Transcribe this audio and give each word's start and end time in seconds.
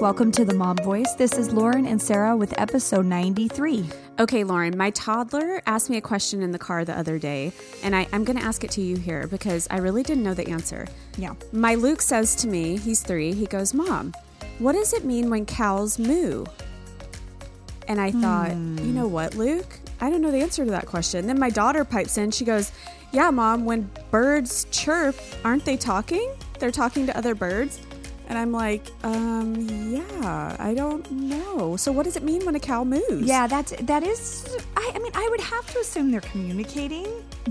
Welcome 0.00 0.32
to 0.32 0.44
the 0.44 0.54
Mom 0.54 0.76
Voice. 0.78 1.14
This 1.14 1.38
is 1.38 1.52
Lauren 1.52 1.86
and 1.86 2.02
Sarah 2.02 2.36
with 2.36 2.52
episode 2.58 3.06
93. 3.06 3.88
Okay, 4.18 4.44
Lauren, 4.44 4.76
my 4.76 4.90
toddler 4.90 5.62
asked 5.66 5.88
me 5.88 5.96
a 5.96 6.00
question 6.00 6.42
in 6.42 6.50
the 6.50 6.58
car 6.58 6.84
the 6.84 6.96
other 6.98 7.18
day, 7.18 7.52
and 7.82 7.94
I, 7.94 8.06
I'm 8.12 8.24
going 8.24 8.38
to 8.38 8.44
ask 8.44 8.64
it 8.64 8.70
to 8.72 8.82
you 8.82 8.96
here 8.96 9.26
because 9.26 9.68
I 9.70 9.78
really 9.78 10.02
didn't 10.02 10.24
know 10.24 10.34
the 10.34 10.48
answer. 10.50 10.88
Yeah. 11.16 11.34
My 11.52 11.76
Luke 11.76 12.02
says 12.02 12.34
to 12.36 12.48
me, 12.48 12.76
he's 12.76 13.02
three, 13.02 13.32
he 13.32 13.46
goes, 13.46 13.72
Mom, 13.72 14.12
what 14.58 14.72
does 14.72 14.92
it 14.92 15.04
mean 15.04 15.30
when 15.30 15.46
cows 15.46 15.98
moo? 15.98 16.44
And 17.88 18.00
I 18.00 18.10
thought, 18.10 18.50
you 18.50 18.92
know 18.92 19.06
what, 19.06 19.36
Luke? 19.36 19.78
I 20.00 20.10
don't 20.10 20.20
know 20.20 20.30
the 20.30 20.42
answer 20.42 20.64
to 20.64 20.70
that 20.72 20.86
question. 20.86 21.26
Then 21.26 21.38
my 21.38 21.50
daughter 21.50 21.84
pipes 21.84 22.18
in. 22.18 22.30
She 22.30 22.44
goes, 22.44 22.72
Yeah, 23.12 23.30
mom, 23.30 23.64
when 23.64 23.90
birds 24.10 24.66
chirp, 24.70 25.16
aren't 25.44 25.64
they 25.64 25.76
talking? 25.76 26.34
They're 26.58 26.70
talking 26.70 27.06
to 27.06 27.16
other 27.16 27.34
birds. 27.34 27.80
And 28.28 28.38
I'm 28.38 28.52
like, 28.52 28.86
um, 29.02 29.54
yeah, 29.90 30.56
I 30.58 30.72
don't 30.74 31.08
know. 31.10 31.76
So 31.76 31.92
what 31.92 32.04
does 32.04 32.16
it 32.16 32.22
mean 32.22 32.44
when 32.46 32.54
a 32.54 32.60
cow 32.60 32.82
moves? 32.84 33.26
Yeah, 33.26 33.46
that's 33.46 33.72
that 33.82 34.02
is 34.02 34.46
I, 34.76 34.92
I 34.94 34.98
mean, 34.98 35.12
I 35.14 35.26
would 35.30 35.40
have 35.40 35.66
to 35.72 35.78
assume 35.80 36.10
they're 36.10 36.20
communicating, 36.22 37.06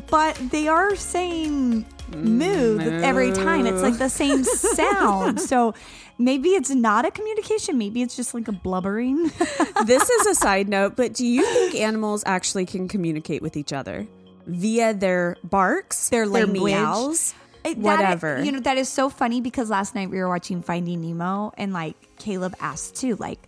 but 0.08 0.36
they 0.52 0.68
are 0.68 0.96
saying 0.96 1.86
moo 2.16 2.80
every 3.04 3.32
time. 3.32 3.66
It's 3.68 3.82
like 3.82 3.98
the 3.98 4.10
same 4.10 4.44
sound. 4.44 5.40
So 5.42 5.74
maybe 6.18 6.50
it's 6.50 6.70
not 6.72 7.06
a 7.06 7.12
communication, 7.12 7.78
maybe 7.78 8.02
it's 8.02 8.16
just 8.16 8.34
like 8.34 8.48
a 8.48 8.52
blubbering. 8.52 9.24
this 9.86 10.10
is 10.10 10.28
a 10.28 10.36
side 10.36 10.68
note, 10.70 10.96
but 10.96 11.14
do 11.14 11.26
you 11.26 11.46
think 11.46 11.76
animals 11.76 12.24
actually 12.26 12.66
can 12.66 12.88
communicate 12.88 13.42
with 13.42 13.56
each 13.58 13.74
other 13.74 14.08
via 14.48 14.94
their 14.94 15.38
barks, 15.44 16.10
Their 16.10 16.26
language? 16.28 16.74
meows, 16.74 17.34
It- 17.64 17.78
whatever? 17.78 18.38
is- 18.38 18.46
you 18.46 18.52
know, 18.52 18.60
that 18.60 18.78
is 18.78 18.90
so 18.90 19.10
funny 19.10 19.42
because 19.42 19.70
last 19.70 19.96
night 19.96 20.10
we 20.10 20.18
were 20.20 20.28
watching 20.30 20.62
Finding 20.62 21.02
Nemo 21.02 21.54
and 21.58 21.74
like 21.74 21.96
Caleb 22.18 22.56
asked 22.60 22.96
too, 22.96 23.16
like, 23.18 23.40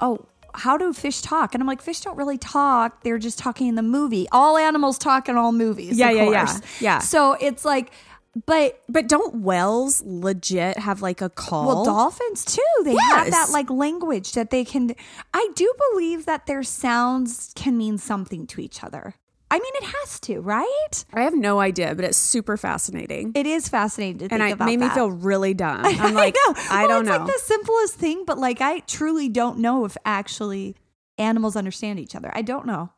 oh, 0.00 0.26
how 0.54 0.76
do 0.76 0.92
fish 0.92 1.20
talk? 1.22 1.54
And 1.54 1.62
I'm 1.62 1.68
like, 1.68 1.80
fish 1.80 2.00
don't 2.00 2.16
really 2.16 2.38
talk. 2.38 3.02
They're 3.04 3.18
just 3.18 3.38
talking 3.38 3.68
in 3.68 3.76
the 3.76 3.82
movie. 3.82 4.26
All 4.32 4.56
animals 4.56 4.98
talk 4.98 5.28
in 5.28 5.36
all 5.36 5.52
movies. 5.52 5.96
Yeah, 5.96 6.10
yeah, 6.10 6.28
yeah, 6.30 6.46
course. 6.46 6.60
yeah. 6.80 6.98
So 6.98 7.34
it's 7.34 7.64
like, 7.64 7.92
but 8.46 8.80
but 8.88 9.08
don't 9.08 9.42
whales 9.42 10.02
legit 10.04 10.78
have 10.78 11.02
like 11.02 11.20
a 11.20 11.28
call? 11.28 11.66
well, 11.66 11.84
dolphins 11.84 12.44
too. 12.44 12.62
They 12.84 12.94
have 12.96 13.30
that 13.30 13.50
like 13.50 13.68
language 13.70 14.32
that 14.32 14.50
they 14.50 14.64
can. 14.64 14.94
I 15.34 15.48
do 15.54 15.72
believe 15.92 16.26
that 16.26 16.46
their 16.46 16.62
sounds 16.62 17.52
can 17.56 17.76
mean 17.76 17.98
something 17.98 18.46
to 18.48 18.60
each 18.60 18.82
other. 18.84 19.14
I 19.50 19.58
mean, 19.58 19.72
it 19.76 19.84
has 19.84 20.20
to, 20.20 20.40
right? 20.40 21.04
I 21.12 21.22
have 21.22 21.34
no 21.34 21.58
idea, 21.60 21.94
but 21.94 22.04
it's 22.04 22.16
super 22.16 22.56
fascinating. 22.56 23.32
It 23.34 23.46
is 23.46 23.68
fascinating 23.68 24.18
to 24.18 24.22
think 24.28 24.32
and 24.32 24.42
I 24.42 24.50
about 24.50 24.66
made 24.66 24.78
me 24.78 24.88
feel 24.90 25.10
really 25.10 25.54
dumb. 25.54 25.80
I'm 25.84 26.14
like, 26.14 26.36
I, 26.46 26.52
know. 26.52 26.54
I 26.70 26.86
Well, 26.86 26.88
don't 26.88 27.00
it's 27.02 27.08
know. 27.18 27.24
like 27.24 27.34
the 27.34 27.40
simplest 27.42 27.94
thing, 27.96 28.24
but 28.26 28.38
like 28.38 28.60
I 28.60 28.78
truly 28.80 29.28
don't 29.28 29.58
know 29.58 29.84
if 29.84 29.96
actually 30.04 30.76
animals 31.18 31.56
understand 31.56 31.98
each 31.98 32.14
other. 32.14 32.30
I 32.34 32.42
don't 32.42 32.64
know. 32.66 32.90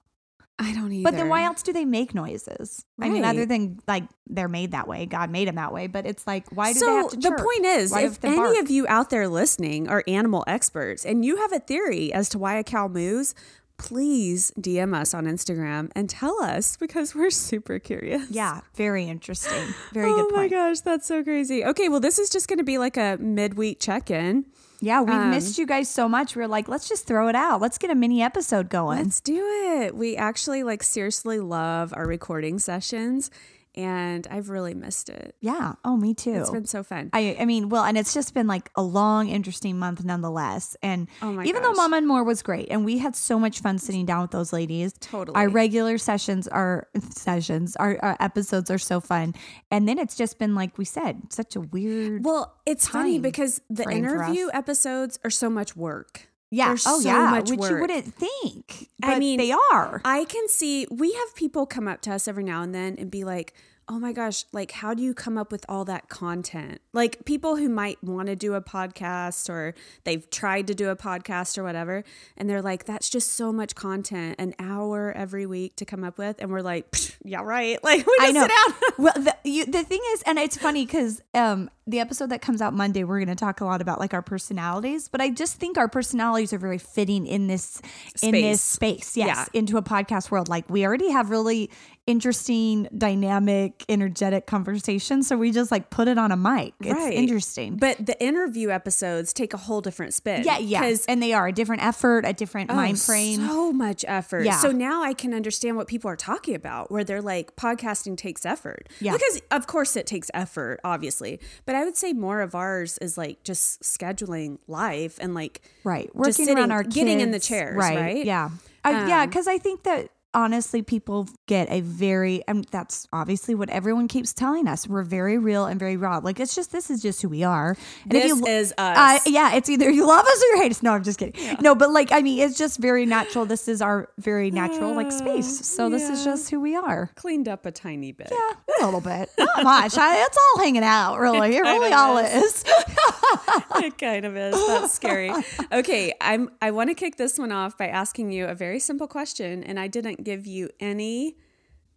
I 0.58 0.72
don't 0.74 0.92
either. 0.92 1.10
But 1.10 1.16
then 1.16 1.28
why 1.28 1.42
else 1.44 1.62
do 1.62 1.72
they 1.72 1.86
make 1.86 2.14
noises? 2.14 2.84
I 3.00 3.08
mean, 3.08 3.24
other 3.24 3.46
than 3.46 3.80
like 3.88 4.04
they're 4.28 4.46
made 4.48 4.72
that 4.72 4.86
way, 4.86 5.06
God 5.06 5.30
made 5.30 5.48
them 5.48 5.56
that 5.56 5.72
way. 5.72 5.86
But 5.88 6.06
it's 6.06 6.24
like, 6.26 6.44
why 6.52 6.72
do 6.72 6.78
so 6.78 6.86
they 6.86 6.92
have 6.92 7.10
to 7.12 7.22
So 7.22 7.30
the 7.30 7.42
point 7.42 7.64
is, 7.64 7.90
Why 7.90 8.02
if 8.02 8.20
they 8.20 8.28
have 8.28 8.36
to 8.36 8.42
any 8.42 8.54
bark? 8.56 8.64
of 8.66 8.70
you 8.70 8.86
out 8.86 9.10
there 9.10 9.26
listening 9.26 9.88
are 9.88 10.04
animal 10.06 10.44
experts 10.46 11.04
and 11.06 11.24
you 11.24 11.38
have 11.38 11.52
a 11.52 11.58
theory 11.58 12.12
as 12.12 12.28
to 12.28 12.38
why 12.38 12.56
a 12.58 12.62
cow 12.62 12.86
moves, 12.86 13.34
please 13.82 14.52
DM 14.60 14.94
us 14.94 15.12
on 15.12 15.24
Instagram 15.26 15.90
and 15.94 16.08
tell 16.08 16.40
us 16.42 16.76
because 16.76 17.14
we're 17.14 17.30
super 17.30 17.78
curious. 17.78 18.30
yeah, 18.30 18.60
very 18.74 19.04
interesting, 19.04 19.74
very 19.92 20.10
oh 20.10 20.16
good 20.16 20.32
Oh 20.32 20.36
my 20.36 20.48
gosh, 20.48 20.80
that's 20.80 21.06
so 21.06 21.22
crazy. 21.24 21.64
Okay, 21.64 21.88
well, 21.88 22.00
this 22.00 22.18
is 22.18 22.30
just 22.30 22.48
going 22.48 22.58
to 22.58 22.64
be 22.64 22.78
like 22.78 22.96
a 22.96 23.16
midweek 23.20 23.80
check 23.80 24.10
in. 24.10 24.46
Yeah, 24.80 25.00
we've 25.02 25.14
Um, 25.14 25.30
missed 25.30 25.58
you 25.58 25.66
guys 25.66 25.88
so 25.88 26.08
much. 26.08 26.34
We're 26.34 26.48
like, 26.48 26.68
let's 26.68 26.88
just 26.88 27.06
throw 27.06 27.28
it 27.28 27.36
out. 27.36 27.60
Let's 27.60 27.78
get 27.78 27.90
a 27.90 27.94
mini 27.94 28.22
episode 28.22 28.68
going. 28.68 28.98
Let's 28.98 29.20
do 29.20 29.44
it. 29.76 29.94
We 29.94 30.16
actually 30.16 30.62
like 30.64 30.82
seriously 30.82 31.38
love 31.38 31.92
our 31.96 32.06
recording 32.06 32.58
sessions, 32.58 33.30
and 33.74 34.26
I've 34.30 34.50
really 34.50 34.74
missed 34.74 35.08
it. 35.08 35.34
yeah. 35.40 35.74
Oh, 35.84 35.96
me 35.96 36.14
too. 36.14 36.34
It's 36.34 36.50
been 36.50 36.66
so 36.66 36.82
fun. 36.82 37.10
I, 37.12 37.36
I 37.40 37.44
mean, 37.44 37.68
well, 37.68 37.84
and 37.84 37.96
it's 37.96 38.12
just 38.14 38.34
been 38.34 38.46
like 38.46 38.70
a 38.76 38.82
long, 38.82 39.28
interesting 39.28 39.78
month 39.78 40.04
nonetheless. 40.04 40.76
And 40.82 41.08
Oh 41.22 41.32
my 41.32 41.44
even 41.44 41.62
gosh. 41.62 41.70
though 41.74 41.82
Mama 41.82 41.96
and 41.96 42.06
More 42.06 42.22
was 42.24 42.42
great, 42.42 42.68
and 42.70 42.84
we 42.84 42.98
had 42.98 43.16
so 43.16 43.38
much 43.38 43.60
fun 43.60 43.78
sitting 43.78 44.04
down 44.06 44.22
with 44.22 44.30
those 44.30 44.52
ladies. 44.52 44.92
Totally. 45.00 45.34
Our 45.36 45.48
regular 45.48 45.98
sessions 45.98 46.46
are 46.48 46.88
sessions, 47.10 47.76
our, 47.76 47.98
our 48.02 48.16
episodes 48.20 48.70
are 48.70 48.78
so 48.78 49.00
fun. 49.00 49.34
And 49.70 49.88
then 49.88 49.98
it's 49.98 50.16
just 50.16 50.38
been, 50.38 50.54
like 50.54 50.76
we 50.78 50.84
said, 50.84 51.32
such 51.32 51.56
a 51.56 51.60
weird. 51.60 52.24
Well, 52.24 52.54
it's 52.66 52.86
funny 52.88 53.18
because 53.18 53.60
the 53.70 53.88
interview 53.88 54.48
episodes 54.52 55.18
are 55.24 55.30
so 55.30 55.48
much 55.48 55.76
work. 55.76 56.28
Yeah. 56.52 56.66
they're 56.66 56.74
oh, 56.86 57.00
so 57.00 57.08
yeah. 57.08 57.30
much 57.30 57.50
which 57.50 57.68
you 57.68 57.80
wouldn't 57.80 58.14
think. 58.14 58.88
I 59.02 59.18
mean, 59.18 59.38
they 59.38 59.52
are. 59.72 60.00
I 60.04 60.24
can 60.24 60.48
see 60.48 60.86
we 60.90 61.12
have 61.12 61.34
people 61.34 61.66
come 61.66 61.88
up 61.88 62.02
to 62.02 62.12
us 62.12 62.28
every 62.28 62.44
now 62.44 62.62
and 62.62 62.74
then 62.74 62.96
and 62.98 63.10
be 63.10 63.24
like, 63.24 63.54
"Oh 63.88 63.98
my 63.98 64.12
gosh, 64.12 64.44
like 64.52 64.70
how 64.72 64.94
do 64.94 65.02
you 65.02 65.14
come 65.14 65.36
up 65.38 65.50
with 65.52 65.64
all 65.68 65.84
that 65.86 66.08
content?" 66.08 66.80
Like 66.92 67.24
people 67.24 67.56
who 67.56 67.68
might 67.68 68.02
want 68.02 68.28
to 68.28 68.36
do 68.36 68.54
a 68.54 68.60
podcast 68.62 69.48
or 69.48 69.74
they've 70.04 70.28
tried 70.30 70.66
to 70.68 70.74
do 70.74 70.88
a 70.90 70.96
podcast 70.96 71.58
or 71.58 71.62
whatever, 71.62 72.04
and 72.36 72.48
they're 72.48 72.62
like, 72.62 72.84
"That's 72.84 73.08
just 73.10 73.34
so 73.34 73.52
much 73.52 73.74
content, 73.74 74.36
an 74.38 74.54
hour 74.58 75.12
every 75.12 75.46
week 75.46 75.76
to 75.76 75.84
come 75.84 76.04
up 76.04 76.18
with." 76.18 76.36
And 76.40 76.50
we're 76.50 76.60
like, 76.62 76.86
"Yeah, 77.24 77.42
right." 77.42 77.78
Like 77.84 78.06
we 78.06 78.16
just 78.18 78.28
I 78.28 78.30
know. 78.32 78.42
sit 78.42 78.48
down. 78.50 78.74
well, 78.98 79.14
the, 79.16 79.36
you, 79.44 79.66
the 79.66 79.82
thing 79.84 80.00
is, 80.12 80.22
and 80.22 80.38
it's 80.38 80.56
funny 80.56 80.86
because 80.86 81.20
um, 81.34 81.68
the 81.86 81.98
episode 82.00 82.30
that 82.30 82.40
comes 82.40 82.62
out 82.62 82.72
Monday, 82.74 83.04
we're 83.04 83.18
going 83.18 83.28
to 83.28 83.34
talk 83.34 83.60
a 83.60 83.64
lot 83.64 83.80
about 83.80 83.98
like 84.00 84.14
our 84.14 84.22
personalities. 84.22 85.08
But 85.08 85.20
I 85.20 85.30
just 85.30 85.56
think 85.56 85.76
our 85.78 85.88
personalities 85.88 86.52
are 86.52 86.58
very 86.58 86.78
fitting 86.78 87.26
in 87.26 87.46
this 87.48 87.80
in 88.22 88.32
this 88.32 88.60
space. 88.60 89.16
Yes, 89.16 89.36
Yeah. 89.52 89.58
into 89.58 89.76
a 89.78 89.82
podcast 89.82 90.30
world. 90.30 90.48
Like 90.48 90.68
we 90.70 90.86
already 90.86 91.10
have 91.10 91.30
really 91.30 91.70
interesting, 92.06 92.88
dynamic, 92.96 93.84
energetic 93.88 94.46
conversation. 94.46 95.22
So 95.22 95.36
we 95.36 95.52
just 95.52 95.70
like 95.70 95.90
put 95.90 96.08
it 96.08 96.18
on 96.18 96.32
a 96.32 96.36
mic. 96.36 96.74
It's 96.80 96.92
Right. 96.92 97.12
interesting. 97.14 97.76
But 97.76 98.04
the 98.04 98.20
interview 98.22 98.70
episodes 98.70 99.32
take 99.32 99.54
a 99.54 99.56
whole 99.56 99.80
different 99.80 100.12
spin. 100.14 100.42
yeah, 100.44 100.58
yeah. 100.58 100.94
and 101.08 101.22
they 101.22 101.32
are 101.32 101.46
a 101.46 101.52
different 101.52 101.82
effort, 101.84 102.24
a 102.26 102.32
different 102.32 102.70
Oh, 102.70 102.74
mind 102.74 103.00
frame. 103.00 103.46
So 103.46 103.72
much 103.72 104.04
effort. 104.08 104.44
Yeah. 104.44 104.56
So 104.56 104.72
now 104.72 105.02
I 105.02 105.14
can 105.14 105.32
understand 105.32 105.76
what 105.76 105.86
people 105.86 106.10
are 106.10 106.16
talking 106.16 106.54
about, 106.54 106.90
where 106.90 107.04
they're 107.04 107.22
like, 107.22 107.54
podcasting 107.56 108.16
takes 108.16 108.44
effort. 108.44 108.88
Yeah. 109.00 109.12
Because 109.12 109.40
of 109.50 109.66
course 109.66 109.94
it 109.96 110.06
takes 110.06 110.30
effort, 110.34 110.80
obviously. 110.84 111.40
But 111.66 111.76
I 111.76 111.84
would 111.84 111.96
say 111.96 112.12
more 112.12 112.40
of 112.40 112.54
ours 112.54 112.98
is 112.98 113.16
like 113.16 113.44
just 113.44 113.82
scheduling 113.82 114.58
life 114.66 115.18
and 115.20 115.34
like 115.34 115.62
right 115.84 116.06
just 116.06 116.14
working 116.16 116.32
sitting, 116.32 116.58
around 116.58 116.72
our 116.72 116.82
getting 116.82 117.20
in 117.20 117.30
the 117.30 117.36
kids. 117.38 117.48
chairs, 117.48 117.76
right? 117.76 118.24
yeah 118.24 118.50
I, 118.84 119.06
yeah 119.06 119.22
Um, 119.22 119.28
because 119.28 119.46
i 119.46 119.58
think 119.58 119.84
that 119.84 120.08
honestly 120.34 120.82
people 120.82 121.28
get 121.46 121.70
a 121.70 121.80
very 121.80 122.42
and 122.48 122.64
that's 122.70 123.06
obviously 123.12 123.54
what 123.54 123.68
everyone 123.70 124.08
keeps 124.08 124.32
telling 124.32 124.66
us. 124.66 124.86
We're 124.88 125.02
very 125.02 125.38
real 125.38 125.66
and 125.66 125.78
very 125.78 125.96
raw. 125.96 126.18
Like 126.22 126.40
it's 126.40 126.54
just 126.54 126.72
this 126.72 126.90
is 126.90 127.02
just 127.02 127.20
who 127.22 127.28
we 127.28 127.42
are. 127.44 127.76
And 128.04 128.12
This 128.12 128.26
you 128.26 128.46
is 128.46 128.72
us. 128.78 128.96
uh, 128.98 129.18
yeah 129.26 129.54
it's 129.54 129.68
either 129.68 129.90
you 129.90 130.06
love 130.06 130.24
us 130.24 130.42
or 130.42 130.56
you 130.56 130.62
hate 130.62 130.70
us. 130.70 130.82
No 130.82 130.92
i'm 130.92 131.02
just 131.04 131.18
kidding. 131.18 131.56
No 131.60 131.74
but 131.74 131.90
like 131.90 132.12
i 132.12 132.22
mean 132.22 132.40
it's 132.40 132.56
just 132.58 132.78
very 132.80 133.04
natural. 133.06 133.44
This 133.46 133.68
is 133.68 133.82
our 133.82 134.08
very 134.18 134.50
natural 134.50 134.94
like 134.94 135.12
space. 135.12 135.66
So 135.66 135.88
this 135.90 136.08
is 136.08 136.24
just 136.24 136.50
who 136.50 136.60
we 136.60 136.76
are. 136.76 137.10
Cleaned 137.14 137.48
up 137.48 137.66
a 137.66 137.70
tiny 137.72 138.12
bit. 138.12 138.28
yeah 138.30 138.82
a 138.82 138.84
little 138.86 139.00
bit. 139.00 139.28
Not 139.38 139.64
much. 139.64 139.98
I, 139.98 140.24
it's 140.24 140.38
all 140.38 140.62
hanging 140.62 140.84
out 140.84 141.18
really. 141.18 141.56
It 141.56 141.60
really 141.60 141.90
kinda 141.90 141.96
all 141.98 142.18
is. 142.18 142.64
it 143.84 143.98
kind 143.98 144.24
of 144.24 144.36
is. 144.36 144.54
That's 144.66 144.92
scary. 144.92 145.32
Okay, 145.70 146.12
I'm 146.20 146.50
I 146.60 146.70
want 146.70 146.90
to 146.90 146.94
kick 146.94 147.16
this 147.16 147.38
one 147.38 147.52
off 147.52 147.76
by 147.78 147.88
asking 147.88 148.32
you 148.32 148.46
a 148.46 148.54
very 148.54 148.78
simple 148.78 149.06
question 149.06 149.62
and 149.64 149.78
I 149.78 149.88
didn't 149.88 150.24
give 150.24 150.46
you 150.46 150.70
any 150.80 151.36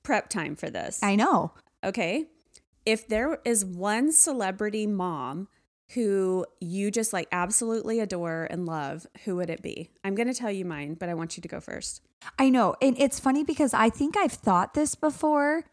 prep 0.04 0.30
time 0.30 0.56
for 0.56 0.70
this. 0.70 1.00
i 1.02 1.16
know 1.16 1.52
Okay. 1.84 2.26
If 2.86 3.08
there 3.08 3.40
is 3.46 3.64
one 3.64 4.12
celebrity 4.12 4.88
mom 4.88 5.48
who 5.94 6.46
you 6.60 6.90
just 6.90 7.14
like 7.14 7.28
absolutely 7.32 8.00
adore 8.00 8.48
and 8.50 8.66
love, 8.66 9.06
who 9.24 9.36
would 9.36 9.50
it 9.50 9.62
be? 9.62 9.92
I'm 10.04 10.16
going 10.16 10.28
to 10.28 10.34
tell 10.34 10.52
you 10.52 10.66
mine, 10.66 10.96
but 10.96 11.10
I 11.10 11.14
want 11.14 11.38
you 11.38 11.42
to 11.42 11.48
go 11.48 11.60
first. 11.60 12.02
I 12.40 12.50
know. 12.50 12.76
And 12.82 13.00
it's 13.00 13.20
funny 13.20 13.44
because 13.44 13.74
I 13.74 13.90
think 13.90 14.18
I've 14.18 14.32
thought 14.32 14.74
this 14.74 14.96
before, 14.96 15.64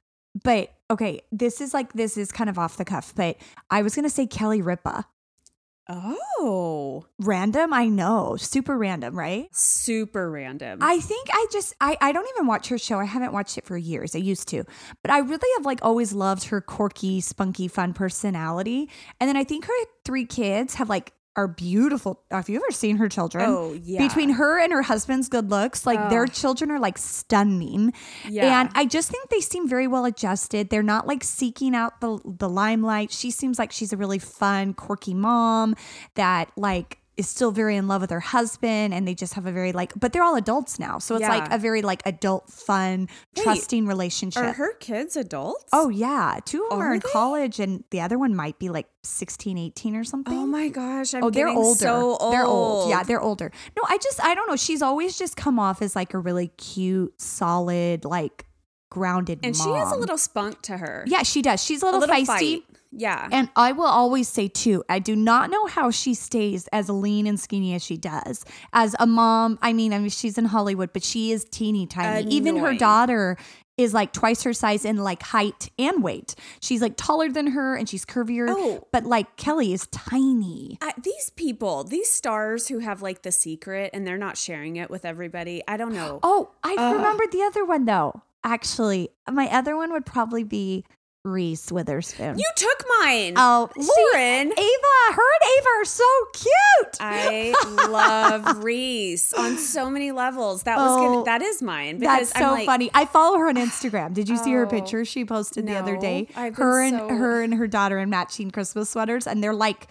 but 0.43 0.73
okay, 0.91 1.23
this 1.31 1.61
is 1.63 1.73
like, 1.73 1.95
this 1.95 2.17
is 2.19 2.31
kind 2.31 2.51
of 2.51 2.59
off 2.59 2.77
the 2.77 2.85
cuff, 2.85 3.15
but 3.15 3.37
I 3.71 3.81
was 3.83 3.95
going 3.95 4.05
to 4.05 4.11
say 4.11 4.27
Kelly 4.27 4.61
Ripa. 4.61 5.07
Oh, 5.89 7.07
Random, 7.19 7.73
I 7.73 7.87
know. 7.87 8.37
Super 8.37 8.77
random, 8.79 9.19
right? 9.19 9.49
super 9.53 10.31
random. 10.31 10.79
I 10.81 11.01
think 11.01 11.29
I 11.33 11.47
just 11.53 11.75
I, 11.81 11.97
I 12.01 12.13
don't 12.13 12.29
even 12.37 12.47
watch 12.47 12.69
her 12.69 12.79
show. 12.79 12.99
I 12.99 13.05
haven't 13.05 13.33
watched 13.33 13.59
it 13.59 13.65
for 13.67 13.77
years. 13.77 14.15
I 14.15 14.19
used 14.19 14.49
to. 14.49 14.65
But 15.03 15.11
I 15.11 15.19
really 15.19 15.49
have 15.57 15.67
like 15.67 15.81
always 15.83 16.13
loved 16.13 16.45
her 16.45 16.61
quirky, 16.61 17.21
spunky, 17.21 17.69
fun 17.69 17.95
personality. 17.95 18.91
And 19.21 19.29
then 19.29 19.37
I 19.37 19.45
think 19.45 19.65
her 19.67 19.73
three 20.05 20.25
kids 20.25 20.75
have 20.75 20.89
like 20.89 21.13
are 21.35 21.49
beautiful. 21.49 22.23
Have 22.31 22.49
you 22.49 22.57
ever 22.57 22.71
seen 22.71 22.97
her 22.97 23.09
children? 23.09 23.45
Oh, 23.49 23.73
yeah. 23.83 24.07
Between 24.07 24.31
her 24.31 24.61
and 24.61 24.73
her 24.73 24.83
husband's 24.83 25.29
good 25.29 25.51
looks, 25.51 25.87
like 25.87 25.99
oh. 25.99 26.11
their 26.11 26.25
Oh. 26.25 26.27
children 26.27 26.71
are 26.71 26.79
like 26.79 26.99
stunning. 26.99 27.93
Yeah. 28.29 28.61
And 28.61 28.71
I 28.75 28.85
just 28.85 29.11
think 29.11 29.29
they 29.31 29.41
seem 29.41 29.69
very 29.69 29.87
well 29.87 30.05
adjusted. 30.05 30.69
They're 30.71 30.83
not 30.83 31.07
like 31.07 31.25
seeking 31.25 31.75
out 31.75 32.01
the 32.01 32.19
the 32.25 32.49
limelight. 32.49 33.11
She 33.11 33.31
seems 33.31 33.59
like 33.59 33.73
she's 33.73 33.93
a 33.93 33.97
really 33.97 34.19
fun, 34.19 34.75
quirky 34.75 35.15
mom 35.15 35.75
that 36.15 36.51
like 36.57 36.99
is 37.17 37.29
still 37.29 37.51
very 37.51 37.77
in 37.77 37.89
love 37.89 38.01
with 38.01 38.11
her 38.11 38.21
husband 38.21 38.95
and 38.95 39.07
they 39.07 39.15
just 39.15 39.35
have 39.35 39.45
a 39.45 39.53
very 39.53 39.73
like 39.73 39.93
but 40.01 40.13
they're 40.15 40.23
all 40.23 40.35
adults 40.35 40.79
now 40.79 40.99
so 40.99 41.15
it's 41.15 41.21
Yeah. 41.23 41.29
like 41.29 41.53
a 41.53 41.59
very 41.59 41.83
like 41.83 42.01
adult 42.07 42.49
fun 42.49 43.07
Wait, 43.37 43.43
trusting 43.45 43.87
relationship 43.87 44.43
Are 44.43 44.53
her 44.55 44.73
kids 44.75 45.15
adults? 45.17 45.65
oh 45.75 45.91
yeah 45.91 46.39
two 46.47 46.65
of 46.65 46.71
them 46.71 46.81
are, 46.81 46.89
Are 46.89 46.95
in 46.95 47.01
college 47.03 47.61
and 47.61 47.85
the 47.91 48.01
other 48.01 48.19
one 48.19 48.35
might 48.35 48.59
be 48.59 48.71
like 48.71 48.87
16 49.03 49.59
18 49.59 49.95
or 49.97 50.05
something 50.05 50.33
Oh 50.33 50.47
my 50.47 50.69
gosh! 50.69 51.13
I'm 51.13 51.25
Oh, 51.25 51.31
they're 51.31 51.49
older. 51.49 51.79
So 51.79 52.17
old. 52.19 52.33
They're 52.33 52.45
old. 52.47 52.89
Yeah, 52.91 53.03
they're 53.03 53.21
older. 53.21 53.51
No, 53.77 53.83
I 53.89 53.99
just 53.99 54.23
I 54.25 54.35
don't 54.35 54.49
know. 54.49 54.57
She's 54.57 54.81
always 54.81 55.19
just 55.19 55.37
come 55.37 55.59
off 55.59 55.83
as 55.83 55.95
like 55.97 56.15
a 56.15 56.19
really 56.19 56.49
cute, 56.57 57.21
solid, 57.21 58.05
like 58.05 58.47
grounded 58.91 59.41
and 59.43 59.57
she 59.57 59.69
has 59.71 59.91
a 59.91 59.97
little 59.97 60.19
spunk 60.19 60.63
to 60.63 60.77
her. 60.77 61.05
Yeah, 61.07 61.23
she 61.25 61.43
does. 61.43 61.63
She's 61.65 61.83
a 61.83 61.87
a 61.87 61.91
little, 61.91 62.01
little 62.01 62.15
feisty. 62.17 62.27
fight. 62.27 62.63
Yeah. 62.93 63.29
And 63.33 63.49
I 63.57 63.73
will 63.73 63.87
always 63.87 64.29
say 64.29 64.49
too, 64.49 64.85
I 64.89 64.99
do 64.99 65.17
not 65.17 65.51
know 65.51 65.67
how 65.67 65.91
she 65.91 66.15
stays 66.15 66.69
as 66.69 66.89
lean 66.89 67.27
and 67.27 67.41
skinny 67.41 67.75
as 67.75 67.83
she 67.83 67.97
does. 67.97 68.45
As 68.73 68.95
a 68.99 69.07
mom, 69.07 69.59
I 69.63 69.73
mean, 69.73 69.93
I 69.93 69.99
mean 69.99 70.11
she's 70.11 70.37
in 70.37 70.45
Hollywood, 70.45 70.93
but 70.93 71.03
she 71.03 71.33
is 71.33 71.45
teeny 71.45 71.87
tiny. 71.87 72.31
Even 72.31 72.57
her 72.59 72.75
daughter 72.75 73.39
is 73.79 73.95
like 73.95 74.13
twice 74.13 74.43
her 74.43 74.53
size 74.53 74.85
in 74.85 74.97
like 74.99 75.23
height 75.23 75.71
and 75.79 76.03
weight. 76.03 76.35
She's 76.61 76.83
like 76.83 76.95
taller 76.97 77.31
than 77.31 77.49
her 77.49 77.75
and 77.75 77.89
she's 77.89 78.05
curvier. 78.05 78.47
Oh. 78.49 78.87
But 78.93 79.05
like 79.05 79.37
Kelly 79.37 79.73
is 79.73 79.87
tiny. 79.89 80.79
I, 80.83 80.93
these 81.03 81.31
people, 81.31 81.85
these 81.85 82.11
stars 82.11 82.69
who 82.69 82.81
have 82.81 83.01
like 83.01 83.23
the 83.23 83.33
secret 83.33 83.91
and 83.95 84.07
they're 84.07 84.19
not 84.19 84.37
sharing 84.37 84.77
it 84.77 84.91
with 84.91 85.05
everybody. 85.05 85.63
I 85.67 85.77
don't 85.77 85.95
know. 85.95 86.21
Oh, 86.35 86.51
I 86.63 86.93
remembered 86.93 87.31
the 87.33 87.43
other 87.43 87.65
one 87.65 87.85
though. 87.85 88.23
Actually, 88.45 89.11
my 89.31 89.49
other 89.49 89.77
one 89.77 89.93
would 89.93 90.07
probably 90.07 90.45
be 90.45 90.85
Reese 91.27 91.71
Witherspoon. 91.71 92.37
You 92.37 92.51
took 92.57 92.85
mine. 93.01 93.35
oh, 93.37 93.71
Lauren. 93.77 94.49
Ava, 94.53 95.15
her 95.15 95.23
and 95.23 95.59
Ava 95.59 95.69
are 95.81 95.85
so 95.85 96.05
cute. 96.33 96.97
I 96.99 97.55
love 97.89 98.59
Reese 98.65 99.33
on 99.33 99.57
so 99.57 99.89
many 99.89 100.11
levels. 100.11 100.65
That 100.65 100.79
was 100.79 100.91
Oh, 100.91 101.13
gonna, 101.13 101.25
that 101.27 101.41
is 101.41 101.63
mine 101.63 101.99
because 102.01 102.33
That's 102.33 102.45
so 102.45 102.53
like, 102.55 102.67
funny. 102.67 102.91
I 102.93 103.05
follow 103.05 103.39
her 103.39 103.49
on 103.49 103.55
Instagram. 103.55 104.15
Did 104.15 104.29
you 104.29 104.37
see 104.37 104.51
her 104.53 104.67
Oh, 104.67 104.69
picture 104.71 105.05
she 105.05 105.25
posted 105.25 105.65
the 105.67 105.77
other 105.77 105.97
day? 105.97 106.27
Her 106.35 106.83
and 106.83 106.97
her 106.97 107.41
and 107.43 107.55
her 107.55 107.69
daughter 107.69 107.99
in 108.01 108.11
matching 108.11 108.51
Christmas 108.51 108.91
sweaters, 108.91 109.29
and 109.29 109.45
they're 109.45 109.55
like 109.55 109.87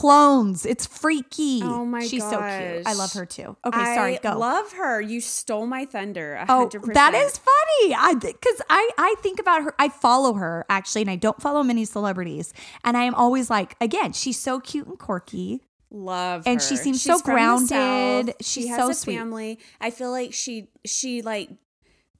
clones. 0.00 0.66
It's 0.66 0.86
freaky. 0.86 1.60
Oh 1.62 1.84
my 1.84 2.00
gosh. 2.00 2.08
She's 2.10 2.22
so 2.22 2.38
cute. 2.38 2.86
I 2.86 2.92
love 2.94 3.12
her 3.14 3.24
too. 3.26 3.56
Okay, 3.64 3.94
sorry. 3.94 4.18
I 4.18 4.22
Go. 4.32 4.38
love 4.38 4.72
her. 4.72 5.00
You 5.00 5.20
stole 5.20 5.66
my 5.66 5.84
thunder. 5.84 6.44
Oh, 6.48 6.68
100%. 6.72 6.94
that 6.94 7.14
is 7.14 7.38
funny. 7.38 7.94
I 7.94 8.14
because 8.14 8.60
I 8.68 8.90
I 8.98 9.14
think 9.22 9.38
about 9.40 9.62
her. 9.62 9.74
I 9.78 9.88
follow 9.88 10.34
her 10.34 10.64
actually, 10.68 11.02
and 11.02 11.10
I 11.10 11.16
don't 11.16 11.40
follow 11.40 11.62
many 11.62 11.84
celebrities. 11.84 12.52
And 12.84 12.96
I 12.96 13.04
am 13.04 13.14
always 13.14 13.48
like, 13.50 13.76
again, 13.80 14.12
she's 14.12 14.38
so 14.38 14.60
cute 14.60 14.86
and 14.86 14.98
quirky. 14.98 15.62
love 15.90 16.42
And 16.46 16.60
her. 16.60 16.66
she 16.66 16.76
seems 16.76 17.00
She's 17.02 17.12
so 17.12 17.18
grounded. 17.20 18.34
She's 18.40 18.48
she 18.64 18.66
has 18.68 18.78
so 18.78 18.90
a 18.90 18.94
sweet. 18.94 19.16
family. 19.16 19.58
I 19.80 19.90
feel 19.90 20.10
like 20.10 20.34
she 20.34 20.68
she 20.84 21.22
like 21.22 21.50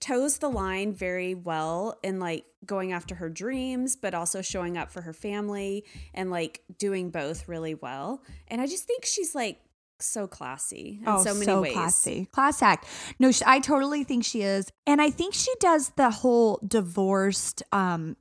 toes 0.01 0.39
the 0.39 0.49
line 0.49 0.93
very 0.93 1.35
well 1.35 1.99
in 2.03 2.19
like 2.19 2.45
going 2.65 2.93
after 2.93 3.15
her 3.15 3.29
dreams 3.29 3.97
but 3.97 4.15
also 4.15 4.43
showing 4.43 4.77
up 4.77 4.91
for 4.91 5.01
her 5.03 5.13
family 5.13 5.85
and 6.15 6.31
like 6.31 6.63
doing 6.79 7.11
both 7.11 7.49
really 7.49 7.75
well. 7.75 8.23
And 8.49 8.61
I 8.61 8.67
just 8.67 8.85
think 8.85 9.05
she's 9.05 9.35
like 9.35 9.61
so 9.99 10.27
classy 10.27 11.01
in 11.07 11.19
so 11.21 11.35
many 11.35 11.55
ways. 11.55 11.73
Oh, 11.73 11.81
classy, 11.81 12.27
class 12.27 12.63
act. 12.63 12.87
No, 13.19 13.31
sh 13.31 13.43
I 13.47 13.61
totally 13.61 14.05
think 14.05 14.25
she 14.25 14.43
is, 14.43 14.71
and 14.87 15.01
I 15.01 15.11
think 15.11 15.35
she 15.35 15.53
does 15.59 15.91
the 15.97 16.11
whole 16.11 16.61
divorced 16.67 17.63
um 17.73 18.17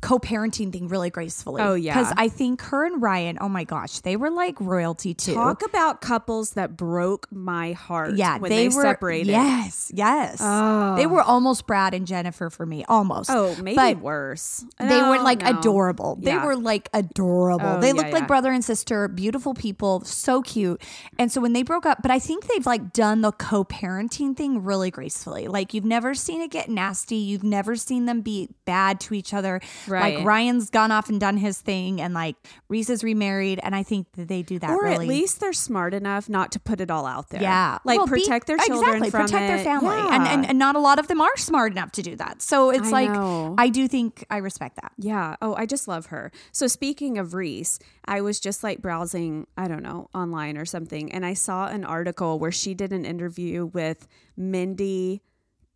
co-parenting 0.00 0.72
thing 0.72 0.88
really 0.88 1.10
gracefully. 1.10 1.62
Oh, 1.62 1.74
yeah. 1.74 1.98
because 1.98 2.12
I 2.16 2.28
think 2.28 2.62
her 2.62 2.84
and 2.84 3.02
Ryan, 3.02 3.38
oh 3.40 3.48
my 3.48 3.64
gosh, 3.64 4.00
they 4.00 4.16
were 4.16 4.30
like 4.30 4.60
royalty 4.60 5.14
too. 5.14 5.34
Talk 5.34 5.62
about 5.64 6.00
couples 6.00 6.52
that 6.52 6.76
broke 6.76 7.30
my 7.30 7.72
heart 7.72 8.14
yeah, 8.14 8.38
when 8.38 8.48
they, 8.48 8.68
they, 8.68 8.74
were 8.74 8.82
separated. 8.82 9.28
Yes, 9.28 9.90
yes, 9.94 10.38
Oh. 10.40 10.96
they 10.96 11.06
were 11.06 11.22
almost 11.22 11.66
Brad 11.66 11.94
and 11.94 12.06
Jennifer 12.06 12.50
for 12.50 12.64
me, 12.66 12.84
almost. 12.88 13.30
Oh, 13.30 13.54
maybe 13.62 13.76
But 13.76 13.98
worse. 13.98 14.64
They 14.78 15.02
were 15.02 15.18
like 15.18 15.42
no. 15.42 15.58
adorable. 15.58 16.16
They 16.20 16.36
were 16.36 16.56
like 16.56 16.88
adorable. 16.94 17.66
Oh, 17.66 17.80
they 17.80 17.88
yeah, 17.88 17.92
looked 17.92 18.12
like 18.12 18.22
yeah. 18.22 18.26
brother 18.26 18.52
and 18.52 18.64
sister, 18.64 19.08
beautiful 19.08 19.54
people, 19.54 20.02
so 20.04 20.42
cute. 20.42 20.82
And 21.18 21.30
so 21.30 21.40
when 21.40 21.52
they 21.52 21.62
broke 21.62 21.86
up, 21.86 22.02
but 22.02 22.10
I 22.10 22.18
think 22.18 22.46
they've 22.46 22.66
like 22.66 22.92
done 22.92 23.20
the 23.20 23.32
co-parenting 23.32 24.36
thing 24.36 24.64
really 24.64 24.90
gracefully. 24.90 25.48
Like 25.48 25.74
you've 25.74 25.84
never 25.84 26.14
seen 26.14 26.40
it 26.40 26.50
get 26.50 26.68
nasty. 26.68 27.16
You've 27.16 27.44
never 27.44 27.76
seen 27.76 28.06
them 28.06 28.22
be 28.22 28.48
bad 28.64 29.00
to 29.00 29.14
each 29.14 29.34
other. 29.34 29.60
Right. 29.90 30.16
Like 30.16 30.24
Ryan's 30.24 30.70
gone 30.70 30.90
off 30.92 31.08
and 31.08 31.20
done 31.20 31.36
his 31.36 31.60
thing 31.60 32.00
and 32.00 32.14
like 32.14 32.36
Reese 32.68 32.88
is 32.90 33.02
remarried 33.04 33.60
and 33.62 33.74
I 33.74 33.82
think 33.82 34.06
that 34.12 34.28
they 34.28 34.42
do 34.42 34.58
that 34.60 34.70
or 34.70 34.82
really 34.84 34.94
at 35.06 35.08
least 35.08 35.40
they're 35.40 35.52
smart 35.52 35.92
enough 35.94 36.28
not 36.28 36.52
to 36.52 36.60
put 36.60 36.80
it 36.80 36.90
all 36.90 37.06
out 37.06 37.30
there. 37.30 37.42
yeah, 37.42 37.78
like 37.84 37.98
Well, 37.98 38.06
be- 38.06 38.20
protect 38.22 38.46
their 38.46 38.56
children 38.58 39.02
exactly, 39.04 39.10
from 39.10 39.22
protect 39.26 39.46
their 39.48 39.56
it. 39.58 39.64
family, 39.64 39.96
and, 39.96 40.26
and 40.26 40.46
and 40.46 40.58
not 40.58 40.76
a 40.76 40.80
lot 40.80 40.98
of 40.98 41.08
them 41.08 41.20
are 41.20 41.36
smart 41.36 41.72
enough 41.72 41.92
to 41.92 42.02
do 42.02 42.16
that. 42.16 42.40
So 42.42 42.70
it's 42.70 42.88
I 42.88 42.90
like 42.90 43.10
know. 43.10 43.54
I 43.58 43.68
do 43.68 43.88
think 43.88 44.24
I 44.30 44.38
respect 44.38 44.76
that. 44.76 44.92
Yeah. 44.98 45.36
Oh, 45.42 45.54
I 45.56 45.66
just 45.66 45.88
love 45.88 46.06
her. 46.06 46.30
So 46.52 46.66
speaking 46.66 47.18
of 47.18 47.34
Reese, 47.34 47.78
I 48.04 48.20
was 48.20 48.40
just 48.40 48.62
like 48.62 48.80
browsing, 48.80 49.46
I 49.56 49.68
don't 49.68 49.82
know, 49.82 50.08
online 50.14 50.56
or 50.56 50.64
something, 50.64 51.12
and 51.12 51.26
I 51.26 51.34
saw 51.34 51.66
an 51.68 51.84
article 51.84 52.38
where 52.38 52.52
she 52.52 52.74
did 52.74 52.92
an 52.92 53.04
interview 53.04 53.66
with 53.66 54.06
Mindy 54.36 55.22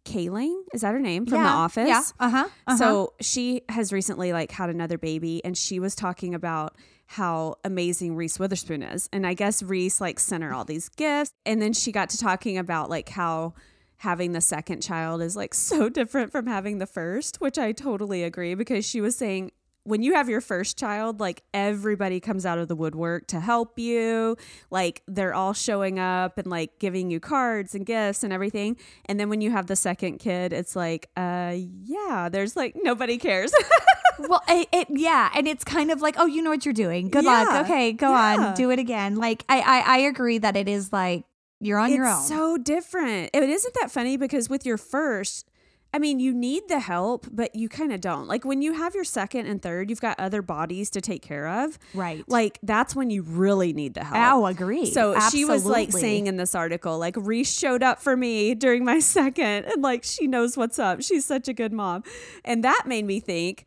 Kaling. 0.05 0.63
Is 0.73 0.83
that 0.83 0.93
her 0.93 1.01
name 1.01 1.27
from 1.27 1.43
The 1.43 1.49
Office? 1.49 1.89
yeah, 1.89 2.03
uh-huh, 2.21 2.49
uh-huh. 2.67 2.77
So 2.77 3.15
she 3.21 3.63
has 3.69 3.93
recently 3.93 4.33
like 4.33 4.51
had 4.53 4.71
another 4.71 4.99
baby, 4.99 5.45
and 5.45 5.57
she 5.57 5.81
was 5.81 5.95
talking 5.95 6.35
about 6.35 6.77
how 7.07 7.57
amazing 7.65 8.17
Reese 8.17 8.39
Witherspoon 8.39 8.83
is, 8.83 9.09
and 9.13 9.27
I 9.27 9.35
guess 9.35 9.63
Reese 9.63 10.01
like 10.01 10.19
sent 10.19 10.43
her 10.43 10.53
all 10.53 10.65
these 10.65 10.89
gifts, 10.91 11.33
and 11.45 11.61
then 11.61 11.73
she 11.73 11.93
got 11.93 12.11
to 12.11 12.19
talking 12.19 12.59
about 12.59 12.91
like 12.91 13.09
how 13.09 13.55
having 13.99 14.33
the 14.33 14.41
second 14.41 14.83
child 14.83 15.23
is 15.23 15.37
like 15.37 15.55
so 15.71 15.89
different 15.89 16.31
from 16.31 16.47
having 16.47 16.79
the 16.79 16.87
first, 16.87 17.41
which 17.41 17.59
I 17.59 17.73
totally 17.73 18.23
agree 18.23 18.55
because 18.55 18.87
she 18.87 19.01
was 19.01 19.17
saying 19.17 19.53
when 19.85 20.03
you 20.03 20.15
have 20.15 20.29
your 20.29 20.41
first 20.41 20.79
child, 20.79 21.21
like 21.21 21.43
everybody 21.53 22.19
comes 22.19 22.45
out 22.47 22.59
of 22.59 22.69
the 22.69 22.75
woodwork 22.75 23.27
to 23.29 23.41
help 23.41 23.79
you. 23.79 24.37
Like 24.71 25.03
they're 25.07 25.35
all 25.35 25.53
showing 25.53 25.99
up 25.99 26.39
and 26.39 26.47
like 26.47 26.79
giving 26.79 27.11
you 27.11 27.21
cards 27.21 27.75
and 27.75 27.85
gifts 27.85 28.25
and 28.25 28.33
everything. 28.33 28.77
And 29.07 29.21
then 29.21 29.29
when 29.29 29.41
you 29.41 29.51
have 29.51 29.67
the 29.67 29.77
second 29.77 30.19
kid, 30.19 30.53
it's 30.53 30.75
like, 30.75 31.11
uh, 31.17 31.55
yeah, 31.57 32.29
there's 32.33 32.57
like 32.57 32.75
nobody 32.83 33.19
cares. 33.19 33.53
well, 34.19 34.43
it, 34.49 34.69
it 34.73 34.89
yeah, 34.91 35.31
and 35.35 35.47
it's 35.47 35.65
kind 35.65 35.91
of 35.91 36.01
like, 36.01 36.15
oh, 36.19 36.27
you 36.27 36.41
know 36.43 36.51
what 36.51 36.65
you're 36.65 36.73
doing. 36.75 37.09
Good 37.11 37.25
Yeah, 37.25 37.43
luck. 37.45 37.65
Okay, 37.67 37.93
go 37.93 38.11
yeah. 38.11 38.49
on, 38.49 38.55
do 38.55 38.71
it 38.71 38.79
again. 38.79 39.17
Like 39.17 39.45
I, 39.49 39.61
I, 39.61 39.81
I 39.81 39.99
agree 39.99 40.39
that 40.39 40.57
it 40.57 40.67
is 40.69 40.93
like 40.93 41.25
you're 41.61 41.79
on 41.79 41.93
your 41.93 42.07
own. 42.07 42.19
it's 42.19 42.29
so 42.29 42.57
different. 42.57 43.31
It 43.35 43.43
isn't 43.43 43.75
that 43.81 43.91
funny 43.91 44.17
because 44.17 44.49
with 44.49 44.65
your 44.67 44.77
first, 44.79 45.51
I 45.95 46.01
mean, 46.01 46.19
you 46.19 46.35
need 46.35 46.65
the 46.67 46.81
help, 46.81 47.29
but 47.31 47.55
you 47.55 47.69
kind 47.69 47.93
of 47.93 48.01
don't. 48.01 48.27
Like 48.27 48.45
when 48.45 48.63
you 48.63 48.73
have 48.73 48.97
your 48.97 49.05
second 49.05 49.47
and 49.47 49.63
third, 49.63 49.91
you've 49.91 50.01
got 50.01 50.19
other 50.19 50.43
bodies 50.43 50.91
to 50.91 51.01
take 51.01 51.23
care 51.23 51.47
of. 51.47 51.79
Right. 51.95 52.25
Like 52.27 52.59
that's 52.65 52.97
when 52.97 53.11
you 53.11 53.23
really 53.23 53.73
need 53.73 53.95
the 53.95 54.03
help. 54.03 54.19
Oh, 54.19 54.47
agree. 54.47 54.87
So 54.87 55.17
she 55.31 55.45
was 55.45 55.65
like 55.65 55.93
saying 55.93 56.27
in 56.27 56.37
this 56.37 56.57
article, 56.57 56.99
like 56.99 57.15
Reese 57.17 57.57
showed 57.57 57.85
up 57.85 58.03
for 58.03 58.17
me 58.17 58.57
during 58.57 58.85
my 58.85 58.99
second, 59.15 59.67
and 59.67 59.83
like 59.83 60.03
she 60.03 60.27
knows 60.27 60.57
what's 60.57 60.81
up. 60.81 61.01
She's 61.01 61.25
such 61.25 61.47
a 61.47 61.53
good 61.53 61.73
mom, 61.73 62.03
and 62.45 62.65
that 62.65 62.87
made 62.89 63.05
me 63.05 63.21
think 63.21 63.65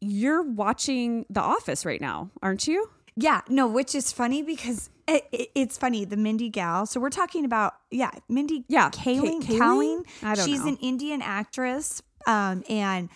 you're 0.00 0.42
watching 0.42 1.26
The 1.30 1.42
Office 1.42 1.86
right 1.86 2.00
now, 2.00 2.30
aren't 2.42 2.66
you? 2.66 2.90
Yeah, 3.14 3.42
no, 3.48 3.68
which 3.68 3.94
is 3.94 4.10
funny 4.10 4.42
because 4.42 4.90
it, 5.08 5.24
it, 5.32 5.48
it's 5.54 5.78
funny. 5.78 6.04
The 6.04 6.16
Mindy 6.16 6.48
gal. 6.50 6.86
So 6.86 7.00
we're 7.00 7.10
talking 7.10 7.44
about 7.44 7.74
yeah, 7.90 8.10
Mindy. 8.28 8.64
Yeah, 8.68 8.90
Kaling. 8.90 9.44
Ka- 9.44 9.54
Kaling? 9.54 9.58
Kaling. 9.58 10.06
I 10.22 10.34
don't 10.34 10.46
She's 10.46 10.60
know. 10.60 10.68
an 10.68 10.76
Indian 10.76 11.22
actress, 11.22 12.02
um, 12.26 12.62
and 12.68 13.08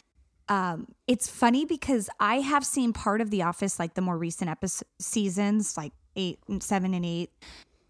um, 0.48 0.88
it's 1.06 1.28
funny 1.28 1.64
because 1.64 2.10
I 2.18 2.36
have 2.36 2.64
seen 2.64 2.92
part 2.92 3.20
of 3.20 3.30
The 3.30 3.42
Office, 3.42 3.78
like 3.78 3.94
the 3.94 4.02
more 4.02 4.18
recent 4.18 4.50
episode 4.50 4.88
seasons, 4.98 5.76
like 5.76 5.92
eight 6.16 6.38
and 6.48 6.62
seven 6.62 6.94
and 6.94 7.04
eight. 7.04 7.30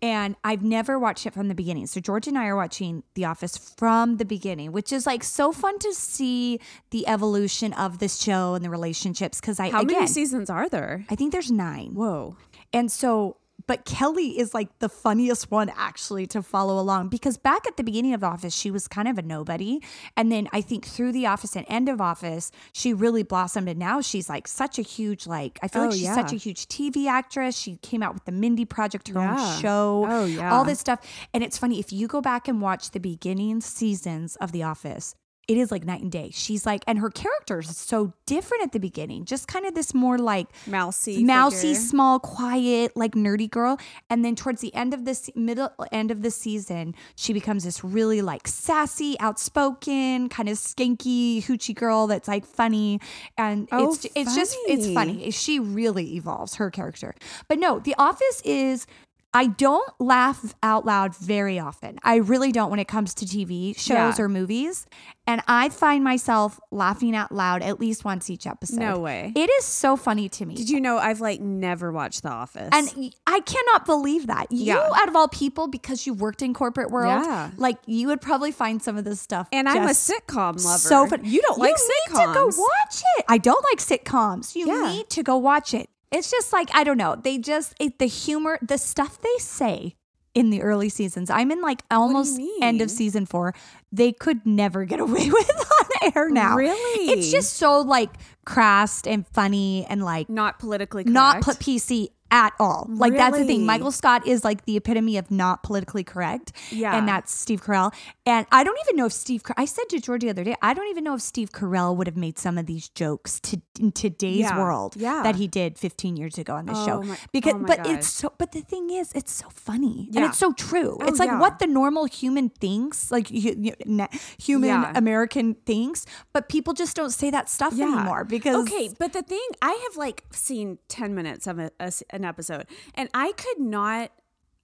And 0.01 0.35
I've 0.43 0.65
never 0.65 0.99
watched 0.99 1.27
it 1.27 1.33
from 1.33 1.47
the 1.47 1.55
beginning. 1.55 1.87
So 1.87 2.01
George 2.01 2.27
and 2.27 2.37
I 2.37 2.47
are 2.47 2.57
watching 2.57 3.05
The 3.15 3.25
Office 3.25 3.57
from 3.57 4.17
the 4.17 4.25
beginning, 4.25 4.73
which 4.73 4.93
is 4.93 5.07
like 5.07 5.23
so 5.23 5.53
fun 5.53 5.79
to 5.79 5.95
see 5.95 6.59
the 6.91 7.07
evolution 7.07 7.73
of 7.75 7.99
this 7.99 8.21
show 8.21 8.55
and 8.55 8.65
the 8.65 8.71
relationships. 8.71 9.41
Because 9.41 9.61
I 9.61 9.71
How 9.71 9.83
again, 9.83 9.99
many 9.99 10.07
seasons 10.09 10.51
are 10.51 10.69
there? 10.69 11.07
I 11.09 11.15
think 11.15 11.31
there's 11.31 11.53
nine. 11.53 11.95
Whoa. 11.95 12.37
And 12.73 12.91
so, 12.91 13.37
but 13.67 13.85
Kelly 13.85 14.39
is 14.39 14.55
like 14.55 14.79
the 14.79 14.89
funniest 14.89 15.51
one 15.51 15.71
actually 15.77 16.27
to 16.29 16.43
follow 16.43 16.79
along 16.79 17.09
because 17.09 17.37
back 17.37 17.67
at 17.67 17.77
the 17.77 17.85
beginning 17.85 18.15
of 18.15 18.21
The 18.21 18.27
Office, 18.27 18.55
she 18.55 18.71
was 18.71 18.89
kind 18.89 19.09
of 19.09 19.19
a 19.19 19.23
nobody. 19.23 19.81
And 20.17 20.31
then 20.33 20.49
I 20.53 20.61
think 20.61 20.85
through 20.87 21.13
The 21.13 21.27
Office 21.27 21.57
and 21.57 21.65
end 21.69 21.89
of 21.89 22.01
Office, 22.01 22.51
she 22.73 22.93
really 22.95 23.23
blossomed. 23.23 23.69
And 23.69 23.79
now 23.79 24.01
she's 24.01 24.29
like 24.29 24.49
such 24.49 24.79
a 24.79 24.83
huge, 24.83 25.27
like, 25.27 25.59
I 25.63 25.69
feel 25.69 25.83
Oh, 25.83 25.87
like 25.87 25.95
she's 25.95 26.03
yeah. 26.03 26.15
such 26.15 26.33
a 26.33 26.37
huge 26.37 26.67
TV 26.69 27.07
actress. 27.07 27.57
She 27.57 27.77
came 27.77 28.03
out 28.03 28.15
with 28.15 28.25
the 28.25 28.33
Mindy 28.33 28.65
Project, 28.65 29.09
her 29.09 29.21
Yeah. 29.21 29.33
own 29.55 29.61
show, 29.61 30.07
Oh, 30.09 30.25
yeah. 30.25 30.53
all 30.53 30.65
this 30.65 30.81
stuff. 30.81 31.01
And 31.35 31.43
it's 31.45 31.59
funny, 31.59 31.79
if 31.79 31.93
you 31.93 32.07
go 32.09 32.21
back 32.21 32.49
and 32.49 32.61
watch 32.61 32.91
the 32.91 33.01
beginning 33.01 33.61
seasons 33.61 34.37
of 34.37 34.53
The 34.53 34.63
Office, 34.63 35.15
it 35.53 35.59
is 35.59 35.71
like 35.71 35.85
night 35.85 36.03
and 36.03 36.11
day. 36.11 36.31
She's 36.33 36.67
like, 36.67 36.83
and 36.87 36.99
her 36.99 37.11
character 37.11 37.61
is 37.61 37.77
so 37.77 38.13
different 38.27 38.63
at 38.65 38.73
the 38.73 38.81
beginning, 38.81 39.25
just 39.25 39.47
kind 39.49 39.67
of 39.67 39.75
this 39.75 39.93
more 39.95 40.19
like 40.19 40.49
Mousy. 40.67 41.23
mousy, 41.23 41.69
figure. 41.75 41.81
small, 41.81 42.19
quiet, 42.19 42.97
like 42.97 43.13
nerdy 43.13 43.51
girl. 43.51 43.79
And 44.11 44.25
then 44.25 44.35
towards 44.35 44.61
the 44.61 44.75
end 44.75 44.95
of 44.95 45.05
this 45.05 45.31
middle 45.37 45.71
end 45.93 46.11
of 46.11 46.23
the 46.23 46.31
season, 46.31 46.95
she 47.15 47.33
becomes 47.33 47.65
this 47.65 47.85
really 47.85 48.23
like 48.23 48.49
sassy, 48.49 49.17
outspoken, 49.21 50.29
kind 50.29 50.49
of 50.49 50.57
skanky 50.57 51.43
hoochie 51.45 51.75
girl 51.75 52.07
that's 52.07 52.29
like 52.29 52.45
funny. 52.47 53.01
And 53.37 53.69
Oh, 53.71 53.93
it's 53.93 54.07
it's 54.15 54.35
just 54.35 54.57
it's 54.67 54.87
funny. 54.87 54.95
funny. 54.95 55.31
She 55.31 55.61
really 55.61 56.15
evolves 56.17 56.55
her 56.57 56.71
character. 56.71 57.15
But 57.49 57.59
no, 57.59 57.79
The 57.79 57.95
Office 57.99 58.41
is. 58.45 58.87
I 59.35 59.47
don't 59.47 59.89
laugh 59.99 60.55
out 60.63 60.85
loud 60.85 61.17
very 61.17 61.59
often. 61.59 61.99
I 62.03 62.17
really 62.17 62.53
don't 62.53 62.71
when 62.71 62.79
it 62.81 62.89
comes 62.89 63.15
to 63.15 63.25
TV 63.25 63.75
shows 63.75 63.89
Yeah. 63.89 64.15
or 64.19 64.29
movies. 64.29 64.87
And 65.27 65.41
I 65.47 65.69
find 65.69 66.03
myself 66.03 66.59
laughing 66.73 67.15
out 67.15 67.31
loud 67.33 67.63
at 67.63 67.79
least 67.79 68.05
once 68.05 68.29
each 68.29 68.47
episode. 68.47 68.81
No 68.81 68.99
way. 68.99 69.33
It 69.37 69.49
is 69.61 69.65
so 69.65 69.97
funny 69.97 70.29
to 70.31 70.45
me. 70.45 70.55
Did 70.57 70.69
you 70.69 70.81
know 70.81 70.99
I've 70.99 71.21
like 71.21 71.41
never 71.41 71.93
watched 71.93 72.25
The 72.25 72.31
Office? 72.31 72.69
And 72.73 73.15
I 73.27 73.41
cannot 73.41 73.87
believe 73.87 74.27
that. 74.27 74.51
You, 74.51 74.65
Yeah. 74.75 74.89
out 74.97 75.09
of 75.09 75.15
all 75.17 75.29
people, 75.29 75.69
because 75.69 76.07
you 76.07 76.13
worked 76.13 76.43
in 76.43 76.53
corporate 76.53 76.91
world, 76.91 77.25
Yeah. 77.25 77.51
like 77.57 77.79
you 77.87 78.09
would 78.09 78.21
probably 78.21 78.51
find 78.51 78.83
some 78.83 78.97
of 78.99 79.05
this 79.05 79.21
stuff. 79.21 79.49
And 79.53 79.69
I'm 79.69 79.85
a 79.85 79.91
sitcom 79.91 80.63
lover. 80.63 80.79
So 80.79 81.07
fun. 81.07 81.21
You 81.25 81.41
don't 81.41 81.59
like 81.59 81.77
sitcoms. 81.77 82.19
You 82.19 82.27
need 82.27 82.27
to 82.27 82.35
go 82.35 82.47
watch 82.47 83.03
it. 83.19 83.25
I 83.29 83.39
don't 83.39 83.65
like 83.71 83.79
sitcoms. 83.79 84.57
You 84.57 84.67
Yeah. 84.67 84.89
need 84.93 85.09
to 85.11 85.23
go 85.23 85.37
watch 85.37 85.73
it. 85.73 85.89
It's 86.13 86.31
just 86.31 86.53
like 86.53 86.69
I 86.75 86.85
don't 86.85 86.99
know. 86.99 87.17
They 87.17 87.39
just 87.39 87.75
it, 87.81 87.99
the 87.99 88.07
humor, 88.07 88.59
the 88.63 88.79
stuff 88.79 89.21
they 89.21 89.39
say 89.39 89.97
in 90.35 90.51
the 90.51 90.63
early 90.63 90.89
seasons. 90.89 91.31
I'm 91.31 91.51
in 91.51 91.61
like 91.61 91.83
almost 91.91 92.41
end 92.61 92.81
of 92.81 92.91
season 92.91 93.27
four. 93.27 93.55
They 93.91 94.13
could 94.13 94.45
never 94.47 94.85
get 94.85 95.01
away 95.07 95.31
with 95.31 95.51
on 95.51 96.13
air 96.15 96.31
now. 96.31 96.57
Really? 96.57 97.11
It's 97.11 97.31
just 97.31 97.55
so 97.55 97.81
like 97.81 98.11
crass 98.45 99.03
and 99.07 99.27
funny 99.29 99.87
and 99.89 100.05
like 100.05 100.29
not 100.29 100.59
politically 100.59 101.05
correct. 101.05 101.15
not 101.15 101.43
put 101.43 101.59
PC 101.59 102.09
at 102.33 102.55
all. 102.59 102.87
Like 102.89 103.15
that's 103.15 103.37
the 103.39 103.45
thing. 103.45 103.67
Michael 103.67 103.93
Scott 103.93 104.27
is 104.27 104.43
like 104.43 104.65
the 104.65 104.77
epitome 104.77 105.19
of 105.19 105.31
not 105.31 105.63
politically 105.63 106.03
correct. 106.03 106.53
Yeah. 106.71 106.97
And 106.97 107.07
that's 107.07 107.31
Steve 107.33 107.63
Carell. 107.63 107.93
And 108.27 108.47
I 108.51 108.65
don't 108.65 108.79
even 108.87 108.97
know 108.97 109.05
if 109.07 109.13
Steve 109.13 109.43
I 109.57 109.67
said 109.67 109.85
to 109.91 110.01
George 110.01 110.23
the 110.23 110.31
other 110.31 110.43
day, 110.43 110.57
I 110.63 110.73
don't 110.73 110.89
even 110.89 111.05
know 111.05 111.15
if 111.15 111.21
Steve 111.21 111.53
Carell 111.53 111.95
would 111.95 112.07
have 112.07 112.17
made 112.17 112.39
some 112.39 112.57
of 112.57 112.65
these 112.67 112.89
jokes 112.89 113.39
to 113.41 113.61
in 113.79 113.93
today's 113.93 114.41
Yeah. 114.41 114.59
world 114.59 114.95
Yeah. 114.97 115.23
that 115.23 115.37
he 115.37 115.47
did 115.47 115.79
15 115.79 116.17
years 116.17 116.39
ago 116.39 116.55
on 116.55 116.67
this 116.67 116.77
Oh 116.79 116.87
show. 116.87 117.03
my- 117.03 117.19
because 117.33 117.55
oh 117.55 117.59
my 117.59 117.67
but 117.77 117.87
it's 117.87 118.09
so 118.09 118.33
but 118.39 118.53
the 118.53 118.63
thing 118.63 118.89
is 118.91 119.13
it's 119.15 119.31
so 119.33 119.49
funny 119.51 120.09
and 120.15 120.25
it's 120.25 120.39
so 120.39 120.53
true. 120.55 120.97
Oh, 121.01 121.07
it's 121.07 121.19
like 121.19 121.29
yeah. 121.29 121.39
what 121.39 121.59
the 121.59 121.67
normal 121.67 122.07
human 122.07 122.49
thinks, 122.49 123.11
like 123.11 123.29
hu- 123.29 123.39
hu- 123.63 123.73
na- 123.85 124.09
human 124.39 124.69
Yeah. 124.71 124.93
American 124.95 125.55
thinks, 125.67 126.07
but 126.33 126.49
people 126.49 126.73
just 126.73 126.97
don't 126.97 127.11
say 127.11 127.31
that 127.31 127.51
stuff 127.51 127.75
anymore 127.79 128.25
because 128.25 128.57
okay 128.63 128.89
but 128.99 129.13
the 129.13 129.23
thing 129.23 129.47
i 129.61 129.73
have 129.85 129.97
like 129.97 130.25
seen 130.33 130.79
10 130.89 131.15
minutes 131.15 131.47
of 131.47 131.59
a, 131.59 131.71
a 131.81 131.91
an 132.23 132.29
episode 132.29 132.67
and 132.95 133.09
i 133.15 133.33
could 133.33 133.59
not 133.59 134.11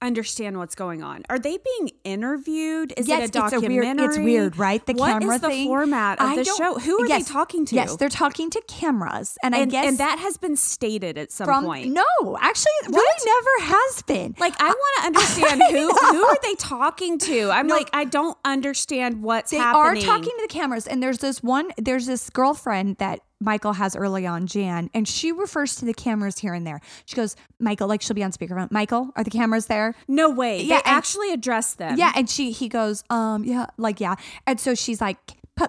understand 0.00 0.56
what's 0.58 0.76
going 0.76 1.02
on 1.02 1.24
are 1.28 1.40
they 1.40 1.58
being 1.58 1.90
interviewed 2.04 2.94
is 2.96 3.08
Yes, 3.08 3.18
it 3.18 3.22
a 3.22 3.24
it's 3.24 3.52
a 3.52 3.56
documentary 3.60 3.74
weird. 3.96 3.98
It's 4.10 4.18
weird, 4.18 4.56
right? 4.56 4.86
The 4.86 4.92
What 4.92 5.08
is 5.08 5.12
camera 5.24 5.38
the 5.40 5.48
thing. 5.48 5.66
format 5.66 6.20
of 6.20 6.26
I 6.28 6.36
the 6.36 6.44
show 6.44 6.78
who 6.78 7.02
are 7.02 7.06
yes, 7.08 7.26
they 7.26 7.32
talking 7.32 7.66
to 7.66 7.74
Yes, 7.74 7.96
they're 7.96 8.08
talking 8.08 8.48
to 8.50 8.62
cameras, 8.68 9.36
and, 9.42 9.56
I 9.56 9.64
guess 9.64 9.88
and 9.88 9.98
that 9.98 10.20
has 10.20 10.36
been 10.36 10.54
stated 10.54 11.18
at 11.18 11.32
some 11.32 11.46
from 11.46 11.64
point 11.64 11.92
no, 11.92 12.04
actually, 12.40 12.70
it 12.84 12.90
really 12.90 13.24
never 13.26 13.74
has 13.74 14.02
been. 14.02 14.36
like 14.38 14.54
I 14.60 14.68
want 14.68 14.76
to 15.00 15.06
understand 15.06 15.62
who 15.68 15.88
who 15.92 16.24
are 16.26 16.38
they 16.44 16.54
talking 16.54 17.18
to? 17.18 17.50
I'm 17.50 17.66
like 17.66 17.90
I 17.92 18.04
don't 18.04 18.38
understand 18.44 19.20
what's 19.24 19.50
they 19.50 19.56
happening. 19.56 20.04
are 20.04 20.06
talking 20.06 20.30
to 20.30 20.42
the 20.42 20.52
cameras, 20.54 20.86
and 20.86 21.02
there's 21.02 21.18
this 21.18 21.42
one. 21.42 21.72
There's 21.76 22.06
this 22.06 22.30
girlfriend 22.30 22.98
that 22.98 23.18
Michael 23.40 23.74
has 23.74 23.94
early 23.94 24.26
on, 24.26 24.46
Jan, 24.46 24.90
and 24.94 25.06
she 25.06 25.30
refers 25.32 25.76
to 25.76 25.84
the 25.84 25.94
cameras 25.94 26.38
here 26.38 26.54
and 26.54 26.66
there. 26.66 26.80
She 27.06 27.14
goes, 27.14 27.36
"Michael," 27.60 27.86
like 27.86 28.02
she'll 28.02 28.14
be 28.14 28.24
on 28.24 28.32
speakerphone. 28.32 28.70
Michael, 28.70 29.10
are 29.14 29.22
the 29.22 29.30
cameras 29.30 29.66
there? 29.66 29.94
No 30.08 30.28
way. 30.28 30.62
Yeah, 30.62 30.76
they 30.84 30.90
actually 30.90 31.32
address 31.32 31.74
them. 31.74 31.96
Yeah, 31.98 32.12
and 32.16 32.28
she 32.28 32.50
he 32.50 32.68
goes, 32.68 33.04
um, 33.10 33.44
yeah, 33.44 33.66
like 33.76 34.00
yeah, 34.00 34.16
and 34.46 34.58
so 34.58 34.74
she's 34.74 35.00
like, 35.00 35.18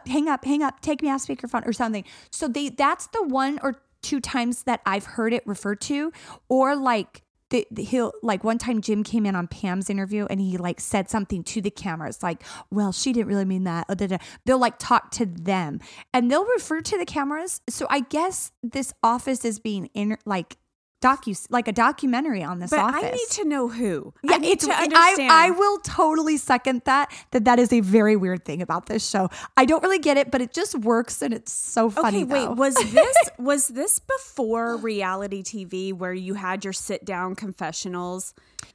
hang 0.07 0.27
up, 0.27 0.45
hang 0.45 0.63
up, 0.63 0.79
take 0.81 1.01
me 1.01 1.09
off 1.09 1.25
speakerphone 1.25 1.67
or 1.67 1.73
something. 1.73 2.03
So 2.31 2.47
they 2.47 2.69
that's 2.69 3.07
the 3.07 3.23
one 3.23 3.59
or 3.61 3.81
two 4.01 4.19
times 4.19 4.63
that 4.63 4.81
I've 4.85 5.05
heard 5.05 5.33
it 5.33 5.45
referred 5.45 5.81
to, 5.81 6.11
or 6.47 6.75
like. 6.75 7.21
The, 7.49 7.67
the- 7.71 7.83
he'll 7.83 8.13
like 8.21 8.43
one 8.43 8.57
time 8.57 8.81
Jim 8.81 9.03
came 9.03 9.25
in 9.25 9.35
on 9.35 9.47
Pam's 9.47 9.89
interview 9.89 10.25
and 10.29 10.39
he 10.39 10.57
like 10.57 10.79
said 10.79 11.09
something 11.09 11.43
to 11.45 11.61
the 11.61 11.71
cameras 11.71 12.21
like 12.21 12.43
well 12.69 12.91
she 12.91 13.11
didn't 13.13 13.27
really 13.27 13.45
mean 13.45 13.63
that 13.63 13.85
oh, 13.89 13.95
da. 13.95 14.17
they'll 14.45 14.59
like 14.59 14.77
talk 14.77 15.11
to 15.11 15.25
them 15.25 15.79
and 16.13 16.29
they'll 16.29 16.45
refer 16.45 16.81
to 16.81 16.97
the 16.97 17.05
cameras 17.05 17.61
so 17.69 17.87
I 17.89 18.01
guess 18.01 18.51
this 18.61 18.93
office 19.03 19.43
is 19.45 19.59
being 19.59 19.87
in 19.93 20.17
like 20.25 20.57
docu 21.01 21.47
like 21.49 21.67
a 21.67 21.71
documentary 21.71 22.43
on 22.43 22.59
this 22.59 22.71
But 22.71 22.79
office 22.79 23.03
I 23.03 23.11
need 23.11 23.29
to 23.31 23.45
know 23.45 23.67
who. 23.69 24.13
yeah, 24.21 24.33
I 24.35 24.37
need 24.37 24.59
to 24.59 24.71
understand. 24.71 25.31
I 25.31 25.51
will 25.51 25.77
totally 25.79 26.35
second 26.37 26.81
that. 26.85 27.09
That 27.31 27.45
that 27.45 27.57
is 27.59 27.71
a 27.71 27.79
very 27.79 28.15
weird 28.15 28.43
thing 28.43 28.61
about 28.61 28.87
this 28.87 29.07
show. 29.07 29.29
I 29.55 29.65
don't 29.65 29.81
really 29.81 29.99
get 29.99 30.17
it, 30.17 30.29
but 30.31 30.41
it 30.41 30.53
just 30.53 30.75
works, 30.75 31.21
and 31.21 31.33
it's 31.33 31.51
so 31.53 31.89
funny. 31.89 32.23
Okay, 32.23 32.25
wait. 32.25 32.45
though. 32.45 32.53
Was 32.53 32.75
this 32.91 33.17
was 33.37 33.67
this 33.69 33.99
before 33.99 34.75
reality 34.77 35.41
TV 35.41 35.93
where 35.93 36.13
you 36.13 36.33
had 36.33 36.63
your 36.63 36.73
sit 36.73 37.05
down 37.05 37.35
confessionals 37.35 38.33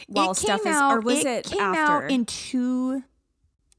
while 0.08 0.30
it 0.30 0.36
stuff 0.36 0.62
came 0.62 0.72
is, 0.72 0.78
out, 0.78 0.92
or 0.96 1.00
was 1.00 1.24
it, 1.24 1.44
came 1.44 1.60
after? 1.60 2.06
out 2.06 2.10
in 2.10 2.24
two 2.24 3.02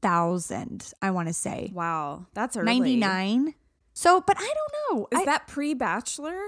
thousand? 0.02 0.92
I 1.02 1.10
want 1.10 1.28
to 1.28 1.34
say 1.34 1.70
wow, 1.74 2.26
that's 2.34 2.56
early. 2.56 2.66
ninety 2.66 2.96
nine. 2.96 3.54
So, 3.92 4.20
but 4.20 4.36
I 4.38 4.42
don't 4.54 4.98
know. 4.98 5.08
Is 5.10 5.20
I- 5.20 5.24
that 5.24 5.46
pre 5.48 5.74
Bachelor? 5.74 6.38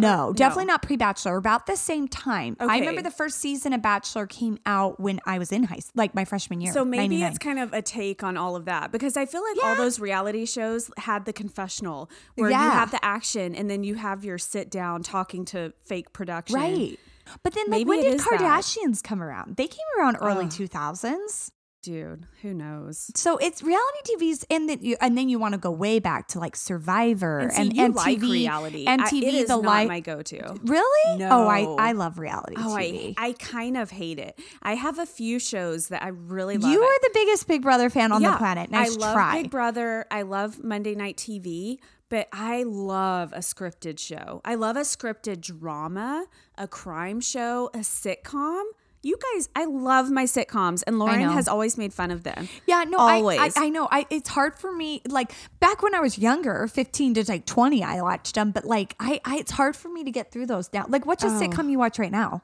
No, 0.00 0.32
definitely 0.34 0.66
not 0.66 0.82
pre 0.82 0.96
Bachelor. 0.96 1.36
About 1.36 1.66
the 1.66 1.76
same 1.76 2.06
time. 2.08 2.56
Okay. 2.60 2.72
I 2.72 2.78
remember 2.78 3.02
the 3.02 3.10
first 3.10 3.38
season 3.38 3.72
of 3.72 3.82
Bachelor 3.82 4.26
came 4.26 4.58
out 4.66 5.00
when 5.00 5.20
I 5.26 5.38
was 5.38 5.52
in 5.52 5.64
high, 5.64 5.76
s- 5.76 5.90
like 5.94 6.14
my 6.14 6.24
freshman 6.24 6.60
year. 6.60 6.72
So 6.72 6.84
maybe 6.84 7.16
99. 7.18 7.28
it's 7.30 7.38
kind 7.38 7.58
of 7.58 7.72
a 7.72 7.82
take 7.82 8.22
on 8.22 8.36
all 8.36 8.56
of 8.56 8.64
that 8.66 8.92
because 8.92 9.16
I 9.16 9.26
feel 9.26 9.42
like 9.42 9.64
all 9.64 9.74
those 9.76 9.98
reality 9.98 10.46
shows 10.46 10.90
had 10.98 11.24
the 11.24 11.32
confessional 11.32 12.10
where 12.36 12.50
you 12.50 12.56
have 12.56 12.90
the 12.90 13.04
action 13.04 13.54
and 13.54 13.68
then 13.70 13.84
you 13.84 13.94
have 13.96 14.24
your 14.24 14.38
sit 14.38 14.70
down 14.70 15.02
talking 15.02 15.44
to 15.46 15.72
fake 15.84 16.12
production. 16.12 16.56
right. 16.56 16.98
But 17.42 17.54
then, 17.54 17.64
like, 17.64 17.70
Maybe 17.80 17.88
when 17.88 18.02
did 18.02 18.14
is 18.14 18.24
that. 18.24 18.38
Kardashians 18.38 19.02
come 19.02 19.20
around? 19.20 19.56
They 19.56 19.66
came 19.66 19.80
around 19.98 20.16
early 20.20 20.46
two 20.48 20.68
thousands. 20.68 21.50
Dude, 21.86 22.26
who 22.42 22.52
knows? 22.52 23.12
So 23.14 23.36
it's 23.36 23.62
reality 23.62 23.98
TV's, 24.16 24.44
and 24.50 24.68
then 24.68 24.78
you, 24.82 24.96
and 25.00 25.16
then 25.16 25.28
you 25.28 25.38
want 25.38 25.52
to 25.54 25.58
go 25.58 25.70
way 25.70 26.00
back 26.00 26.26
to 26.28 26.40
like 26.40 26.56
Survivor 26.56 27.38
And, 27.38 27.52
and, 27.52 27.72
see, 27.72 27.78
MTV. 27.80 27.94
like 27.94 28.20
reality. 28.22 28.84
I- 28.88 28.96
MTV, 28.96 29.22
it 29.22 29.34
is 29.34 29.46
the 29.48 29.54
not 29.56 29.64
live. 29.64 29.88
my 29.88 30.00
go-to. 30.00 30.58
really? 30.64 31.22
Oh, 31.24 31.46
I 31.46 31.62
No. 31.62 31.76
I 31.78 31.92
love 31.92 32.18
reality 32.18 32.56
Oh, 32.58 32.74
TV. 32.76 33.14
I, 33.16 33.26
I 33.28 33.32
kind 33.34 33.76
of 33.76 33.90
hate 33.92 34.18
it. 34.18 34.36
I 34.64 34.74
have 34.74 34.98
a 34.98 35.06
few 35.06 35.38
shows 35.38 35.86
that 35.88 36.02
I 36.02 36.08
really 36.08 36.58
love. 36.58 36.72
you 36.72 36.82
are 36.82 36.98
the 37.02 37.10
biggest 37.14 37.46
Big 37.46 37.62
Brother 37.62 37.88
fan 37.88 38.10
on 38.10 38.20
Yeah, 38.20 38.32
the 38.32 38.38
planet. 38.38 38.68
Nice 38.70 38.96
I 38.96 39.00
love 39.00 39.14
try. 39.14 39.42
Big 39.42 39.50
Brother. 39.52 40.06
I 40.10 40.22
love 40.22 40.64
Monday 40.64 40.96
Night 40.96 41.16
TV, 41.16 41.78
but 42.08 42.26
I 42.32 42.64
love 42.64 43.32
a 43.32 43.38
scripted 43.38 44.00
show. 44.00 44.40
I 44.44 44.56
love 44.56 44.76
a 44.76 44.80
scripted 44.80 45.40
drama, 45.40 46.26
a 46.58 46.66
crime 46.66 47.20
show, 47.20 47.70
a 47.74 47.78
sitcom. 47.78 48.64
You 49.06 49.16
guys, 49.34 49.48
I 49.54 49.66
love 49.66 50.10
my 50.10 50.24
sitcoms, 50.24 50.82
and 50.84 50.98
Lauren 50.98 51.20
has 51.20 51.46
always 51.46 51.78
made 51.78 51.94
fun 51.94 52.10
of 52.10 52.24
them. 52.24 52.48
yeah, 52.66 52.82
no, 52.88 52.98
I- 52.98 53.18
always. 53.18 53.38
I, 53.38 53.66
I, 53.66 53.68
know. 53.68 53.86
I 53.88 54.04
it's 54.10 54.28
hard 54.28 54.56
for 54.56 54.72
me. 54.72 55.00
Like 55.06 55.30
back 55.60 55.80
when 55.80 55.94
I 55.94 56.00
was 56.00 56.18
younger, 56.18 56.66
fifteen 56.66 57.14
to 57.14 57.24
like 57.28 57.46
twenty, 57.46 57.84
I 57.84 58.02
watched 58.02 58.34
them. 58.34 58.50
But 58.50 58.64
like, 58.64 58.96
I, 58.98 59.20
I 59.24 59.36
it's 59.36 59.52
hard 59.52 59.76
for 59.76 59.88
me 59.88 60.02
to 60.02 60.10
get 60.10 60.32
through 60.32 60.46
those 60.46 60.72
now. 60.72 60.86
Like, 60.88 61.06
what's 61.06 61.22
a 61.22 61.28
oh. 61.28 61.30
sitcom 61.30 61.70
you 61.70 61.78
watch 61.78 62.00
right 62.00 62.10
now? 62.10 62.42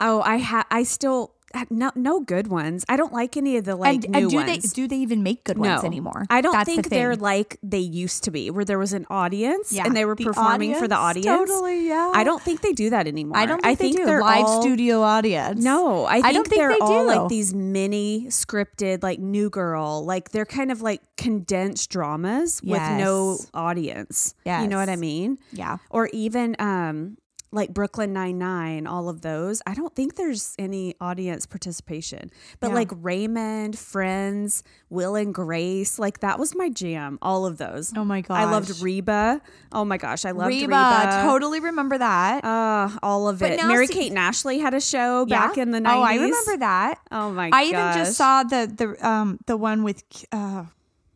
Oh, 0.00 0.22
I 0.22 0.38
ha- 0.38 0.66
I 0.70 0.84
still 0.84 1.34
no 1.70 1.90
no 1.94 2.20
good 2.20 2.48
ones. 2.48 2.84
I 2.88 2.96
don't 2.96 3.12
like 3.12 3.36
any 3.36 3.56
of 3.56 3.64
the 3.64 3.76
like 3.76 4.04
and 4.04 4.08
new 4.12 4.18
and 4.18 4.30
do 4.30 4.36
ones. 4.36 4.62
they 4.62 4.68
do 4.82 4.88
they 4.88 4.96
even 4.96 5.22
make 5.22 5.44
good 5.44 5.58
ones 5.58 5.84
anymore? 5.84 6.26
I 6.30 6.40
don't 6.40 6.52
That's 6.52 6.68
the 6.68 6.74
think 6.74 6.88
they're 6.90 7.16
like 7.16 7.58
they 7.62 7.78
used 7.78 8.24
to 8.24 8.30
be, 8.30 8.50
where 8.50 8.64
there 8.64 8.78
was 8.78 8.92
an 8.92 9.06
audience 9.10 9.72
Yeah, 9.72 9.86
and 9.86 9.96
they 9.96 10.04
were 10.04 10.14
the 10.14 10.24
performing 10.24 10.74
for 10.74 10.88
the 10.88 10.94
audience, 10.96 11.26
audience. 11.26 11.50
totally, 11.50 11.88
yeah. 11.88 12.12
I 12.14 12.24
don't 12.24 12.42
think 12.42 12.60
they 12.62 12.72
do 12.72 12.90
that 12.90 13.06
anymore. 13.06 13.36
I 13.38 13.46
don't 13.46 13.62
think, 13.62 13.78
they 13.78 13.90
do 13.92 14.04
they're 14.04 14.20
live 14.20 14.44
all- 14.44 14.62
studio 14.62 15.02
audience. 15.02 15.62
No, 15.62 16.04
I 16.04 16.20
think, 16.22 16.34
don't 16.34 16.46
think 16.48 16.60
they're 16.60 16.68
they 16.70 16.78
all 16.80 17.02
do. 17.04 17.06
like 17.20 17.28
these 17.28 17.54
mini 17.54 18.26
scripted, 18.28 19.02
like 19.02 19.18
New 19.18 19.50
Girl. 19.50 20.04
Like 20.04 20.30
they're 20.30 20.46
kind 20.46 20.70
of 20.72 20.82
like 20.82 21.00
condensed 21.16 21.90
dramas 21.90 22.60
with 22.62 22.80
no 22.98 23.32
Yes. 23.38 23.50
audience. 23.54 24.34
You 24.44 24.66
know 24.66 24.78
what 24.78 24.88
I 24.88 24.96
mean? 24.96 25.38
Yeah. 25.52 25.78
Or 25.90 26.08
even 26.12 26.56
um 26.58 27.16
like 27.54 27.72
Brooklyn 27.72 28.12
Nine 28.12 28.36
Nine, 28.36 28.86
all 28.86 29.08
of 29.08 29.20
those. 29.22 29.62
I 29.66 29.74
don't 29.74 29.94
think 29.94 30.16
there's 30.16 30.54
any 30.58 30.94
audience 31.00 31.46
participation. 31.46 32.30
But 32.60 32.68
Yeah. 32.68 32.74
like 32.74 32.90
Raymond, 33.00 33.78
Friends, 33.78 34.62
Will 34.90 35.14
and 35.14 35.32
Grace, 35.32 35.98
like 35.98 36.18
that 36.20 36.38
was 36.38 36.54
my 36.56 36.68
jam. 36.68 37.18
All 37.22 37.46
of 37.46 37.58
those. 37.58 37.92
Oh 37.96 38.04
my 38.04 38.20
gosh, 38.22 38.38
I 38.40 38.44
loved. 38.50 38.82
Reba. 38.82 39.40
Oh 39.72 39.84
my 39.84 39.96
gosh, 39.96 40.24
I 40.24 40.32
loved 40.32 40.48
Reba, 40.48 40.66
Reba. 40.66 41.22
totally 41.24 41.60
remember 41.60 41.96
that. 41.96 42.44
Uh, 42.44 42.90
all 43.02 43.28
of 43.28 43.38
But 43.38 43.52
it. 43.52 43.64
Mary 43.64 43.86
Kate 43.86 44.10
and 44.10 44.18
Ashley 44.18 44.58
had 44.58 44.74
a 44.74 44.80
show 44.80 45.24
back 45.26 45.56
in 45.56 45.70
the 45.70 45.78
90s. 45.80 45.94
Oh, 45.96 46.02
I 46.02 46.14
remember 46.16 46.56
that. 46.58 46.98
Oh 47.12 47.30
my 47.30 47.50
gosh. 47.50 47.60
I 47.60 47.64
even 47.66 47.92
just 47.94 48.16
saw 48.16 48.42
the 48.42 48.66
the 48.76 49.06
um 49.08 49.38
the 49.46 49.56
one 49.56 49.84
with 49.84 50.02
uh 50.32 50.64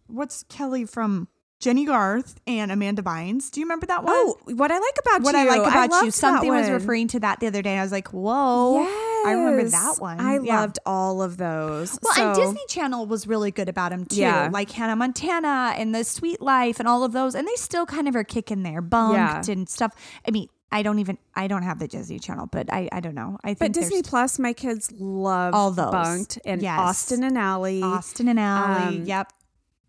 what's 0.07 0.45
Kelly 0.45 0.85
from 0.85 1.27
Jennie 1.61 1.85
Garth 1.87 2.39
and 2.47 2.71
Amanda 2.71 3.03
Bynes. 3.03 3.51
Do 3.51 3.59
you 3.61 3.67
remember 3.67 3.87
that 3.87 4.05
one? 4.05 4.13
Oh, 4.17 4.39
what 4.45 4.71
I 4.71 4.79
like 4.79 4.97
about 5.01 5.19
you. 5.21 5.25
what 5.25 5.35
you. 5.35 5.41
I 5.41 5.45
like 5.59 5.89
about 5.89 6.05
you. 6.05 6.11
Something 6.13 6.51
was 6.51 6.71
referring 6.71 7.09
to 7.09 7.21
that 7.21 7.41
the 7.41 7.49
other 7.49 7.63
day. 7.63 7.73
And 7.73 7.81
I 7.81 7.83
was 7.83 7.91
like, 7.93 8.09
whoa. 8.13 8.83
Yes. 8.83 9.27
I 9.27 9.33
remember 9.33 9.69
that 9.71 9.97
one. 9.99 10.21
I 10.21 10.39
Yeah. 10.39 10.61
loved 10.61 10.79
all 10.87 11.21
of 11.21 11.37
those. 11.37 11.99
Well, 12.01 12.29
and 12.29 12.37
Disney 12.37 12.63
Channel 12.69 13.07
was 13.07 13.27
really 13.27 13.51
good 13.51 13.69
about 13.69 13.91
them 13.91 14.05
too, 14.05 14.21
Yeah. 14.21 14.49
like 14.53 14.71
Hannah 14.71 14.95
Montana 14.95 15.75
and 15.77 15.93
The 15.93 16.05
Sweet 16.05 16.41
Life 16.41 16.79
and 16.79 16.89
all 16.89 17.03
of 17.03 17.11
those, 17.13 17.35
and 17.35 17.47
they 17.49 17.55
still 17.57 17.87
kind 17.87 18.07
of 18.07 18.15
are 18.15 18.25
kicking 18.25 18.63
there, 18.63 18.81
Bunk'd 18.81 19.15
Yeah. 19.17 19.43
and 19.53 19.69
stuff. 19.69 19.93
I 20.27 20.31
mean, 20.31 20.49
I 20.71 20.83
don't 20.83 20.99
even, 20.99 21.17
I 21.35 21.49
don't 21.49 21.63
have 21.63 21.79
the 21.79 21.89
Disney 21.89 22.19
Channel, 22.19 22.47
but 22.53 22.71
I, 22.73 22.89
I 22.93 23.01
don't 23.01 23.15
know. 23.15 23.39
I 23.43 23.49
think 23.55 23.59
But 23.59 23.73
Disney 23.73 24.03
Plus, 24.03 24.39
my 24.39 24.53
kids 24.53 24.93
love 24.93 25.55
All 25.55 25.71
those. 25.71 25.91
Bunk'd 25.91 26.39
and 26.45 26.61
Yes. 26.63 26.79
Austin 26.79 27.25
and 27.25 27.37
Ally. 27.39 27.81
Austin 27.83 28.29
and 28.29 28.39
Ally. 28.39 28.87
Um, 28.89 29.05
yep, 29.05 29.33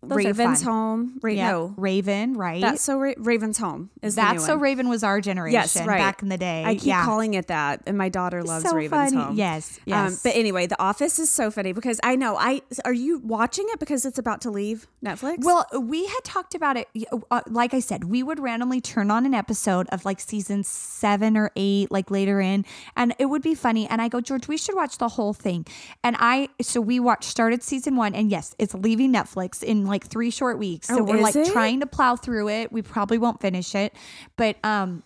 Those 0.02 0.16
Raven's. 0.24 0.62
Home. 0.62 1.18
Ra- 1.22 1.30
Yep. 1.30 1.52
No, 1.52 1.74
Raven, 1.76 2.34
right? 2.34 2.60
that's 2.60 2.80
so 2.82 2.98
Ra- 2.98 3.12
Raven's 3.18 3.58
Home 3.58 3.90
is 4.02 4.14
That's 4.14 4.46
so. 4.46 4.56
Raven 4.56 4.88
was 4.88 5.04
our 5.04 5.20
generation 5.20 5.52
Yes, 5.60 5.76
right. 5.76 5.98
back 5.98 6.22
in 6.22 6.28
the 6.30 6.38
day. 6.38 6.64
I 6.64 6.74
keep 6.74 6.86
yeah. 6.86 7.04
calling 7.04 7.34
it 7.34 7.48
that, 7.48 7.82
and 7.86 7.98
my 7.98 8.08
daughter 8.08 8.42
loves 8.42 8.64
so 8.64 8.74
Raven's 8.74 9.12
funny. 9.12 9.22
Home. 9.22 9.36
Yes, 9.36 9.76
Um, 9.78 9.82
yes. 9.86 10.22
but 10.22 10.34
anyway, 10.34 10.66
The 10.66 10.80
Office 10.82 11.18
is 11.18 11.28
so 11.30 11.50
funny 11.50 11.72
because 11.72 12.00
I 12.02 12.16
know 12.16 12.36
I 12.36 12.62
are 12.84 12.94
you 12.94 13.18
watching 13.18 13.66
it 13.68 13.78
because 13.78 14.06
it's 14.06 14.18
about 14.18 14.40
to 14.42 14.50
leave 14.50 14.86
Netflix? 15.04 15.44
Well, 15.44 15.66
we 15.78 16.06
had 16.06 16.24
talked 16.24 16.54
about 16.54 16.76
it. 16.78 16.88
Uh, 17.30 17.42
like 17.48 17.74
I 17.74 17.80
said, 17.80 18.04
we 18.04 18.22
would 18.22 18.40
randomly 18.40 18.80
turn 18.80 19.10
on 19.10 19.26
an 19.26 19.34
episode 19.34 19.86
of 19.90 20.04
like 20.06 20.18
season 20.20 20.64
seven 20.64 21.36
or 21.36 21.50
eight, 21.56 21.92
like 21.92 22.10
later 22.10 22.40
in, 22.40 22.64
and 22.96 23.14
it 23.18 23.26
would 23.26 23.42
be 23.42 23.54
funny. 23.54 23.86
And 23.86 24.00
I 24.00 24.08
go, 24.08 24.20
George, 24.22 24.48
we 24.48 24.56
should 24.56 24.74
watch 24.74 24.96
the 24.98 25.08
whole 25.08 25.34
thing. 25.34 25.66
And 26.02 26.16
I, 26.18 26.48
so 26.62 26.80
we 26.80 26.98
watched, 27.00 27.24
started 27.24 27.62
season 27.62 27.96
one, 27.96 28.14
and 28.14 28.30
yes, 28.30 28.54
it's 28.58 28.72
leaving 28.74 29.12
Netflix 29.12 29.62
in 29.62 29.89
like 29.90 30.06
three 30.06 30.30
short 30.30 30.58
weeks. 30.58 30.86
So 30.88 31.00
Oh, 31.00 31.02
we're 31.04 31.20
like 31.20 31.36
it? 31.36 31.52
trying 31.52 31.80
to 31.80 31.86
plow 31.86 32.16
through 32.16 32.48
it. 32.48 32.72
We 32.72 32.82
probably 32.82 33.18
won't 33.18 33.40
finish 33.40 33.74
it, 33.74 33.94
but, 34.36 34.56
um, 34.64 35.02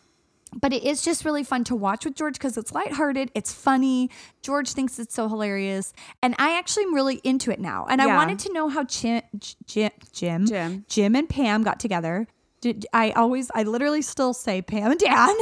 but 0.61 0.73
it 0.73 0.85
is 0.85 1.03
just 1.03 1.25
really 1.25 1.43
fun 1.43 1.65
to 1.65 1.75
watch 1.75 2.05
with 2.05 2.15
George 2.15 2.35
because 2.35 2.57
it's 2.57 2.73
lighthearted, 2.73 3.33
it's 3.35 3.53
funny. 3.53 4.09
George 4.41 4.71
thinks 4.73 5.01
it's 5.01 5.13
so 5.13 5.29
hilarious, 5.29 5.93
and 6.23 6.37
I 6.39 6.57
actually 6.57 6.85
am 6.85 6.95
really 6.95 7.17
into 7.25 7.51
it 7.51 7.59
now. 7.59 7.87
And 7.91 8.01
I 8.01 8.07
wanted 8.15 8.39
to 8.41 8.53
know 8.53 8.69
how 8.69 8.85
Jim, 8.85 9.23
Jim, 9.67 9.91
Jim, 10.13 10.47
Jim. 10.89 11.17
And 11.17 11.29
Pam 11.29 11.65
got 11.65 11.81
together. 11.81 12.29
Did, 12.61 12.87
I 12.93 13.11
always, 13.11 13.51
I 13.55 13.65
literally 13.65 14.01
still 14.01 14.33
say 14.33 14.63
Pam 14.63 14.93
and 14.93 15.01
Dan. 15.01 15.35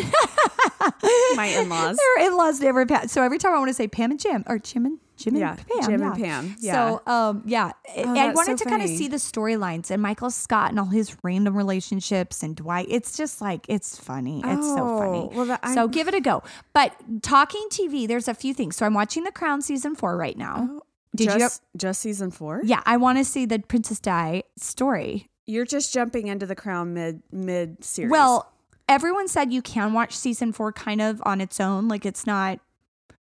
my 1.36 1.46
in-laws. 1.58 1.96
Their 2.16 2.26
in-laws 2.26 2.60
never. 2.60 2.86
So 3.06 3.22
every 3.22 3.38
time 3.38 3.52
I 3.54 3.58
want 3.58 3.68
to 3.68 3.74
say 3.74 3.88
Pam 3.88 4.10
and 4.10 4.18
Jim 4.20 4.44
or 4.46 4.58
Jim 4.58 4.86
and 4.86 4.98
Jim 5.22 5.36
Yeah, 5.36 5.50
and 5.56 5.66
Pam. 5.68 5.90
Jim 5.90 6.00
yeah. 6.00 6.06
and 6.12 6.22
Pam, 6.24 6.56
yeah. 6.60 6.72
So 6.72 7.02
um 7.12 7.42
yeah, 7.46 7.72
I- 7.96 8.02
I 8.02 8.32
wanted 8.34 8.58
so 8.58 8.64
to 8.64 8.70
kind 8.70 8.82
of 8.82 8.88
see 8.88 9.08
the 9.08 9.16
storylines 9.16 9.90
and 9.90 10.02
Michael 10.02 10.30
Scott 10.30 10.70
and 10.70 10.78
all 10.80 10.86
his 10.86 11.16
random 11.22 11.56
relationships 11.56 12.42
and 12.42 12.54
Dwight. 12.56 12.86
It's 12.88 13.16
just 13.16 13.40
like 13.40 13.66
it's 13.68 13.98
funny. 13.98 14.42
It's 14.44 14.66
so 14.66 14.98
funny. 14.98 15.18
Oh, 15.18 15.30
well, 15.34 15.44
that- 15.46 15.66
so 15.74 15.88
give 15.88 16.08
it 16.08 16.14
a 16.14 16.20
go. 16.20 16.42
But 16.72 16.94
talking 17.22 17.66
TV, 17.70 18.06
there's 18.08 18.28
a 18.28 18.34
few 18.34 18.54
things. 18.54 18.76
So 18.76 18.86
I'm 18.86 18.94
watching 18.94 19.24
The 19.24 19.32
Crown 19.32 19.62
season 19.62 19.94
four 19.94 20.16
right 20.16 20.36
now. 20.36 20.80
Did 21.14 21.28
just, 21.38 21.62
you? 21.74 21.78
just 21.78 22.00
season 22.00 22.30
four? 22.30 22.62
Yeah, 22.64 22.80
I 22.86 22.96
want 22.96 23.18
to 23.18 23.24
see 23.24 23.44
the 23.44 23.58
Princess 23.58 24.00
Di 24.00 24.44
story. 24.56 25.28
You're 25.44 25.66
just 25.66 25.92
jumping 25.92 26.28
into 26.28 26.46
the 26.46 26.54
crown 26.54 26.94
mid 26.94 27.22
mid 27.30 27.84
series. 27.84 28.10
Well, 28.10 28.50
everyone 28.88 29.28
said 29.28 29.52
you 29.52 29.60
can 29.60 29.92
watch 29.92 30.16
season 30.16 30.52
four 30.52 30.72
kind 30.72 31.02
of 31.02 31.20
on 31.26 31.40
its 31.42 31.60
own. 31.60 31.88
Like 31.88 32.06
it's 32.06 32.26
not 32.26 32.60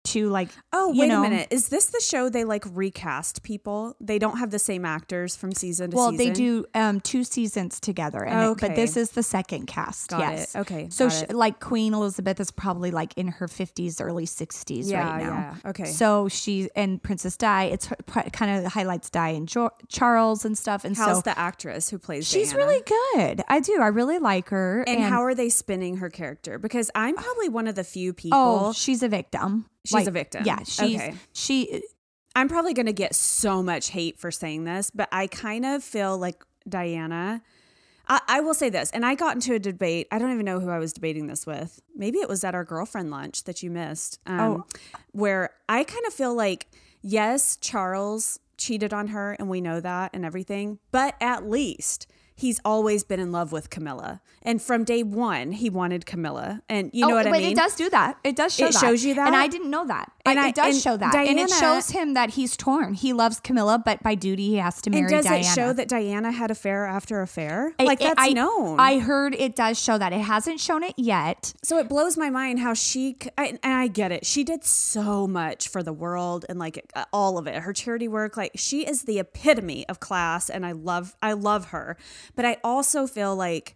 too 0.05 0.29
like 0.29 0.49
oh 0.71 0.93
wait 0.95 1.07
know- 1.07 1.23
a 1.23 1.29
minute, 1.29 1.47
is 1.51 1.69
this 1.69 1.87
the 1.87 1.99
show 2.01 2.29
they 2.29 2.43
like 2.43 2.63
recast 2.71 3.43
people? 3.43 3.95
They 3.99 4.19
don't 4.19 4.37
have 4.37 4.51
the 4.51 4.59
same 4.59 4.85
actors 4.85 5.35
from 5.35 5.51
season 5.51 5.91
to 5.91 5.97
season. 5.97 5.97
Well, 5.97 6.11
season. 6.11 6.25
they 6.27 6.31
do 6.33 6.65
um, 6.75 7.01
two 7.01 7.23
seasons 7.23 7.79
together, 7.79 8.23
in 8.23 8.37
it, 8.37 8.57
but 8.61 8.75
this 8.75 8.95
is 8.97 9.11
the 9.11 9.23
second 9.23 9.65
cast. 9.67 10.09
Got 10.09 10.19
yes, 10.19 10.55
it. 10.55 10.59
Okay, 10.59 10.87
So, 10.89 11.07
got 11.09 11.13
sh 11.13 11.21
it. 11.23 11.33
like 11.33 11.59
Queen 11.59 11.93
Elizabeth 11.93 12.39
is 12.39 12.51
probably 12.51 12.91
like 12.91 13.13
in 13.17 13.27
her 13.27 13.47
fifties, 13.47 13.99
early 13.99 14.25
sixties 14.25 14.89
Yeah, 14.89 15.09
right 15.09 15.23
now. 15.23 15.57
yeah. 15.63 15.69
Okay. 15.71 15.85
So 15.85 16.27
she 16.29 16.69
and 16.75 17.01
Princess 17.01 17.35
Di, 17.37 17.63
it's 17.65 17.89
kind 18.31 18.65
of 18.65 18.71
highlights 18.71 19.09
Di 19.09 19.29
and 19.29 19.47
jo- 19.47 19.71
Charles 19.89 20.45
and 20.45 20.57
stuff, 20.57 20.85
and 20.85 20.95
How's 20.95 21.17
so 21.17 21.21
the 21.21 21.37
actress 21.37 21.89
who 21.89 21.97
plays? 21.97 22.27
she's 22.27 22.51
Diana? 22.53 22.65
really 22.65 22.81
good. 22.85 23.43
I 23.47 23.59
do. 23.59 23.79
I 23.81 23.87
really 23.87 24.19
like 24.19 24.49
her. 24.49 24.83
And, 24.87 25.03
how 25.03 25.23
are 25.23 25.35
they 25.35 25.49
spinning 25.49 25.97
her 25.97 26.09
character? 26.09 26.57
Because 26.59 26.89
I'm 26.95 27.15
probably 27.15 27.49
one 27.49 27.67
of 27.67 27.75
the 27.75 27.83
few 27.83 28.13
people. 28.13 28.37
Oh, 28.37 28.73
she's 28.73 29.03
a 29.03 29.07
victim. 29.09 29.65
She's 29.85 30.07
a 30.07 30.11
victim. 30.11 30.43
Yeah, 30.45 30.59
she's 30.63 30.99
Okay. 30.99 31.15
she. 31.33 31.81
I'm 32.35 32.49
probably 32.49 32.73
going 32.73 32.87
to 32.87 32.93
get 32.93 33.15
so 33.15 33.63
much 33.63 33.91
hate 33.91 34.19
for 34.19 34.29
saying 34.29 34.65
this, 34.65 34.91
but 34.91 35.07
I 35.11 35.27
kind 35.27 35.65
of 35.65 35.83
feel 35.83 36.17
like 36.17 36.43
Diana. 36.67 37.41
I, 38.07 38.19
I 38.27 38.39
will 38.41 38.53
say 38.53 38.69
this, 38.69 38.91
and 38.91 39.05
I 39.05 39.15
got 39.15 39.35
into 39.35 39.53
a 39.53 39.59
debate. 39.59 40.07
I 40.11 40.19
don't 40.19 40.31
even 40.33 40.45
know 40.45 40.59
who 40.59 40.69
I 40.69 40.77
was 40.77 40.91
debating 40.93 41.27
this 41.27 41.45
with. 41.47 41.81
Maybe 41.95 42.19
it 42.19 42.27
was 42.29 42.43
at 42.43 42.53
our 42.53 42.63
girlfriend 42.65 43.09
lunch 43.09 43.45
that 43.45 43.63
you 43.63 43.71
missed, 43.71 44.19
um, 44.27 44.39
Oh. 44.39 44.65
where 45.13 45.51
I 45.69 45.83
kind 45.85 46.05
of 46.05 46.13
feel 46.13 46.35
like, 46.35 46.67
yes, 47.01 47.55
Charles 47.55 48.37
cheated 48.57 48.93
on 48.93 49.07
her, 49.07 49.33
and 49.39 49.49
we 49.49 49.59
know 49.61 49.79
that 49.79 50.11
and 50.13 50.23
everything, 50.25 50.79
but 50.91 51.15
at 51.21 51.49
least 51.49 52.05
he's 52.35 52.59
always 52.65 53.03
been 53.03 53.19
in 53.19 53.31
love 53.31 53.51
with 53.51 53.69
Camilla. 53.69 54.21
And 54.41 54.61
from 54.61 54.83
day 54.83 55.01
one, 55.01 55.53
he 55.53 55.69
wanted 55.69 56.05
Camilla. 56.05 56.61
And 56.69 56.91
you 56.93 57.01
know 57.07 57.13
oh, 57.13 57.15
what 57.15 57.27
I 57.27 57.31
mean? 57.31 57.51
it 57.51 57.55
does 57.55 57.75
do 57.75 57.89
that. 57.89 58.17
It 58.23 58.35
does 58.35 58.53
show 58.53 58.67
It 58.67 58.73
that. 58.73 58.79
shows 58.79 59.03
you 59.03 59.15
that? 59.15 59.27
and 59.27 59.35
I 59.35 59.47
didn't 59.47 59.69
know 59.69 59.85
that. 59.87 60.11
And 60.25 60.39
I- 60.39 60.49
it 60.49 60.55
does 60.55 60.81
show 60.81 60.97
that, 60.97 61.15
and 61.15 61.39
it 61.39 61.49
shows 61.49 61.91
him 61.91 62.13
that 62.13 62.31
he's 62.31 62.55
torn. 62.57 62.93
He 62.93 63.13
loves 63.13 63.39
Camilla, 63.39 63.81
but 63.83 64.03
by 64.03 64.15
duty 64.15 64.49
he 64.49 64.55
has 64.57 64.81
to 64.81 64.89
marry 64.89 65.03
And 65.03 65.09
does 65.11 65.25
Diana. 65.25 65.39
it 65.39 65.43
show 65.45 65.73
that 65.73 65.87
Diana 65.87 66.31
had 66.31 66.51
affair 66.51 66.85
after 66.85 67.21
affair? 67.21 67.73
I- 67.79 67.83
like 67.83 67.99
that's 67.99 68.15
I, 68.21 68.29
known. 68.33 68.79
I 68.79 68.99
heard 68.99 69.33
it 69.35 69.55
does 69.55 69.81
show 69.81 69.97
that. 69.97 70.13
It 70.13 70.21
hasn't 70.21 70.59
shown 70.59 70.83
it 70.83 70.93
yet. 70.97 71.53
so 71.63 71.77
it 71.79 71.87
blows 71.89 72.17
my 72.17 72.29
mind 72.29 72.59
how 72.59 72.73
she 72.73 73.17
and 73.37 73.59
I 73.63 73.87
get 73.87 74.11
it. 74.11 74.25
She 74.25 74.43
did 74.43 74.63
so 74.63 75.27
much 75.27 75.67
for 75.67 75.81
the 75.83 75.93
world 75.93 76.45
and 76.49 76.59
like 76.59 76.85
uh, 76.95 77.05
all 77.13 77.37
of 77.37 77.47
it. 77.47 77.55
Her 77.61 77.73
charity 77.73 78.07
work, 78.07 78.35
like 78.37 78.51
she 78.55 78.85
is 78.85 79.03
the 79.03 79.19
epitome 79.19 79.87
of 79.87 79.99
class, 79.99 80.49
and 80.49 80.65
I 80.65 80.71
love 80.73 81.15
I 81.21 81.33
love 81.33 81.65
her. 81.67 81.97
But 82.35 82.45
I 82.45 82.57
also 82.63 83.07
feel 83.07 83.35
like. 83.35 83.75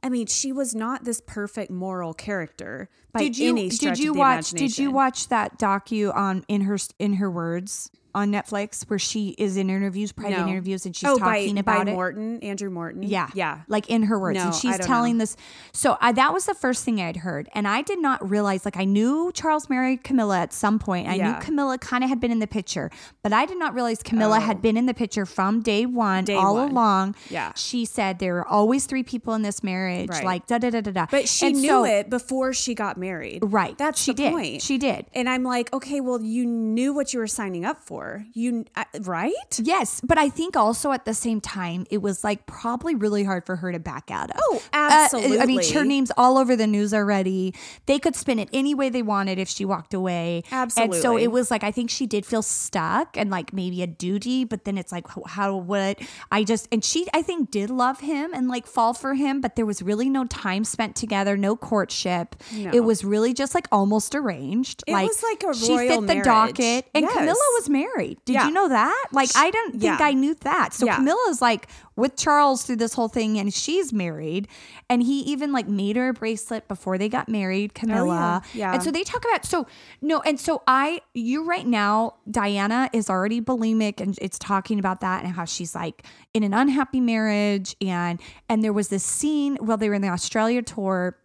I 0.00 0.10
mean, 0.10 0.28
she 0.28 0.52
was 0.52 0.76
not 0.76 1.02
this 1.02 1.20
perfect 1.20 1.72
moral 1.72 2.14
character 2.14 2.88
by 3.12 3.18
Did 3.18 3.36
you 3.36 3.50
any 3.50 3.68
stretch 3.68 3.96
did 3.96 4.04
you 4.04 4.10
of 4.12 4.14
the 4.14 4.20
watch 4.20 4.50
did 4.50 4.78
you 4.78 4.92
watch 4.92 5.26
that 5.26 5.58
docu 5.58 6.14
on 6.14 6.44
in 6.46 6.60
her 6.62 6.78
in 7.00 7.14
her 7.14 7.28
words 7.28 7.90
on 8.14 8.30
Netflix 8.32 8.88
where 8.88 8.98
she 8.98 9.30
is 9.38 9.56
in 9.56 9.70
interviews, 9.70 10.12
private 10.12 10.38
No. 10.38 10.48
interviews, 10.48 10.86
and 10.86 10.94
she's 10.94 11.08
oh, 11.08 11.18
talking 11.18 11.54
by, 11.54 11.60
about 11.60 11.84
by 11.86 11.90
it? 11.92 11.94
Morton, 11.94 12.40
Andrew 12.42 12.70
Morton. 12.70 13.02
Yeah. 13.02 13.28
yeah. 13.34 13.60
Like 13.68 13.88
in 13.90 14.04
her 14.04 14.18
words. 14.18 14.38
No, 14.38 14.46
and 14.46 14.54
she's 14.54 14.78
telling 14.78 15.16
know. 15.18 15.22
this. 15.22 15.36
So 15.72 15.96
I, 16.00 16.12
that 16.12 16.32
was 16.32 16.46
the 16.46 16.54
first 16.54 16.84
thing 16.84 17.00
I'd 17.00 17.18
heard. 17.18 17.48
And 17.54 17.66
I 17.68 17.82
did 17.82 18.00
not 18.00 18.28
realize, 18.28 18.64
like, 18.64 18.76
I 18.76 18.84
knew 18.84 19.30
Charles 19.34 19.68
married 19.68 20.04
Camilla 20.04 20.40
at 20.40 20.52
some 20.52 20.78
point. 20.78 21.08
I 21.08 21.14
Yeah. 21.14 21.32
knew 21.32 21.40
Camilla 21.40 21.78
kind 21.78 22.02
of 22.04 22.10
had 22.10 22.20
been 22.20 22.30
in 22.30 22.38
the 22.38 22.46
picture, 22.46 22.90
but 23.22 23.32
I 23.32 23.46
did 23.46 23.58
not 23.58 23.74
realize 23.74 24.02
Camilla 24.02 24.40
had 24.40 24.58
oh. 24.58 24.60
been 24.60 24.76
in 24.76 24.86
the 24.86 24.94
picture 24.94 25.26
from 25.26 25.60
day 25.60 25.86
one, 25.86 26.24
Day 26.24 26.34
all 26.34 26.54
one. 26.54 26.70
along. 26.70 27.14
Yeah. 27.30 27.52
She 27.56 27.84
said 27.84 28.18
there 28.18 28.34
were 28.34 28.46
always 28.48 28.86
three 28.86 29.02
people 29.02 29.34
in 29.34 29.42
this 29.42 29.62
marriage, 29.62 30.10
Right. 30.10 30.24
like 30.24 30.46
da 30.46 30.58
da 30.58 30.70
da 30.70 30.80
da 30.80 30.90
da. 30.90 31.06
But 31.10 31.28
she 31.28 31.48
And 31.48 31.60
knew 31.60 31.68
so- 31.68 31.84
it 31.84 32.10
before 32.10 32.52
she 32.52 32.74
got 32.74 32.96
married. 32.96 33.40
Right. 33.42 33.76
That's 33.76 34.00
she 34.00 34.12
the 34.12 34.22
did. 34.22 34.32
point. 34.32 34.62
She 34.62 34.78
did. 34.78 35.06
And 35.14 35.28
I'm 35.28 35.42
like, 35.42 35.72
okay, 35.72 36.00
well, 36.00 36.20
you 36.22 36.46
knew 36.46 36.92
what 36.92 37.12
you 37.12 37.20
were 37.20 37.26
signing 37.26 37.64
up 37.64 37.80
for. 37.80 37.97
You 38.32 38.64
uh, 38.76 38.84
right? 39.02 39.32
Yes, 39.58 40.00
but 40.02 40.18
I 40.18 40.28
think 40.28 40.56
also 40.56 40.92
at 40.92 41.04
the 41.04 41.14
same 41.14 41.40
time, 41.40 41.86
it 41.90 41.98
was 42.02 42.24
like 42.24 42.46
probably 42.46 42.94
really 42.94 43.24
hard 43.24 43.44
for 43.46 43.56
her 43.56 43.72
to 43.72 43.78
back 43.78 44.10
out 44.10 44.30
of. 44.30 44.36
Oh, 44.40 44.62
Uh, 44.72 45.08
I 45.12 45.46
mean, 45.46 45.62
her 45.72 45.84
name's 45.84 46.10
all 46.16 46.38
over 46.38 46.56
the 46.56 46.66
news 46.66 46.92
already. 46.94 47.54
They 47.86 47.98
could 47.98 48.16
spin 48.16 48.38
it 48.38 48.48
any 48.52 48.74
way 48.74 48.88
they 48.88 49.02
wanted 49.02 49.38
if 49.38 49.48
she 49.48 49.64
walked 49.64 49.94
away. 49.94 50.44
Absolutely. 50.50 50.96
And 50.96 51.02
so 51.02 51.16
it 51.16 51.28
was 51.28 51.50
like, 51.50 51.64
I 51.64 51.70
think 51.70 51.90
she 51.90 52.06
did 52.06 52.24
feel 52.26 52.42
stuck 52.42 53.16
and 53.16 53.30
like 53.30 53.52
maybe 53.52 53.82
a 53.82 53.86
duty, 53.86 54.44
but 54.44 54.64
then 54.64 54.78
it's 54.78 54.92
like, 54.92 55.06
how 55.26 55.56
would 55.56 55.96
I 56.30 56.44
just, 56.44 56.68
and 56.72 56.84
she, 56.84 57.06
I 57.14 57.22
think, 57.22 57.50
did 57.50 57.70
love 57.70 58.00
him 58.00 58.32
and 58.34 58.48
like 58.48 58.66
fall 58.66 58.94
for 58.94 59.14
him, 59.14 59.40
but 59.40 59.56
there 59.56 59.66
was 59.66 59.82
really 59.82 60.08
no 60.08 60.24
time 60.26 60.64
spent 60.64 60.96
together, 60.96 61.36
no 61.36 61.56
courtship. 61.56 62.36
No. 62.54 62.70
It 62.72 62.80
was 62.80 63.04
really 63.04 63.32
just 63.34 63.54
like 63.54 63.66
almost 63.72 64.14
arranged. 64.14 64.84
It 64.86 64.92
was 64.92 65.22
like 65.22 65.42
a 65.44 65.54
she 65.54 65.76
fit 65.76 66.00
the 66.00 66.06
marriage. 66.06 66.24
docket. 66.24 66.86
And 66.94 67.02
Yes. 67.04 67.12
Camilla 67.12 67.34
was 67.58 67.68
married. 67.68 67.87
Did 67.96 68.34
Yeah. 68.34 68.46
you 68.46 68.52
know 68.52 68.68
that? 68.68 69.06
Like, 69.12 69.30
I 69.36 69.50
don't 69.50 69.72
think 69.72 69.82
yeah. 69.82 69.98
I 70.00 70.12
knew 70.12 70.34
that. 70.42 70.72
So 70.74 70.86
Yeah. 70.86 70.96
Camilla's 70.96 71.40
like 71.40 71.68
with 71.96 72.16
Charles 72.16 72.62
through 72.62 72.76
this 72.76 72.94
whole 72.94 73.08
thing, 73.08 73.38
and 73.38 73.52
she's 73.52 73.92
married. 73.92 74.46
And 74.88 75.02
he 75.02 75.20
even 75.20 75.52
like 75.52 75.66
made 75.68 75.96
her 75.96 76.10
a 76.10 76.12
bracelet 76.12 76.68
before 76.68 76.96
they 76.98 77.08
got 77.08 77.28
married, 77.28 77.72
oh, 77.76 77.80
Camilla. 77.80 78.42
Oh, 78.44 78.48
yeah. 78.54 78.72
And 78.72 78.82
so 78.82 78.90
they 78.90 79.02
talk 79.04 79.24
about 79.24 79.44
so 79.44 79.66
no, 80.00 80.20
and 80.20 80.38
so 80.38 80.62
I 80.66 81.00
you 81.14 81.44
right 81.44 81.66
now, 81.66 82.14
Diana 82.30 82.88
is 82.92 83.10
already 83.10 83.40
bulimic, 83.40 84.00
and 84.00 84.16
it's 84.20 84.38
talking 84.38 84.78
about 84.78 85.00
that 85.00 85.24
and 85.24 85.32
how 85.34 85.44
she's 85.44 85.74
like 85.74 86.04
in 86.34 86.42
an 86.42 86.54
unhappy 86.54 87.00
marriage, 87.00 87.74
and 87.80 88.20
and 88.48 88.62
there 88.62 88.72
was 88.72 88.88
this 88.88 89.04
scene 89.04 89.56
while 89.56 89.76
they 89.76 89.88
were 89.88 89.94
in 89.94 90.02
the 90.02 90.08
Australia 90.08 90.62
tour 90.62 91.16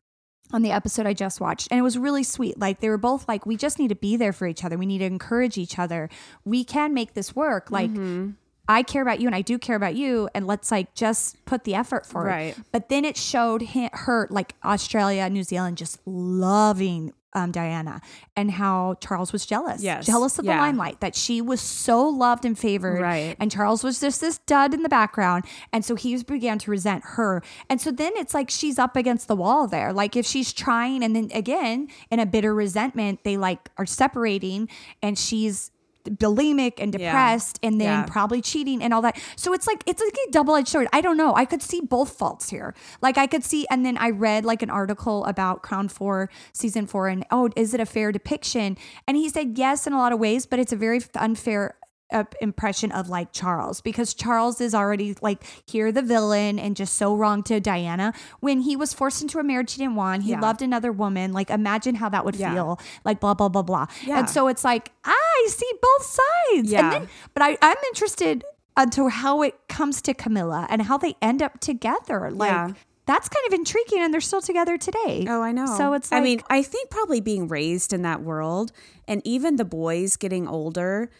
on 0.53 0.61
the 0.61 0.71
episode 0.71 1.05
I 1.05 1.13
just 1.13 1.41
watched. 1.41 1.67
And 1.71 1.79
it 1.79 1.83
was 1.83 1.97
really 1.97 2.23
sweet. 2.23 2.59
Like 2.59 2.79
they 2.79 2.89
were 2.89 2.97
both 2.97 3.27
like, 3.27 3.45
we 3.45 3.57
just 3.57 3.79
need 3.79 3.89
to 3.89 3.95
be 3.95 4.15
there 4.15 4.31
for 4.33 4.47
each 4.47 4.63
other. 4.63 4.77
We 4.77 4.85
need 4.85 4.99
to 4.99 5.05
encourage 5.05 5.57
each 5.57 5.77
other. 5.79 6.09
We 6.45 6.63
can 6.63 6.93
make 6.93 7.13
this 7.13 7.35
work. 7.35 7.71
Like, 7.71 7.89
Mm-hmm. 7.91 8.31
I 8.65 8.81
care 8.81 9.01
about 9.01 9.19
you 9.19 9.27
and 9.27 9.35
I 9.35 9.41
do 9.41 9.59
care 9.59 9.75
about 9.75 9.93
you 9.95 10.29
and 10.33 10.47
let's 10.47 10.71
like 10.71 10.93
just 10.95 11.43
put 11.43 11.65
the 11.65 11.75
effort 11.75 12.05
forward. 12.05 12.29
Right. 12.29 12.55
But 12.71 12.87
then 12.87 13.03
it 13.03 13.17
showed 13.17 13.61
hi- 13.61 13.89
her 13.91 14.25
like 14.29 14.55
Australia, 14.63 15.29
New 15.29 15.43
Zealand 15.43 15.75
just 15.77 15.99
loving 16.05 17.11
um, 17.33 17.51
Diana 17.51 18.01
and 18.35 18.51
how 18.51 18.95
Charles 18.99 19.31
was 19.31 19.45
jealous. 19.45 19.81
Yes. 19.81 20.05
Jealous 20.05 20.39
of 20.39 20.45
the 20.45 20.51
limelight 20.51 20.99
that 21.01 21.15
she 21.15 21.41
was 21.41 21.61
so 21.61 22.07
loved 22.07 22.45
and 22.45 22.57
favored. 22.57 23.01
Right. 23.01 23.35
And 23.39 23.51
Charles 23.51 23.83
was 23.83 23.99
just 23.99 24.21
this 24.21 24.39
dud 24.39 24.73
in 24.73 24.83
the 24.83 24.89
background. 24.89 25.45
And 25.71 25.83
so 25.83 25.95
he 25.95 26.21
began 26.23 26.59
to 26.59 26.71
resent 26.71 27.03
her. 27.05 27.43
And 27.69 27.81
so 27.81 27.91
then 27.91 28.13
it's 28.15 28.33
like 28.33 28.49
she's 28.49 28.79
up 28.79 28.95
against 28.95 29.27
the 29.27 29.35
wall 29.35 29.67
there. 29.67 29.93
Like 29.93 30.15
if 30.15 30.25
she's 30.25 30.53
trying 30.53 31.03
and 31.03 31.15
then 31.15 31.29
again 31.33 31.87
in 32.09 32.19
a 32.19 32.25
bitter 32.25 32.53
resentment, 32.53 33.23
they 33.23 33.37
like 33.37 33.69
are 33.77 33.85
separating 33.85 34.69
and 35.01 35.17
she's 35.17 35.71
bulimic 36.05 36.73
and 36.79 36.93
Yeah. 36.93 37.11
depressed 37.11 37.59
and 37.63 37.79
then 37.79 37.99
Yeah. 37.99 38.05
probably 38.05 38.41
cheating 38.41 38.81
and 38.83 38.93
all 38.93 39.01
that. 39.01 39.17
So 39.35 39.53
it's 39.53 39.67
like 39.67 39.83
it's 39.85 40.01
like 40.01 40.15
a 40.27 40.31
double-edged 40.31 40.67
sword. 40.67 40.87
I 40.93 41.01
don't 41.01 41.17
know. 41.17 41.33
I 41.35 41.45
could 41.45 41.61
see 41.61 41.81
both 41.81 42.17
faults 42.17 42.49
here. 42.49 42.73
Like 43.01 43.17
I 43.17 43.27
could 43.27 43.43
see 43.43 43.65
and 43.69 43.85
then 43.85 43.97
I 43.97 44.09
read 44.09 44.45
like 44.45 44.61
an 44.61 44.69
article 44.69 45.23
about 45.25 45.61
Crown 45.63 45.87
4 45.87 46.29
season 46.53 46.87
4 46.87 47.07
and 47.07 47.25
oh, 47.31 47.49
is 47.55 47.73
it 47.73 47.79
a 47.79 47.85
fair 47.85 48.11
depiction? 48.11 48.77
And 49.07 49.17
he 49.17 49.29
said 49.29 49.57
yes 49.57 49.87
in 49.87 49.93
a 49.93 49.97
lot 49.97 50.11
of 50.13 50.19
ways, 50.19 50.45
but 50.45 50.59
it's 50.59 50.73
a 50.73 50.77
very 50.77 51.01
unfair 51.15 51.75
uh, 52.11 52.25
impression 52.41 52.91
of 52.91 53.09
like 53.09 53.31
Charles 53.33 53.81
because 53.81 54.13
Charles 54.13 54.61
is 54.61 54.75
already 54.75 55.15
like 55.23 55.43
here 55.65 55.91
the 55.91 56.03
villain 56.03 56.59
and 56.59 56.75
just 56.75 56.93
so 56.93 57.15
wrong 57.15 57.41
to 57.43 57.59
Diana 57.59 58.13
when 58.39 58.61
he 58.61 58.75
was 58.75 58.93
forced 58.93 59.23
into 59.23 59.39
a 59.39 59.43
marriage 59.43 59.73
he 59.73 59.79
didn't 59.81 59.95
want. 59.95 60.21
He 60.21 60.31
Yeah. 60.31 60.39
loved 60.39 60.61
another 60.61 60.91
woman. 60.91 61.33
Like 61.33 61.49
imagine 61.49 61.95
how 61.95 62.09
that 62.09 62.23
would 62.23 62.35
Yeah. 62.35 62.53
feel. 62.53 62.79
Like 63.03 63.19
blah 63.19 63.33
blah 63.33 63.49
blah 63.49 63.63
blah. 63.63 63.87
Yeah. 64.05 64.19
And 64.19 64.29
so 64.29 64.47
it's 64.47 64.63
like 64.63 64.91
I 65.35 65.47
see 65.49 65.69
both 65.81 66.05
sides. 66.05 66.71
Yeah. 66.71 66.79
And 66.83 66.93
then, 66.93 67.09
but 67.33 67.43
I 67.43 67.57
I'm 67.61 67.77
interested 67.89 68.43
into 68.79 69.07
how 69.09 69.41
it 69.43 69.55
comes 69.67 70.01
to 70.03 70.13
Camilla 70.13 70.65
and 70.69 70.81
how 70.83 70.97
they 70.97 71.15
end 71.21 71.41
up 71.41 71.59
together. 71.59 72.31
Like 72.31 72.49
Yeah. 72.51 72.71
that's 73.05 73.29
kind 73.29 73.45
of 73.47 73.53
intriguing 73.53 73.99
and 74.01 74.13
they're 74.13 74.21
still 74.21 74.41
together 74.41 74.77
today. 74.77 75.25
Oh, 75.29 75.41
I 75.41 75.51
know. 75.51 75.65
So 75.77 75.93
it's 75.93 76.11
like 76.11 76.21
I 76.21 76.23
mean, 76.23 76.41
I 76.49 76.63
think 76.63 76.89
probably 76.89 77.21
being 77.21 77.47
raised 77.47 77.93
in 77.93 78.01
that 78.03 78.21
world 78.23 78.71
and 79.07 79.21
even 79.25 79.57
the 79.57 79.65
boys 79.65 80.15
getting 80.17 80.47
older, 80.47 81.11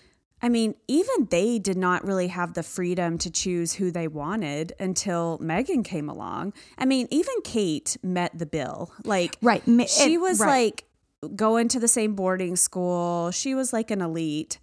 I 0.42 0.50
mean, 0.50 0.76
even 0.88 1.28
they 1.30 1.60
did 1.60 1.78
not 1.78 2.04
really 2.04 2.28
have 2.28 2.54
the 2.54 2.64
freedom 2.64 3.18
to 3.20 3.30
choose 3.32 3.74
who 3.74 3.92
they 3.92 4.08
wanted 4.08 4.74
until 4.80 5.38
Meghan 5.40 5.86
came 5.86 6.10
along. 6.10 6.54
I 6.78 6.86
mean, 6.86 7.08
even 7.12 7.36
Kate 7.46 7.96
met 8.04 8.38
the 8.38 8.46
bill. 8.46 8.92
Like, 9.06 9.38
Right. 9.42 9.62
She 9.88 10.16
it- 10.16 10.22
was 10.22 10.40
right. 10.40 10.48
like 10.66 10.86
going 11.30 11.68
to 11.70 11.80
the 11.80 11.88
same 11.88 12.16
boarding 12.16 12.56
school. 12.56 13.32
She 13.32 13.56
was 13.56 13.74
like 13.74 13.92
an 13.92 14.02
elite. 14.02 14.60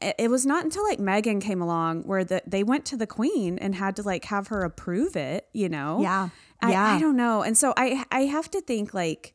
It 0.00 0.14
it 0.18 0.30
was 0.30 0.44
not 0.44 0.64
until 0.64 0.84
like 0.84 0.98
Meghan 0.98 1.40
came 1.40 1.60
along 1.62 2.02
where 2.02 2.24
the, 2.24 2.42
they 2.46 2.62
went 2.62 2.84
to 2.86 2.96
the 2.96 3.06
queen 3.06 3.58
and 3.58 3.74
had 3.74 3.96
to 3.96 4.02
like 4.02 4.24
have 4.26 4.48
her 4.48 4.62
approve 4.62 5.16
it, 5.16 5.48
you 5.52 5.68
know? 5.68 6.00
Yeah. 6.02 6.28
I, 6.60 6.70
Yeah. 6.72 6.84
I 6.84 7.00
don't 7.00 7.16
know. 7.16 7.42
And 7.42 7.56
so 7.56 7.72
I 7.76 8.04
I 8.10 8.20
have 8.22 8.50
to 8.52 8.60
think 8.60 8.94
like 8.94 9.34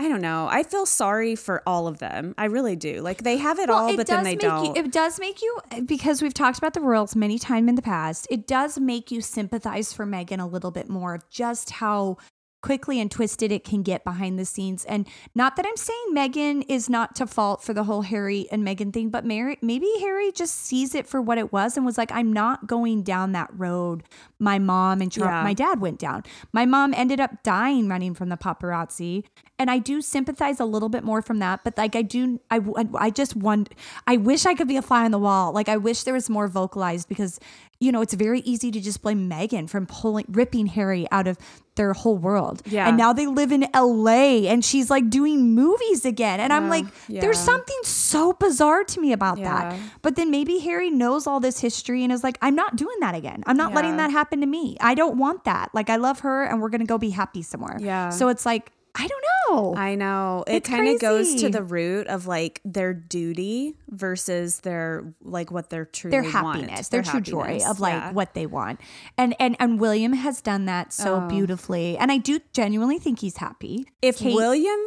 I 0.00 0.08
don't 0.08 0.22
know. 0.22 0.48
I 0.50 0.62
feel 0.62 0.86
sorry 0.86 1.36
for 1.36 1.62
all 1.66 1.86
of 1.86 1.98
them. 1.98 2.34
I 2.38 2.46
really 2.46 2.74
do. 2.74 3.02
Like 3.02 3.22
they 3.22 3.36
have 3.36 3.58
it 3.58 3.68
all, 3.68 3.94
but 3.94 4.06
then 4.06 4.24
they 4.24 4.34
don't. 4.34 4.74
You, 4.74 4.82
it 4.82 4.90
does 4.90 5.20
make 5.20 5.42
you 5.42 5.58
because 5.84 6.22
we've 6.22 6.32
talked 6.32 6.56
about 6.56 6.72
the 6.72 6.80
royals 6.80 7.14
many 7.14 7.38
times 7.38 7.68
in 7.68 7.74
the 7.74 7.82
past. 7.82 8.26
It 8.30 8.46
does 8.46 8.80
make 8.80 9.10
you 9.10 9.20
sympathize 9.20 9.92
for 9.92 10.06
Meghan 10.06 10.40
a 10.40 10.46
little 10.46 10.70
bit 10.70 10.88
more 10.88 11.14
of 11.14 11.28
just 11.28 11.68
how 11.68 12.16
quickly 12.62 13.00
and 13.00 13.10
twisted 13.10 13.50
it 13.50 13.64
can 13.64 13.82
get 13.82 14.04
behind 14.04 14.38
the 14.38 14.44
scenes. 14.44 14.84
And 14.84 15.06
not 15.34 15.56
that 15.56 15.66
I'm 15.66 15.76
saying 15.76 16.04
Meghan 16.12 16.64
is 16.68 16.90
not 16.90 17.14
to 17.16 17.26
fault 17.26 17.62
for 17.62 17.72
the 17.72 17.84
whole 17.84 18.02
Harry 18.02 18.46
and 18.52 18.66
Meghan 18.66 18.92
thing, 18.92 19.10
but 19.10 19.24
Mary, 19.24 19.58
maybe 19.62 19.88
Harry 20.00 20.30
just 20.32 20.54
sees 20.56 20.94
it 20.94 21.06
for 21.06 21.20
what 21.22 21.38
it 21.38 21.52
was 21.52 21.76
and 21.76 21.86
was 21.86 21.96
like, 21.98 22.12
I'm 22.12 22.32
not 22.32 22.66
going 22.66 23.02
down 23.02 23.32
that 23.32 23.50
road. 23.52 24.02
My 24.38 24.58
mom 24.58 25.00
and 25.00 25.14
Yeah. 25.16 25.42
my 25.42 25.54
dad 25.54 25.80
went 25.80 25.98
down. 25.98 26.24
My 26.52 26.66
mom 26.66 26.92
ended 26.94 27.20
up 27.20 27.42
dying 27.42 27.88
running 27.88 28.14
from 28.14 28.28
the 28.28 28.36
paparazzi. 28.36 29.24
And 29.58 29.70
I 29.70 29.78
do 29.78 30.00
sympathize 30.00 30.58
a 30.58 30.64
little 30.64 30.88
bit 30.88 31.04
more 31.04 31.20
from 31.20 31.38
that, 31.40 31.64
but 31.64 31.76
like 31.76 31.94
I 31.94 32.00
do, 32.00 32.40
I, 32.50 32.60
I 32.94 33.10
just 33.10 33.36
want, 33.36 33.74
I 34.06 34.16
wish 34.16 34.46
I 34.46 34.54
could 34.54 34.68
be 34.68 34.78
a 34.78 34.82
fly 34.82 35.04
on 35.04 35.10
the 35.10 35.18
wall. 35.18 35.52
Like 35.52 35.68
I 35.68 35.76
wish 35.76 36.04
there 36.04 36.14
was 36.14 36.30
more 36.30 36.48
vocalized 36.48 37.08
because, 37.10 37.38
you 37.80 37.90
know, 37.90 38.02
it's 38.02 38.12
very 38.12 38.40
easy 38.40 38.70
to 38.70 38.78
just 38.80 39.00
blame 39.00 39.28
Meghan 39.28 39.68
from 39.68 39.86
pulling, 39.86 40.26
ripping 40.28 40.66
Harry 40.66 41.06
out 41.10 41.26
of 41.26 41.38
their 41.76 41.94
whole 41.94 42.18
world. 42.18 42.60
Yeah. 42.66 42.86
And 42.86 42.98
now 42.98 43.14
they 43.14 43.26
live 43.26 43.52
in 43.52 43.66
LA 43.74 44.46
and 44.50 44.62
she's 44.62 44.90
like 44.90 45.08
doing 45.08 45.54
movies 45.54 46.04
again. 46.04 46.40
And 46.40 46.52
I'm 46.52 46.64
Yeah, 46.64 46.70
like, 46.70 46.84
yeah. 47.08 47.22
there's 47.22 47.38
something 47.38 47.78
so 47.82 48.34
bizarre 48.34 48.84
to 48.84 49.00
me 49.00 49.14
about 49.14 49.38
that. 49.38 49.78
But 50.02 50.16
then 50.16 50.30
maybe 50.30 50.58
Harry 50.58 50.90
knows 50.90 51.26
all 51.26 51.40
this 51.40 51.58
history 51.60 52.04
and 52.04 52.12
is 52.12 52.22
like, 52.22 52.36
I'm 52.42 52.54
not 52.54 52.76
doing 52.76 52.96
that 53.00 53.14
again. 53.14 53.42
I'm 53.46 53.56
not 53.56 53.72
letting 53.72 53.96
that 53.96 54.10
happen 54.10 54.40
to 54.42 54.46
me. 54.46 54.76
I 54.80 54.94
don't 54.94 55.16
want 55.16 55.44
that. 55.44 55.70
Like, 55.72 55.88
I 55.88 55.96
love 55.96 56.20
her 56.20 56.44
and 56.44 56.60
we're 56.60 56.68
going 56.68 56.82
to 56.82 56.86
go 56.86 56.98
be 56.98 57.10
happy 57.10 57.40
somewhere. 57.40 57.78
Yeah. 57.80 58.10
So 58.10 58.28
it's 58.28 58.44
like, 58.44 58.72
I 58.94 59.06
don't 59.06 59.24
know. 59.48 59.74
I 59.76 59.94
know. 59.94 60.44
It 60.46 60.64
kind 60.64 60.88
of 60.88 61.00
goes 61.00 61.34
to 61.36 61.48
the 61.48 61.62
root 61.62 62.06
of 62.08 62.26
like 62.26 62.60
their 62.64 62.92
duty 62.94 63.74
versus 63.88 64.60
their 64.60 65.14
like 65.22 65.50
what 65.50 65.70
they're 65.70 65.84
truly 65.84 66.10
their 66.12 66.22
happiness, 66.22 66.88
their, 66.88 67.02
true 67.02 67.20
joy 67.20 67.60
of 67.68 67.80
like 67.80 67.94
Yeah. 67.94 68.12
what 68.12 68.34
they 68.34 68.46
want. 68.46 68.80
And 69.16 69.34
and 69.38 69.56
and 69.60 69.80
William 69.80 70.12
has 70.12 70.40
done 70.40 70.64
that 70.66 70.92
so 70.92 71.16
Oh. 71.24 71.28
beautifully. 71.28 71.96
And 71.98 72.10
I 72.12 72.18
do 72.18 72.40
genuinely 72.52 72.98
think 72.98 73.20
he's 73.20 73.36
happy. 73.38 73.86
If 74.02 74.18
Kate- 74.18 74.34
William 74.34 74.78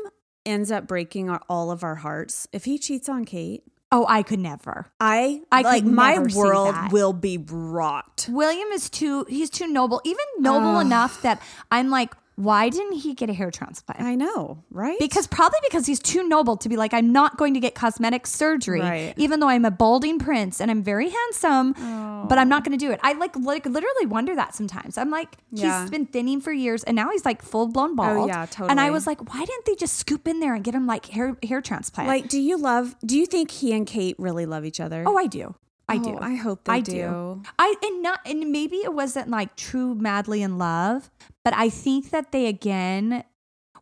ends 0.46 0.72
up 0.72 0.88
breaking 0.88 1.30
our, 1.30 1.42
all 1.50 1.72
of 1.72 1.84
our 1.84 1.96
hearts, 1.96 2.48
if 2.52 2.66
he 2.66 2.78
cheats 2.78 3.08
on 3.10 3.26
Kate, 3.26 3.64
Oh, 3.96 4.08
I 4.10 4.24
could 4.24 4.40
never. 4.40 4.88
I, 5.00 5.44
I 5.52 5.62
could 5.62 5.70
like 5.70 5.84
my 5.86 6.18
world 6.36 6.74
will 6.92 7.14
be 7.14 7.38
rocked. 7.38 8.28
William 8.28 8.68
is 8.70 8.90
too 8.90 9.24
he's 9.30 9.52
too 9.52 9.68
noble, 9.68 10.02
even 10.04 10.26
noble 10.40 10.80
enough 10.80 11.22
that 11.22 11.40
I'm 11.72 11.92
like, 11.92 12.12
why 12.36 12.70
didn't 12.70 12.94
he 12.94 13.14
get 13.14 13.30
a 13.30 13.34
hair 13.34 13.52
transplant? 13.52 14.02
I 14.02 14.16
know, 14.16 14.64
right? 14.72 14.98
because 15.00 15.28
probably 15.28 15.60
because 15.68 15.86
he's 15.86 16.00
too 16.00 16.28
noble 16.28 16.58
to 16.58 16.70
be 16.70 16.76
like 16.78 16.94
I'm 16.94 17.12
not 17.12 17.38
going 17.38 17.54
to 17.54 17.60
get 17.60 17.76
cosmetic 17.76 18.26
surgery 18.26 18.82
Right. 18.82 19.14
even 19.18 19.40
though 19.40 19.50
I'm 19.50 19.66
a 19.66 19.72
balding 19.72 20.18
prince 20.20 20.60
and 20.60 20.72
I'm 20.72 20.82
very 20.84 21.10
handsome 21.10 21.74
but 22.28 22.38
I'm 22.38 22.48
oh. 22.48 22.50
not 22.50 22.64
going 22.64 22.78
to 22.78 22.84
do 22.84 22.92
it. 22.92 23.00
I 23.04 23.14
like 23.14 23.36
like 23.36 23.66
literally 23.66 24.06
wonder 24.06 24.36
that 24.36 24.56
sometimes. 24.56 24.98
I'm 24.98 25.10
like 25.10 25.38
Yeah. 25.52 25.82
he's 25.82 25.92
been 25.92 26.06
thinning 26.06 26.42
for 26.42 26.52
years 26.52 26.84
and 26.84 26.96
now 26.96 27.10
he's 27.12 27.26
like 27.26 27.42
full 27.42 27.68
blown 27.68 27.92
oh, 27.92 27.96
bald. 27.96 28.28
yeah, 28.30 28.46
totally. 28.46 28.70
And 28.70 28.80
I 28.80 28.90
was 28.90 29.06
like 29.06 29.34
why 29.34 29.44
didn't 29.46 29.66
they 29.66 29.76
just 29.76 29.98
scoop 29.98 30.28
in 30.28 30.40
there 30.40 30.56
and 30.56 30.64
get 30.64 30.74
him 30.74 30.88
like 30.88 31.06
hair 31.08 31.38
hair 31.44 31.62
transplant? 31.62 32.08
like, 32.08 32.30
do 32.30 32.40
you 32.40 32.58
love? 32.58 32.96
Do 33.06 33.18
you 33.18 33.26
think 33.26 33.52
he 33.52 33.74
and 33.74 33.86
Kate 33.86 34.16
really 34.18 34.46
love 34.46 34.66
each 34.66 34.80
other? 34.80 35.04
oh 35.06 35.18
I 35.18 35.28
do. 35.28 35.56
I 35.90 35.98
do. 35.98 36.12
Oh, 36.16 36.20
I 36.22 36.36
hope 36.36 36.64
they 36.64 36.74
I 36.74 36.80
do. 36.80 37.42
I 37.60 37.76
and 37.84 38.02
not 38.02 38.20
and 38.26 38.52
maybe 38.52 38.78
it 38.78 38.94
wasn't 38.94 39.30
like 39.30 39.56
true 39.56 39.94
madly 39.96 40.42
in 40.42 40.58
love, 40.58 41.12
but 41.44 41.54
I 41.54 41.70
think 41.70 42.10
that 42.12 42.32
they 42.32 42.48
again 42.48 43.24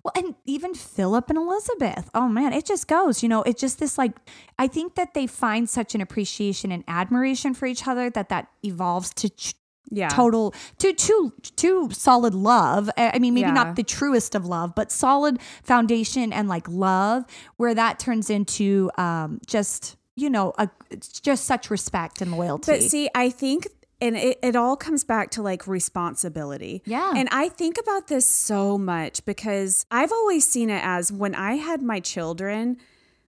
well, 0.04 0.14
and 0.18 0.34
even 0.46 0.74
Philip 0.74 1.30
and 1.30 1.38
Elizabeth. 1.38 2.10
Oh 2.16 2.28
man, 2.28 2.54
it 2.54 2.66
just 2.66 2.88
goes. 2.88 3.22
You 3.22 3.30
know, 3.30 3.44
it's 3.44 3.62
just 3.62 3.78
this 3.80 3.98
like. 4.00 4.14
I 4.58 4.68
think 4.68 4.96
that 4.96 5.14
they 5.14 5.28
find 5.28 5.70
such 5.70 5.94
an 5.94 6.02
appreciation 6.02 6.72
and 6.72 6.84
admiration 6.88 7.54
for 7.54 7.68
each 7.68 7.88
other 7.88 8.10
that 8.10 8.30
that 8.30 8.48
evolves 8.64 9.14
to 9.16 9.30
ch- 9.30 9.54
Yeah. 9.92 10.08
total 10.10 10.56
to 10.80 10.94
to 10.94 11.34
to 11.58 11.90
solid 11.92 12.34
love. 12.34 12.90
I 12.98 13.12
I 13.14 13.20
mean, 13.20 13.36
maybe 13.36 13.48
Yeah. 13.50 13.54
not 13.54 13.76
the 13.76 13.84
truest 13.84 14.34
of 14.34 14.48
love, 14.48 14.74
but 14.74 14.92
solid 14.92 15.38
foundation 15.62 16.34
and 16.34 16.50
like 16.50 16.68
love, 16.68 17.26
where 17.58 17.76
that 17.76 18.00
turns 18.00 18.32
into 18.32 18.90
um 18.98 19.40
just 19.46 19.98
you 20.22 20.30
know 20.30 20.54
a 20.58 20.70
it's 20.90 21.20
just 21.20 21.46
such 21.46 21.70
respect 21.70 22.22
and 22.22 22.32
loyalty. 22.32 22.72
But 22.72 22.84
see, 22.84 23.10
I 23.16 23.30
think, 23.30 23.68
and 24.00 24.16
it, 24.16 24.40
it 24.44 24.56
all 24.56 24.76
comes 24.76 25.04
back 25.04 25.32
to 25.32 25.42
like 25.42 25.68
responsibility. 25.68 26.82
Yeah. 26.86 27.14
And 27.16 27.28
I 27.32 27.50
think 27.50 27.78
about 27.80 28.08
this 28.08 28.26
so 28.26 28.78
much 28.78 29.26
because 29.26 29.86
I've 29.92 30.12
always 30.12 30.46
seen 30.46 30.70
it 30.70 30.82
as 30.84 31.12
when 31.12 31.36
I 31.36 31.56
had 31.56 31.82
my 31.82 32.00
children, 32.00 32.78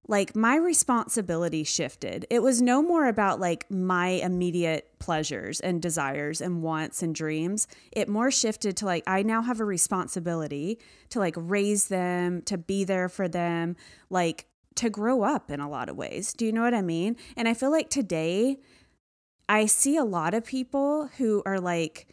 like 0.08 0.36
my 0.36 0.58
responsibility 0.58 1.64
shifted. 1.64 2.28
It 2.30 2.42
was 2.44 2.62
no 2.62 2.82
more 2.82 3.08
about 3.08 3.40
like 3.40 3.70
my 3.72 4.08
immediate 4.08 5.00
pleasures 5.00 5.60
and 5.62 5.82
desires 5.82 6.42
and 6.42 6.62
wants 6.62 7.02
and 7.02 7.16
dreams. 7.16 7.68
It 7.92 8.10
more 8.10 8.30
shifted 8.30 8.76
to 8.78 8.86
like, 8.86 9.04
I 9.08 9.24
now 9.24 9.42
have 9.42 9.62
a 9.62 9.66
responsibility 9.66 10.80
to 11.10 11.20
like 11.20 11.36
raise 11.38 11.88
them, 11.88 12.42
to 12.44 12.58
be 12.58 12.84
there 12.84 13.08
for 13.08 13.28
them, 13.28 13.78
like 14.10 14.48
to 14.76 14.90
grow 14.90 15.24
up 15.24 15.52
in 15.52 15.60
a 15.60 15.70
lot 15.70 15.90
of 15.90 15.96
ways. 15.96 16.34
Do 16.34 16.46
you 16.46 16.52
know 16.52 16.62
what 16.62 16.74
I 16.74 16.82
mean? 16.82 17.16
And 17.36 17.48
I 17.48 17.54
feel 17.54 17.72
like 17.72 17.90
today, 17.90 18.58
I 19.50 19.66
see 19.66 19.98
a 19.98 20.04
lot 20.04 20.34
of 20.34 20.46
people 20.46 21.10
who 21.18 21.44
are 21.46 21.60
like 21.60 22.08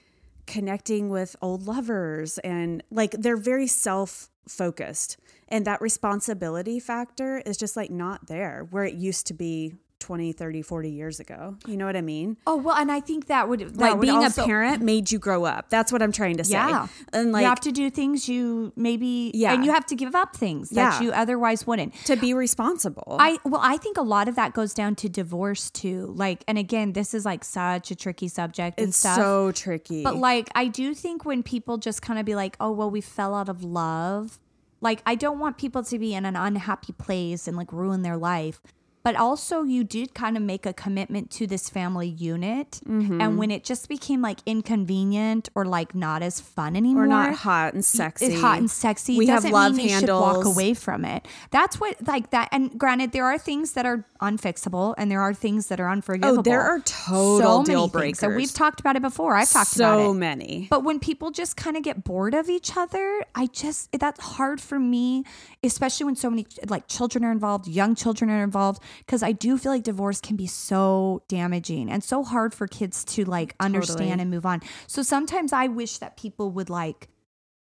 connecting 0.47 1.11
with 1.11 1.37
old 1.41 1.67
lovers 1.67 2.39
and 2.39 2.83
like 2.91 3.13
they're 3.13 3.37
very 3.37 3.67
self 3.67 4.31
focused. 4.49 5.17
And 5.49 5.65
that 5.65 5.81
responsibility 5.81 6.81
factor 6.81 7.39
is 7.47 7.57
just 7.57 7.77
like 7.77 7.91
not 7.91 8.27
there 8.27 8.67
where 8.71 8.85
it 8.85 8.95
used 8.95 9.27
to 9.29 9.35
be 9.35 9.75
20, 10.01 10.33
30, 10.33 10.63
40 10.63 10.91
years 10.91 11.21
ago. 11.21 11.57
You 11.67 11.77
know 11.77 11.87
what 11.87 11.97
I 11.97 12.01
mean? 12.01 12.37
Oh 12.47 12.57
well, 12.57 12.75
and 12.77 12.91
I 12.91 13.01
think 13.01 13.27
that 13.27 13.49
would 13.49 13.61
that 13.61 13.77
like 13.77 13.93
would 13.95 14.01
being 14.01 14.17
also- 14.17 14.43
a 14.43 14.47
parent 14.47 14.83
made 14.83 15.13
you 15.13 15.19
grow 15.19 15.45
up. 15.45 15.69
That's 15.71 15.93
what 15.93 16.03
I'm 16.03 16.11
trying 16.13 16.39
to 16.39 16.45
say. 16.45 16.53
Yeah, 16.55 16.89
And 17.13 17.33
like 17.33 17.43
you 17.43 17.49
have 17.49 17.61
to 17.61 17.73
do 17.73 17.91
things 17.91 18.29
you 18.29 18.73
maybe 18.77 19.31
Yeah. 19.35 19.53
and 19.53 19.65
you 19.65 19.71
have 19.73 19.87
to 19.87 19.95
give 19.95 20.15
up 20.15 20.35
things 20.35 20.71
that 20.71 21.03
you 21.03 21.13
otherwise 21.13 21.67
wouldn't. 21.67 21.95
to 22.07 22.17
be 22.17 22.35
responsible. 22.35 23.17
I 23.21 23.39
well, 23.45 23.61
I 23.63 23.77
think 23.77 23.97
a 23.99 24.03
lot 24.03 24.27
of 24.29 24.35
that 24.37 24.55
goes 24.55 24.75
down 24.75 24.95
to 24.97 25.09
divorce 25.09 25.71
too. 25.71 26.13
Like, 26.17 26.43
and 26.49 26.59
again, 26.59 26.93
this 26.95 27.15
is 27.15 27.25
like 27.25 27.45
such 27.45 27.91
a 27.91 27.95
tricky 27.95 28.29
subject 28.29 28.79
and 28.81 28.89
it's 28.89 28.97
stuff. 28.99 29.17
so 29.17 29.53
tricky. 29.53 30.03
But 30.03 30.17
like, 30.17 30.49
I 30.55 30.67
do 30.67 30.95
think 30.95 31.25
when 31.25 31.43
people 31.43 31.77
just 31.79 32.03
kind 32.03 32.19
of 32.19 32.25
be 32.25 32.35
like, 32.35 32.57
"Oh, 32.59 32.71
well, 32.73 32.91
we 32.91 33.01
fell 33.01 33.35
out 33.35 33.49
of 33.49 33.63
love," 33.63 34.39
like 34.81 35.03
I 35.05 35.15
don't 35.15 35.39
want 35.39 35.59
people 35.59 35.83
to 35.85 35.99
be 35.99 36.15
in 36.15 36.25
an 36.25 36.37
unhappy 36.37 36.93
place 36.93 37.47
and 37.47 37.57
like 37.57 37.73
ruin 37.73 38.03
their 38.03 38.17
life. 38.17 38.61
But 39.03 39.17
also, 39.17 39.63
you 39.63 39.83
did 39.83 40.15
kind 40.15 40.37
of 40.37 40.43
make 40.43 40.67
a 40.67 40.73
commitment 40.73 41.31
to 41.33 41.47
this 41.47 41.69
family 41.71 42.09
unit, 42.09 42.81
Mm-hmm. 42.87 43.21
and 43.21 43.39
when 43.39 43.51
it 43.51 43.65
just 43.65 43.89
became 43.89 44.21
like 44.21 44.41
inconvenient 44.47 45.49
or 45.55 45.65
like 45.65 45.95
not 45.95 46.23
as 46.23 46.41
fun 46.41 46.77
anymore, 46.77 47.03
We're 47.05 47.09
not 47.09 47.35
hot 47.35 47.75
and 47.75 47.85
sexy. 47.85 48.27
it's 48.27 48.41
hot 48.41 48.59
and 48.59 48.71
sexy. 48.71 49.17
We 49.17 49.27
have 49.29 49.45
love 49.45 49.75
mean 49.75 49.89
you 50.01 50.07
walk 50.13 50.45
away 50.45 50.75
from 50.75 51.05
it. 51.05 51.27
That's 51.51 51.81
what 51.81 51.97
like 52.07 52.31
that. 52.31 52.49
And 52.53 52.79
granted, 52.79 53.13
there 53.13 53.25
are 53.25 53.39
things 53.39 53.73
that 53.73 53.87
are 53.87 54.05
unfixable, 54.21 54.95
and 54.99 55.11
there 55.11 55.21
are 55.21 55.33
things 55.35 55.67
that 55.69 55.81
are 55.81 55.89
unforgivable. 55.89 56.41
Oh, 56.41 56.43
there 56.43 56.61
are 56.63 56.81
total 56.81 57.63
deal 57.63 57.89
things. 57.89 58.23
And 58.23 58.31
breakers. 58.33 58.37
we've 58.37 58.53
talked 58.55 58.81
about 58.81 58.97
it 58.97 59.03
before. 59.03 59.35
I've 59.37 59.51
talked 59.51 59.71
so 59.71 59.85
about 59.85 59.99
it. 60.01 60.05
So 60.05 60.15
many. 60.15 60.67
But 60.71 60.85
when 60.85 60.99
people 61.01 61.31
just 61.31 61.57
kind 61.57 61.77
of 61.77 61.83
get 61.83 62.05
bored 62.05 62.35
of 62.35 62.49
each 62.49 62.77
other, 62.77 63.25
I 63.35 63.47
just 63.47 63.91
that's 63.93 64.21
hard 64.21 64.61
for 64.61 64.79
me, 64.79 65.25
especially 65.63 66.05
when 66.07 66.17
so 66.17 66.31
many 66.31 66.47
like 66.69 66.87
children 66.87 67.25
are 67.25 67.33
involved, 67.33 67.67
young 67.67 67.95
children 67.95 68.31
are 68.31 68.43
involved, 68.45 68.83
because 68.99 69.23
I 69.23 69.33
do 69.33 69.57
feel 69.59 69.73
like 69.73 69.83
divorce 69.83 70.21
can 70.21 70.37
be 70.37 70.47
so 70.47 71.23
damaging 71.29 71.91
and 71.91 72.03
so 72.05 72.23
hard 72.25 72.53
for 72.55 72.67
kids 72.67 73.05
to 73.07 73.25
like 73.25 73.55
understand 73.61 73.99
Totally. 73.99 74.21
and 74.23 74.31
move 74.31 74.47
on. 74.47 74.61
So 74.87 75.03
sometimes 75.03 75.53
I 75.53 75.67
wish 75.67 75.99
that 75.99 76.17
people 76.17 76.51
would 76.53 76.71
like 76.71 77.09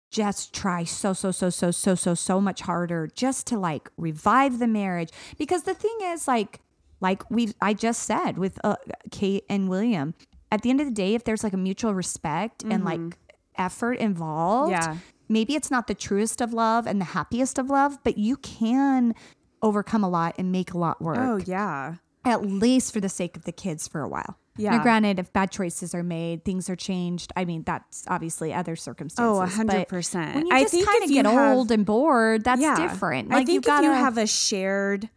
just 0.09 0.53
try 0.53 0.83
so 0.85 1.11
so 1.13 1.31
so 1.31 1.49
so 1.49 1.69
so 1.69 1.93
so 1.95 2.13
so 2.13 2.39
much 2.39 2.61
harder 2.61 3.07
just 3.13 3.45
to 3.47 3.57
like 3.59 3.89
revive 3.97 4.57
the 4.59 4.67
marriage 4.67 5.09
because 5.37 5.63
the 5.63 5.73
thing 5.73 5.97
is 6.03 6.27
like 6.29 6.61
like 7.01 7.29
we 7.29 7.53
I 7.61 7.73
just 7.73 8.03
said 8.03 8.37
with 8.37 8.57
uh, 8.63 8.77
Kate 9.11 9.43
and 9.49 9.67
William 9.67 10.13
at 10.49 10.61
the 10.61 10.69
end 10.69 10.79
of 10.79 10.87
the 10.87 10.93
day 10.93 11.13
if 11.13 11.25
there's 11.25 11.43
like 11.43 11.51
a 11.51 11.57
mutual 11.57 11.93
respect 11.93 12.63
and 12.63 12.85
like 12.85 13.17
effort 13.57 13.93
involved 13.99 14.71
Mm-hmm. 14.73 14.91
Yeah. 14.93 14.97
maybe 15.27 15.55
it's 15.55 15.69
not 15.69 15.87
the 15.87 15.93
truest 15.93 16.39
of 16.41 16.53
love 16.53 16.87
and 16.87 17.01
the 17.01 17.05
happiest 17.05 17.59
of 17.59 17.69
love 17.69 17.97
but 18.05 18.17
you 18.17 18.37
can 18.37 19.13
overcome 19.61 20.03
a 20.03 20.09
lot 20.09 20.35
and 20.37 20.51
make 20.51 20.73
a 20.73 20.77
lot 20.77 21.01
work 21.01 21.17
Oh 21.19 21.37
yeah. 21.37 21.95
at 22.25 22.43
least 22.43 22.93
for 22.93 22.99
the 22.99 23.09
sake 23.09 23.35
of 23.37 23.43
the 23.43 23.51
kids 23.51 23.87
for 23.87 24.01
a 24.01 24.07
while. 24.07 24.37
Yeah. 24.59 24.71
Now, 24.77 24.81
granted, 24.83 25.19
if 25.19 25.31
bad 25.31 25.51
choices 25.51 25.93
are 25.93 26.01
made, 26.01 26.43
things 26.43 26.67
are 26.67 26.75
changed. 26.75 27.31
I 27.35 27.45
mean, 27.45 27.61
that's 27.63 28.05
obviously 28.07 28.53
other 28.53 28.71
oh, 28.71 28.75
circumstances. 28.75 29.37
Oh, 29.37 29.41
a 29.41 29.45
hundred 29.45 29.87
percent. 29.87 30.33
When 30.35 30.47
you 30.47 30.59
just 30.63 30.73
kind 30.85 31.03
of 31.03 31.09
get 31.09 31.25
have- 31.25 31.55
old 31.55 31.71
and 31.71 31.85
bored, 31.85 32.43
that's 32.43 32.61
yeah. 32.61 32.75
different. 32.75 33.31
I 33.31 33.35
Like 33.35 33.45
think 33.45 33.53
you 33.55 33.61
gotta 33.61 33.85
if 33.87 33.91
you 33.91 33.95
have 33.95 34.17
a 34.17 34.25
shared 34.25 35.09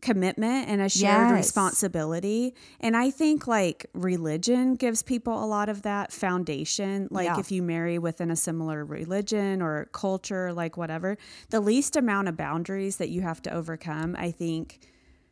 commitment 0.00 0.68
and 0.68 0.80
a 0.80 0.88
shared 0.88 1.30
Yes. 1.30 1.36
responsibility, 1.46 2.54
and 2.80 2.96
I 2.96 3.10
think 3.10 3.46
like 3.46 3.86
religion 3.94 4.74
gives 4.74 5.02
people 5.02 5.42
a 5.42 5.46
lot 5.46 5.68
of 5.68 5.82
that 5.82 6.12
foundation. 6.12 7.08
Like 7.10 7.26
Yeah. 7.26 7.38
if 7.40 7.50
you 7.50 7.62
marry 7.62 7.98
within 7.98 8.30
a 8.30 8.36
similar 8.36 8.84
religion 8.84 9.60
or 9.62 9.86
culture, 9.92 10.52
like 10.52 10.76
whatever, 10.76 11.16
the 11.50 11.60
least 11.60 11.96
amount 11.96 12.28
of 12.28 12.36
boundaries 12.36 12.96
that 12.98 13.08
you 13.08 13.22
have 13.22 13.42
to 13.42 13.52
overcome, 13.52 14.14
I 14.18 14.30
think 14.30 14.80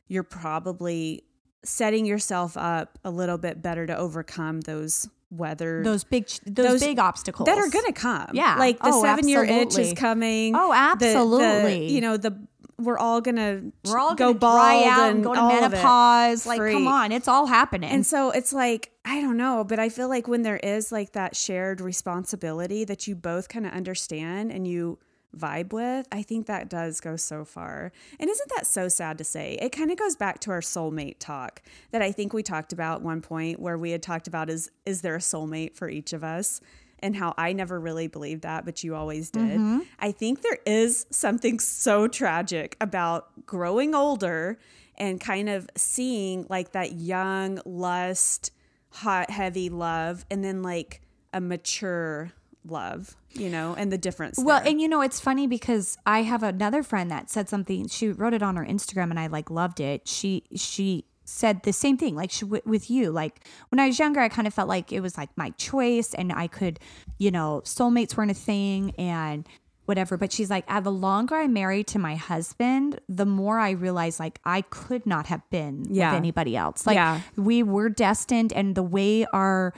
you're 0.09 0.23
probably 0.23 1.25
setting 1.65 2.07
yourself 2.07 2.57
up 2.57 2.99
a 3.05 3.11
little 3.11 3.39
bit 3.39 3.61
better 3.63 3.87
to 3.87 3.97
overcome 3.97 4.61
those 4.63 5.09
weather 5.29 5.83
those 5.83 6.05
big 6.05 6.29
those, 6.47 6.67
those 6.67 6.81
big 6.81 7.01
obstacles 7.01 7.47
that 7.47 7.59
are 7.59 7.69
going 7.69 7.85
to 7.87 7.93
come. 7.93 8.29
Yeah. 8.33 8.55
Like 8.61 8.79
the 8.79 8.91
Oh, 8.93 9.03
seven 9.03 9.27
year 9.27 9.43
itch 9.43 9.77
is 9.77 9.93
coming. 9.95 10.55
Oh, 10.55 10.69
The- 10.69 11.05
the- 11.05 11.07
absolutely. 11.07 11.91
you 11.93 12.01
know, 12.01 12.17
the 12.17 12.39
we're 12.79 12.99
all 12.99 13.21
going 13.21 13.37
to 13.37 13.73
We're 13.91 13.99
all 13.99 14.15
go 14.15 14.33
gonna 14.35 14.39
bald 14.39 14.57
dry 14.59 14.85
out 14.85 15.11
and 15.11 15.25
go 15.25 15.35
to 15.35 15.41
all 15.41 15.51
of 15.51 15.73
it. 15.73 15.77
menopause. 15.77 16.47
Like, 16.47 16.59
Freak. 16.59 16.75
come 16.75 16.89
on, 16.89 17.13
it's 17.13 17.29
all 17.29 17.47
happening. 17.47 17.91
And 17.91 18.05
so 18.05 18.31
it's 18.31 18.53
like, 18.53 18.93
I 19.05 19.21
don't 19.21 19.37
know, 19.37 19.65
but 19.65 19.79
I 19.79 19.89
feel 19.89 20.09
like 20.09 20.29
when 20.29 20.43
there 20.43 20.59
is 20.59 20.93
like 20.93 21.13
that 21.13 21.37
shared 21.37 21.81
responsibility 21.81 22.85
that 22.85 23.07
you 23.07 23.15
both 23.15 23.49
kind 23.49 23.67
of 23.67 23.73
understand 23.73 24.53
and 24.53 24.67
you 24.67 24.99
vibe 25.37 25.73
with, 25.73 26.07
I 26.11 26.23
think 26.23 26.47
that 26.47 26.69
does 26.69 27.01
go 27.01 27.17
so 27.17 27.45
far. 27.45 27.93
And 28.19 28.29
isn't 28.31 28.51
that 28.57 28.67
so 28.67 28.89
sad 28.89 29.19
to 29.19 29.25
say? 29.25 29.59
It 29.61 29.71
kind 29.71 29.91
of 29.91 29.99
goes 29.99 30.17
back 30.17 30.41
to 30.41 30.51
our 30.51 30.61
soulmate 30.61 31.17
talk 31.19 31.63
that 31.91 32.03
I 32.03 32.11
think 32.13 32.33
we 32.33 32.43
talked 32.43 32.73
about 32.73 33.03
one 33.03 33.21
point 33.21 33.61
where 33.61 33.77
we 33.79 33.91
had 33.91 34.03
talked 34.03 34.27
about 34.29 34.51
is 34.51 34.71
is 34.85 35.03
there 35.03 35.15
a 35.15 35.19
soulmate 35.21 35.75
for 35.75 35.89
each 35.89 36.13
of 36.13 36.25
us? 36.25 36.61
And 37.07 37.15
how 37.15 37.35
I 37.39 37.53
never 37.53 37.79
really 37.79 38.09
believed 38.09 38.43
that, 38.43 38.65
but 38.65 38.83
you 38.83 38.97
always 38.97 39.31
did. 39.31 39.43
Mm-hmm. 39.43 39.79
I 40.01 40.11
think 40.11 40.43
there 40.43 40.59
is 40.67 41.07
something 41.11 41.61
so 41.61 42.09
tragic 42.09 42.77
about 42.81 43.47
growing 43.47 43.95
older 43.95 44.59
and 44.97 45.21
kind 45.21 45.49
of 45.49 45.71
seeing 45.77 46.47
like 46.51 46.73
that 46.73 46.95
young 46.95 47.61
lust, 47.65 48.51
hot, 48.91 49.31
heavy 49.31 49.69
love, 49.69 50.27
and 50.33 50.43
then 50.43 50.65
like 50.65 51.01
a 51.33 51.41
mature 51.41 52.33
love, 52.67 53.15
you 53.35 53.51
know, 53.51 53.77
and 53.79 53.93
the 53.93 53.99
difference. 53.99 54.37
Well, 54.37 54.59
there. 54.59 54.73
and 54.73 54.81
you 54.81 54.89
know, 54.89 55.01
it's 55.01 55.21
funny 55.21 55.47
because 55.47 55.97
I 56.05 56.23
have 56.23 56.43
another 56.43 56.83
friend 56.83 57.09
that 57.13 57.31
said 57.31 57.49
something. 57.49 57.87
She 57.87 58.09
wrote 58.09 58.35
it 58.35 58.43
on 58.43 58.57
her 58.57 58.65
Instagram, 58.65 59.11
and 59.11 59.21
I 59.21 59.29
like 59.29 59.49
loved 59.49 59.79
it. 59.79 60.09
She 60.09 60.43
she 60.57 61.05
said 61.29 61.63
the 61.65 61.73
same 61.73 61.97
thing, 61.99 62.15
like 62.15 62.31
she, 62.31 62.45
with 62.45 62.89
you. 62.91 63.11
Like 63.11 63.47
when 63.69 63.79
I 63.81 63.89
was 63.89 63.99
younger, 63.99 64.21
I 64.21 64.29
kind 64.29 64.47
of 64.47 64.55
felt 64.55 64.69
like 64.69 64.93
it 64.93 65.01
was 65.01 65.19
like 65.19 65.29
my 65.37 65.51
choice, 65.51 66.15
and 66.15 66.33
I 66.33 66.47
could, 66.47 66.79
you 67.19 67.31
know, 67.31 67.63
soulmates 67.65 68.17
weren't 68.17 68.31
a 68.31 68.35
thing, 68.35 68.93
and 68.97 69.47
whatever. 69.87 70.17
But 70.17 70.33
she's 70.33 70.51
like, 70.51 70.65
ah, 70.69 70.81
the 70.81 70.91
longer 70.91 71.37
I'm 71.37 71.53
married 71.53 71.87
to 71.89 71.99
my 71.99 72.17
husband, 72.17 73.01
the 73.09 73.27
more 73.27 73.59
I 73.59 73.71
realized 73.71 74.19
like 74.19 74.41
I 74.45 74.63
could 74.63 75.05
not 75.07 75.27
have 75.27 75.43
been 75.51 75.85
Yeah. 75.91 76.11
with 76.13 76.19
anybody 76.19 76.57
else. 76.57 76.87
Like 76.87 76.95
Yeah. 76.97 77.21
we 77.37 77.63
were 77.63 77.89
destined, 77.89 78.53
and 78.53 78.75
the 78.75 78.83
way 78.83 79.27
our 79.33 79.75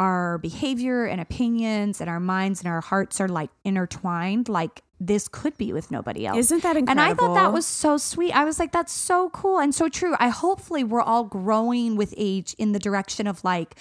our 0.00 0.38
behavior 0.38 1.04
and 1.04 1.20
opinions 1.20 2.00
and 2.00 2.08
our 2.08 2.18
minds 2.18 2.62
and 2.62 2.68
our 2.68 2.80
hearts 2.80 3.20
are 3.20 3.28
like 3.28 3.50
intertwined 3.64 4.48
like 4.48 4.82
this 4.98 5.28
could 5.28 5.56
be 5.58 5.74
with 5.74 5.90
nobody 5.90 6.26
else. 6.26 6.38
Isn't 6.38 6.62
that 6.62 6.76
incredible? 6.76 6.90
and 6.90 7.00
i 7.00 7.14
thought 7.14 7.34
that 7.34 7.52
was 7.52 7.66
so 7.66 7.98
sweet. 7.98 8.32
I 8.32 8.44
was 8.44 8.58
like 8.58 8.72
that's 8.72 8.92
so 8.94 9.28
cool 9.30 9.58
and 9.60 9.74
so 9.74 9.90
true. 9.90 10.14
I 10.18 10.30
hopefully 10.30 10.84
we're 10.84 11.02
all 11.02 11.24
growing 11.24 11.96
with 11.96 12.14
age 12.16 12.54
in 12.58 12.72
the 12.72 12.78
direction 12.78 13.26
of 13.26 13.44
like 13.44 13.74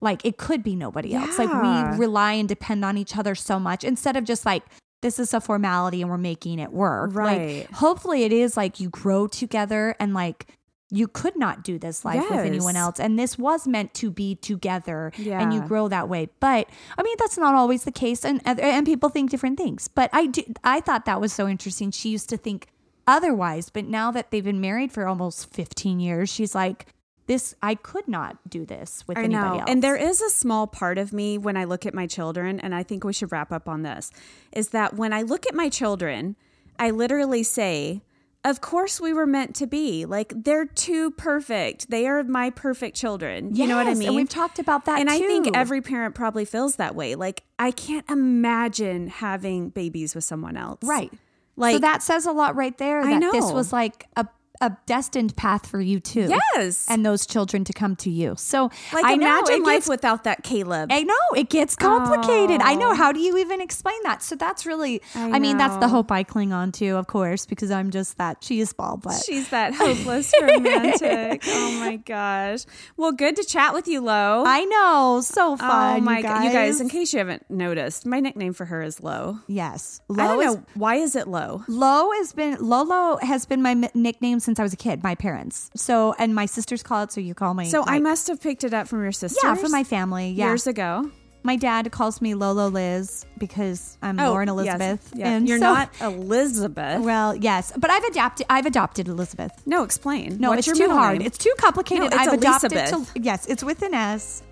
like 0.00 0.24
it 0.24 0.36
could 0.36 0.62
be 0.62 0.76
nobody 0.76 1.12
else. 1.12 1.38
Like 1.38 1.50
we 1.50 1.98
rely 1.98 2.34
and 2.34 2.48
depend 2.48 2.84
on 2.84 2.96
each 2.96 3.16
other 3.16 3.34
so 3.34 3.58
much 3.58 3.82
instead 3.82 4.16
of 4.16 4.22
just 4.22 4.46
like 4.46 4.62
this 5.02 5.18
is 5.18 5.34
a 5.34 5.40
formality 5.40 6.02
and 6.02 6.10
we're 6.10 6.18
making 6.18 6.60
it 6.60 6.72
work. 6.72 7.14
Right. 7.14 7.58
like 7.58 7.70
hopefully 7.72 8.22
it 8.22 8.32
is 8.32 8.56
like 8.56 8.78
you 8.78 8.90
grow 8.90 9.26
together 9.26 9.96
and 9.98 10.14
like 10.14 10.46
you 10.94 11.08
could 11.08 11.36
not 11.36 11.64
do 11.64 11.78
this 11.78 12.04
life 12.04 12.24
with 12.30 12.40
anyone 12.40 12.76
else. 12.76 13.00
And 13.00 13.18
this 13.18 13.36
was 13.36 13.66
meant 13.66 13.94
to 13.94 14.10
be 14.10 14.36
together 14.36 15.12
and 15.18 15.52
you 15.52 15.60
grow 15.62 15.88
that 15.88 16.08
way. 16.08 16.28
But 16.40 16.68
i 16.96 17.02
mean 17.02 17.16
that's 17.18 17.36
not 17.36 17.54
always 17.54 17.84
the 17.84 17.92
case 17.92 18.24
and 18.24 18.40
and 18.46 18.86
people 18.86 19.08
think 19.08 19.30
different 19.30 19.58
things. 19.58 19.88
But 19.88 20.10
i 20.12 20.26
do 20.26 20.42
i 20.62 20.80
thought 20.80 21.04
that 21.04 21.20
was 21.20 21.32
so 21.32 21.48
interesting. 21.48 21.90
She 21.90 22.10
used 22.10 22.28
to 22.30 22.36
think 22.36 22.68
otherwise 23.06 23.68
but 23.68 23.84
now 23.84 24.10
that 24.10 24.30
they've 24.30 24.44
been 24.44 24.60
married 24.60 24.90
for 24.90 25.06
almost 25.06 25.52
15 25.52 26.00
years 26.00 26.32
she's 26.32 26.54
like 26.54 26.86
this 27.26 27.54
i 27.62 27.74
could 27.74 28.08
not 28.08 28.38
do 28.48 28.64
this 28.64 29.04
with 29.06 29.18
I 29.18 29.24
anybody 29.24 29.46
know. 29.46 29.60
else. 29.60 29.70
And 29.70 29.82
there 29.82 29.96
is 29.96 30.22
a 30.22 30.30
small 30.30 30.66
part 30.66 30.96
of 30.96 31.12
me 31.12 31.36
when 31.36 31.56
I 31.56 31.64
look 31.64 31.84
at 31.84 31.92
my 31.92 32.06
children, 32.06 32.60
and 32.60 32.74
I 32.74 32.82
think 32.82 33.04
we 33.04 33.12
should 33.12 33.32
wrap 33.32 33.52
up 33.52 33.68
on 33.68 33.82
this 33.82 34.10
is 34.52 34.68
that 34.70 34.94
when 34.94 35.12
I 35.12 35.22
look 35.22 35.46
at 35.46 35.54
my 35.54 35.68
children, 35.68 36.36
I 36.78 36.90
literally 36.90 37.42
say, 37.42 38.02
of 38.44 38.60
course 38.60 39.00
we 39.00 39.12
were 39.12 39.26
meant 39.26 39.56
to 39.56 39.66
be. 39.66 40.04
Like 40.04 40.32
they're 40.36 40.66
too 40.66 41.10
perfect. 41.12 41.90
They 41.90 42.06
are 42.06 42.22
my 42.24 42.50
perfect 42.50 42.96
children. 42.96 43.54
You 43.56 43.66
know 43.66 43.76
what 43.76 43.86
I 43.86 43.94
mean? 43.94 44.08
and 44.08 44.16
we've 44.16 44.28
talked 44.28 44.58
about 44.58 44.84
that 44.84 45.00
And 45.00 45.08
I 45.10 45.18
think 45.18 45.56
every 45.56 45.80
parent 45.80 46.14
probably 46.14 46.44
feels 46.44 46.76
that 46.76 46.94
way. 46.94 47.14
Like 47.14 47.42
I 47.58 47.70
can't 47.70 48.08
imagine 48.10 49.08
having 49.08 49.70
babies 49.70 50.14
with 50.14 50.24
someone 50.24 50.56
else. 50.56 50.80
right 50.82 51.10
Like 51.56 51.76
so 51.76 51.78
that 51.80 52.02
says 52.02 52.26
a 52.26 52.32
lot 52.32 52.54
right 52.54 52.76
there 52.76 53.00
I 53.00 53.14
know. 53.14 53.32
this 53.32 53.50
was 53.50 53.72
like 53.72 54.06
a 54.16 54.26
a 54.60 54.76
destined 54.86 55.36
path 55.36 55.66
for 55.66 55.80
you 55.80 55.98
too 56.00 56.28
Yes. 56.54 56.86
and 56.88 57.04
those 57.04 57.26
children 57.26 57.64
to 57.64 57.72
come 57.72 57.96
to 57.96 58.10
you 58.10 58.34
so 58.36 58.70
like 58.92 59.04
I 59.04 59.14
imagine 59.14 59.54
it 59.56 59.62
life 59.62 59.74
gets 59.78 59.88
without 59.88 60.24
that 60.24 60.42
Caleb. 60.44 60.90
I 60.92 61.02
know 61.02 61.14
it 61.36 61.48
gets 61.50 61.74
complicated. 61.74 62.60
I 62.60 62.74
know. 62.74 62.90
Oh. 62.90 62.94
How 62.94 63.12
do 63.12 63.18
you 63.20 63.38
even 63.38 63.60
explain 63.60 63.96
that? 64.04 64.22
So 64.22 64.36
that's 64.36 64.66
really, 64.66 65.00
I, 65.14 65.32
I 65.32 65.38
mean, 65.38 65.56
that's 65.56 65.76
the 65.78 65.88
hope 65.88 66.12
I 66.12 66.22
cling 66.22 66.52
on 66.52 66.70
to, 66.72 66.90
of 66.90 67.06
course, 67.06 67.46
because 67.46 67.70
I'm 67.70 67.90
just 67.90 68.18
that 68.18 68.40
cheese 68.40 68.72
ball. 68.72 68.98
But 68.98 69.20
She's 69.24 69.48
that 69.50 69.74
hopeless 69.82 70.32
romantic. 70.40 71.42
oh 71.46 71.80
my 71.80 71.96
gosh. 71.96 72.64
Well, 72.96 73.12
good 73.12 73.36
to 73.36 73.44
chat 73.44 73.74
with 73.74 73.88
you, 73.88 74.00
Lo. 74.00 74.44
I 74.46 74.64
know, 74.64 75.20
so 75.22 75.52
oh 75.52 75.56
fun. 75.56 75.96
oh 75.98 76.00
my 76.00 76.18
you 76.18 76.22
god, 76.22 76.28
guys. 76.34 76.44
you 76.44 76.52
guys! 76.52 76.80
In 76.80 76.88
case 76.88 77.12
you 77.12 77.18
haven't 77.18 77.48
noticed, 77.50 78.06
my 78.06 78.20
nickname 78.20 78.52
for 78.52 78.66
her 78.66 78.82
is 78.82 79.02
Lo. 79.02 79.38
yes, 79.46 80.00
I 80.10 80.26
don't 80.26 80.40
is. 80.42 80.54
know 80.56 80.62
why 80.74 80.96
is 80.96 81.16
it 81.16 81.26
Lo. 81.28 81.62
Lo 81.68 82.10
has 82.12 82.32
been 82.32 82.56
Lolo 82.60 83.18
has 83.22 83.46
been 83.46 83.62
my 83.62 83.74
nickname 83.94 84.40
since 84.44 84.60
I 84.60 84.62
was 84.62 84.72
a 84.72 84.76
kid. 84.76 85.02
My 85.02 85.14
parents. 85.14 85.70
So 85.74 86.14
and 86.18 86.34
my 86.34 86.46
sisters 86.46 86.82
call 86.82 87.02
it. 87.04 87.12
So 87.12 87.20
you 87.20 87.34
call 87.34 87.54
me. 87.54 87.66
So 87.70 87.82
I 87.86 87.98
must 87.98 88.28
have 88.28 88.40
picked 88.40 88.64
it 88.64 88.72
up 88.74 88.86
from 88.88 89.02
your 89.02 89.12
sister. 89.12 89.40
Yeah, 89.42 89.54
from 89.54 89.70
my 89.72 89.84
family. 89.84 90.30
Yeah. 90.30 90.48
years 90.48 90.66
ago. 90.66 91.10
My 91.46 91.56
dad 91.56 91.92
calls 91.92 92.22
me 92.22 92.34
Lolo 92.34 92.68
Liz 92.68 93.26
because 93.36 93.98
I'm 94.00 94.16
Lauren 94.16 94.48
Oh, 94.48 94.58
yes. 94.62 94.74
Elizabeth. 94.80 95.12
And 95.20 95.46
You're 95.46 95.58
so- 95.58 95.74
not 95.74 95.90
Elizabeth. 96.00 97.02
Well, 97.02 97.36
yes, 97.36 97.70
but 97.76 97.90
I've 97.90 98.04
adapted. 98.04 98.46
I've 98.48 98.64
adopted 98.64 99.08
Elizabeth. 99.08 99.52
no, 99.66 99.82
explain. 99.82 100.38
No, 100.40 100.50
What's 100.50 100.66
it's 100.68 100.78
too 100.78 100.88
hard. 100.88 101.18
name? 101.18 101.26
It's 101.26 101.36
too 101.36 101.52
complicated. 101.58 102.00
No, 102.12 102.16
it's 102.16 102.16
I've 102.16 102.32
adopted 102.38 102.70
to 102.70 103.06
yes, 103.20 103.44
it's 103.46 103.62
with 103.62 103.82
an 103.82 103.92
S. 103.92 104.42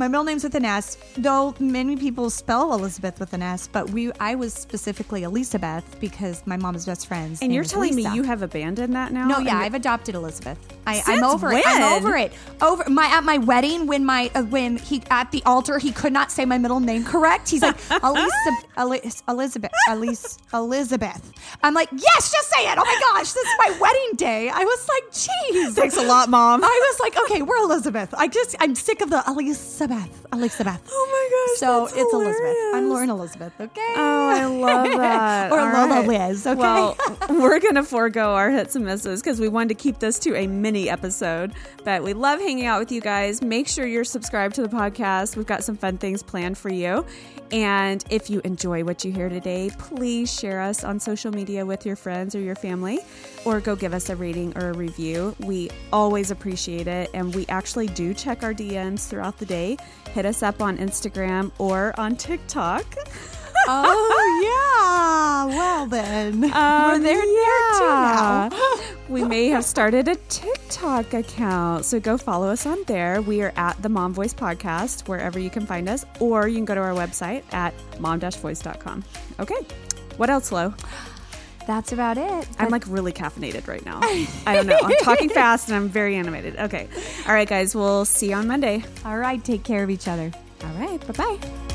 My 0.00 0.06
middle 0.06 0.22
name's 0.22 0.44
with 0.44 0.54
an 0.54 0.64
S, 0.64 0.96
though 1.16 1.56
many 1.58 1.96
people 1.96 2.30
spell 2.30 2.72
Elizabeth 2.72 3.18
with 3.18 3.32
an 3.32 3.42
S, 3.42 3.66
but 3.66 3.90
we 3.90 4.12
I 4.20 4.36
was 4.36 4.54
specifically 4.54 5.24
Elizabeth 5.24 5.98
because 5.98 6.40
my 6.46 6.56
mom's 6.56 6.86
best 6.86 7.08
friends. 7.08 7.42
and 7.42 7.52
you're 7.52 7.64
telling 7.64 7.96
Lisa. 7.96 8.10
me 8.10 8.14
you 8.14 8.22
have 8.22 8.42
abandoned 8.42 8.94
that 8.94 9.10
now? 9.12 9.26
No, 9.26 9.38
yeah, 9.40 9.58
I've 9.58 9.74
adopted 9.74 10.14
Elizabeth. 10.14 10.56
I, 10.88 10.96
I'm 11.06 11.18
Since 11.20 11.22
over 11.34 11.52
it. 11.52 11.62
I'm 11.66 12.02
over 12.02 12.16
it. 12.16 12.32
Over 12.62 12.88
my 12.88 13.06
at 13.06 13.22
my 13.24 13.38
wedding 13.38 13.86
when 13.86 14.04
my 14.04 14.30
uh, 14.34 14.42
when 14.44 14.76
he 14.78 15.02
at 15.10 15.30
the 15.30 15.42
altar 15.44 15.78
he 15.78 15.92
could 15.92 16.12
not 16.12 16.32
say 16.32 16.44
my 16.44 16.58
middle 16.58 16.80
name 16.80 17.04
correct. 17.04 17.48
He's 17.50 17.62
like 17.62 17.76
Elisa, 18.02 18.52
Elis- 18.76 19.22
Elizabeth, 19.28 19.70
Elise, 19.88 20.38
Elizabeth. 20.52 21.32
I'm 21.62 21.74
like, 21.74 21.88
yes, 21.92 22.32
just 22.32 22.50
say 22.50 22.62
it. 22.70 22.78
Oh 22.78 22.84
my 22.84 23.00
gosh, 23.12 23.32
this 23.32 23.44
is 23.46 23.54
my 23.58 23.78
wedding 23.80 24.16
day. 24.16 24.48
I 24.48 24.64
was 24.64 24.88
like, 24.88 25.12
jeez, 25.12 25.74
Thanks 25.74 25.96
a 25.96 26.02
lot, 26.02 26.28
Mom. 26.30 26.62
I 26.64 26.66
was 26.92 27.00
like, 27.00 27.16
okay, 27.24 27.42
we're 27.42 27.56
Elizabeth. 27.62 28.14
I 28.16 28.28
just 28.28 28.56
I'm 28.60 28.74
sick 28.74 29.00
of 29.02 29.10
the 29.10 29.22
Elizabeth, 29.28 30.26
Elizabeth. 30.32 30.80
Oh 30.90 31.08
my 31.12 31.52
gosh. 31.52 31.58
So 31.60 31.84
it's 31.86 32.12
Elizabeth. 32.14 32.56
I'm 32.74 32.88
Lauren 32.88 33.10
Elizabeth. 33.10 33.52
Okay. 33.60 33.94
Oh, 33.96 34.28
I 34.28 34.44
love 34.46 34.86
that. 34.98 35.52
Or 35.52 35.60
All 35.60 35.86
Lola 35.86 36.00
right. 36.06 36.28
Liz, 36.30 36.46
okay? 36.46 36.58
Well, 36.58 36.96
we're 37.30 37.60
going 37.60 37.74
to 37.74 37.82
forego 37.84 38.34
our 38.34 38.50
hits 38.50 38.74
and 38.76 38.84
misses 38.84 39.20
because 39.20 39.38
we 39.40 39.48
wanted 39.48 39.68
to 39.70 39.74
keep 39.74 39.98
this 39.98 40.18
to 40.20 40.34
a 40.36 40.46
mini 40.46 40.77
episode. 40.86 41.52
But 41.84 42.02
we 42.02 42.12
love 42.12 42.40
hanging 42.40 42.66
out 42.66 42.78
with 42.78 42.92
you 42.92 43.00
guys. 43.00 43.40
Make 43.40 43.68
sure 43.68 43.86
you're 43.86 44.04
subscribed 44.04 44.54
to 44.56 44.62
the 44.62 44.68
podcast. 44.68 45.36
We've 45.36 45.46
got 45.46 45.64
some 45.64 45.76
fun 45.76 45.96
things 45.98 46.22
planned 46.22 46.58
for 46.58 46.68
you. 46.68 47.06
And 47.50 48.04
if 48.10 48.28
you 48.28 48.42
enjoy 48.44 48.84
what 48.84 49.04
you 49.04 49.12
hear 49.12 49.28
today, 49.28 49.70
please 49.78 50.32
share 50.32 50.60
us 50.60 50.84
on 50.84 51.00
social 51.00 51.32
media 51.32 51.64
with 51.64 51.86
your 51.86 51.96
friends 51.96 52.34
or 52.34 52.40
your 52.40 52.54
family, 52.54 52.98
or 53.46 53.60
go 53.60 53.74
give 53.74 53.94
us 53.94 54.10
a 54.10 54.16
rating 54.16 54.56
or 54.58 54.70
a 54.70 54.74
review. 54.74 55.34
We 55.40 55.70
always 55.92 56.30
appreciate 56.30 56.86
it. 56.86 57.10
And 57.14 57.34
we 57.34 57.46
actually 57.46 57.86
do 57.86 58.12
check 58.12 58.42
our 58.42 58.52
DMs 58.52 59.08
throughout 59.08 59.38
the 59.38 59.46
day. 59.46 59.78
Hit 60.12 60.26
us 60.26 60.42
up 60.42 60.60
on 60.60 60.76
Instagram 60.76 61.50
or 61.58 61.98
on 61.98 62.16
TikTok. 62.16 62.84
oh 63.70 65.46
yeah. 65.48 65.56
Well 65.56 65.86
then, 65.86 66.40
we're 66.40 66.48
there, 66.98 67.00
there 67.00 67.20
too 67.20 67.86
now. 67.86 68.48
Um, 68.52 68.80
we 69.08 69.24
may 69.24 69.48
have 69.48 69.64
started 69.64 70.08
a 70.08 70.16
TikTok 70.16 71.14
account. 71.14 71.84
So 71.84 72.00
go 72.00 72.18
follow 72.18 72.48
us 72.48 72.66
on 72.66 72.82
there. 72.86 73.22
We 73.22 73.42
are 73.42 73.52
at 73.56 73.80
the 73.82 73.88
Mom 73.88 74.12
Voice 74.12 74.34
Podcast, 74.34 75.08
wherever 75.08 75.38
you 75.38 75.50
can 75.50 75.64
find 75.66 75.88
us, 75.88 76.04
or 76.20 76.48
you 76.48 76.56
can 76.56 76.64
go 76.64 76.74
to 76.74 76.80
our 76.80 76.92
website 76.92 77.42
at 77.52 77.72
mom-voice.com. 78.00 79.04
Okay. 79.40 79.66
What 80.16 80.30
else, 80.30 80.50
Lo? 80.52 80.74
That's 81.66 81.92
about 81.92 82.16
it. 82.18 82.48
I'm 82.58 82.70
like 82.70 82.84
really 82.86 83.12
caffeinated 83.12 83.68
right 83.68 83.84
now. 83.84 84.00
I 84.02 84.54
don't 84.54 84.66
know. 84.66 84.78
I'm 84.82 84.96
talking 85.02 85.28
fast 85.34 85.68
and 85.68 85.76
I'm 85.76 85.88
very 85.88 86.16
animated. 86.16 86.56
Okay. 86.56 86.88
All 87.26 87.34
right, 87.34 87.48
guys. 87.48 87.74
We'll 87.74 88.06
see 88.06 88.30
you 88.30 88.34
on 88.36 88.46
Monday. 88.46 88.82
All 89.04 89.18
right. 89.18 89.42
Take 89.44 89.64
care 89.64 89.84
of 89.84 89.90
each 89.90 90.08
other. 90.08 90.32
All 90.64 90.72
right. 90.74 90.98
Bye 91.06 91.12
bye. 91.38 91.67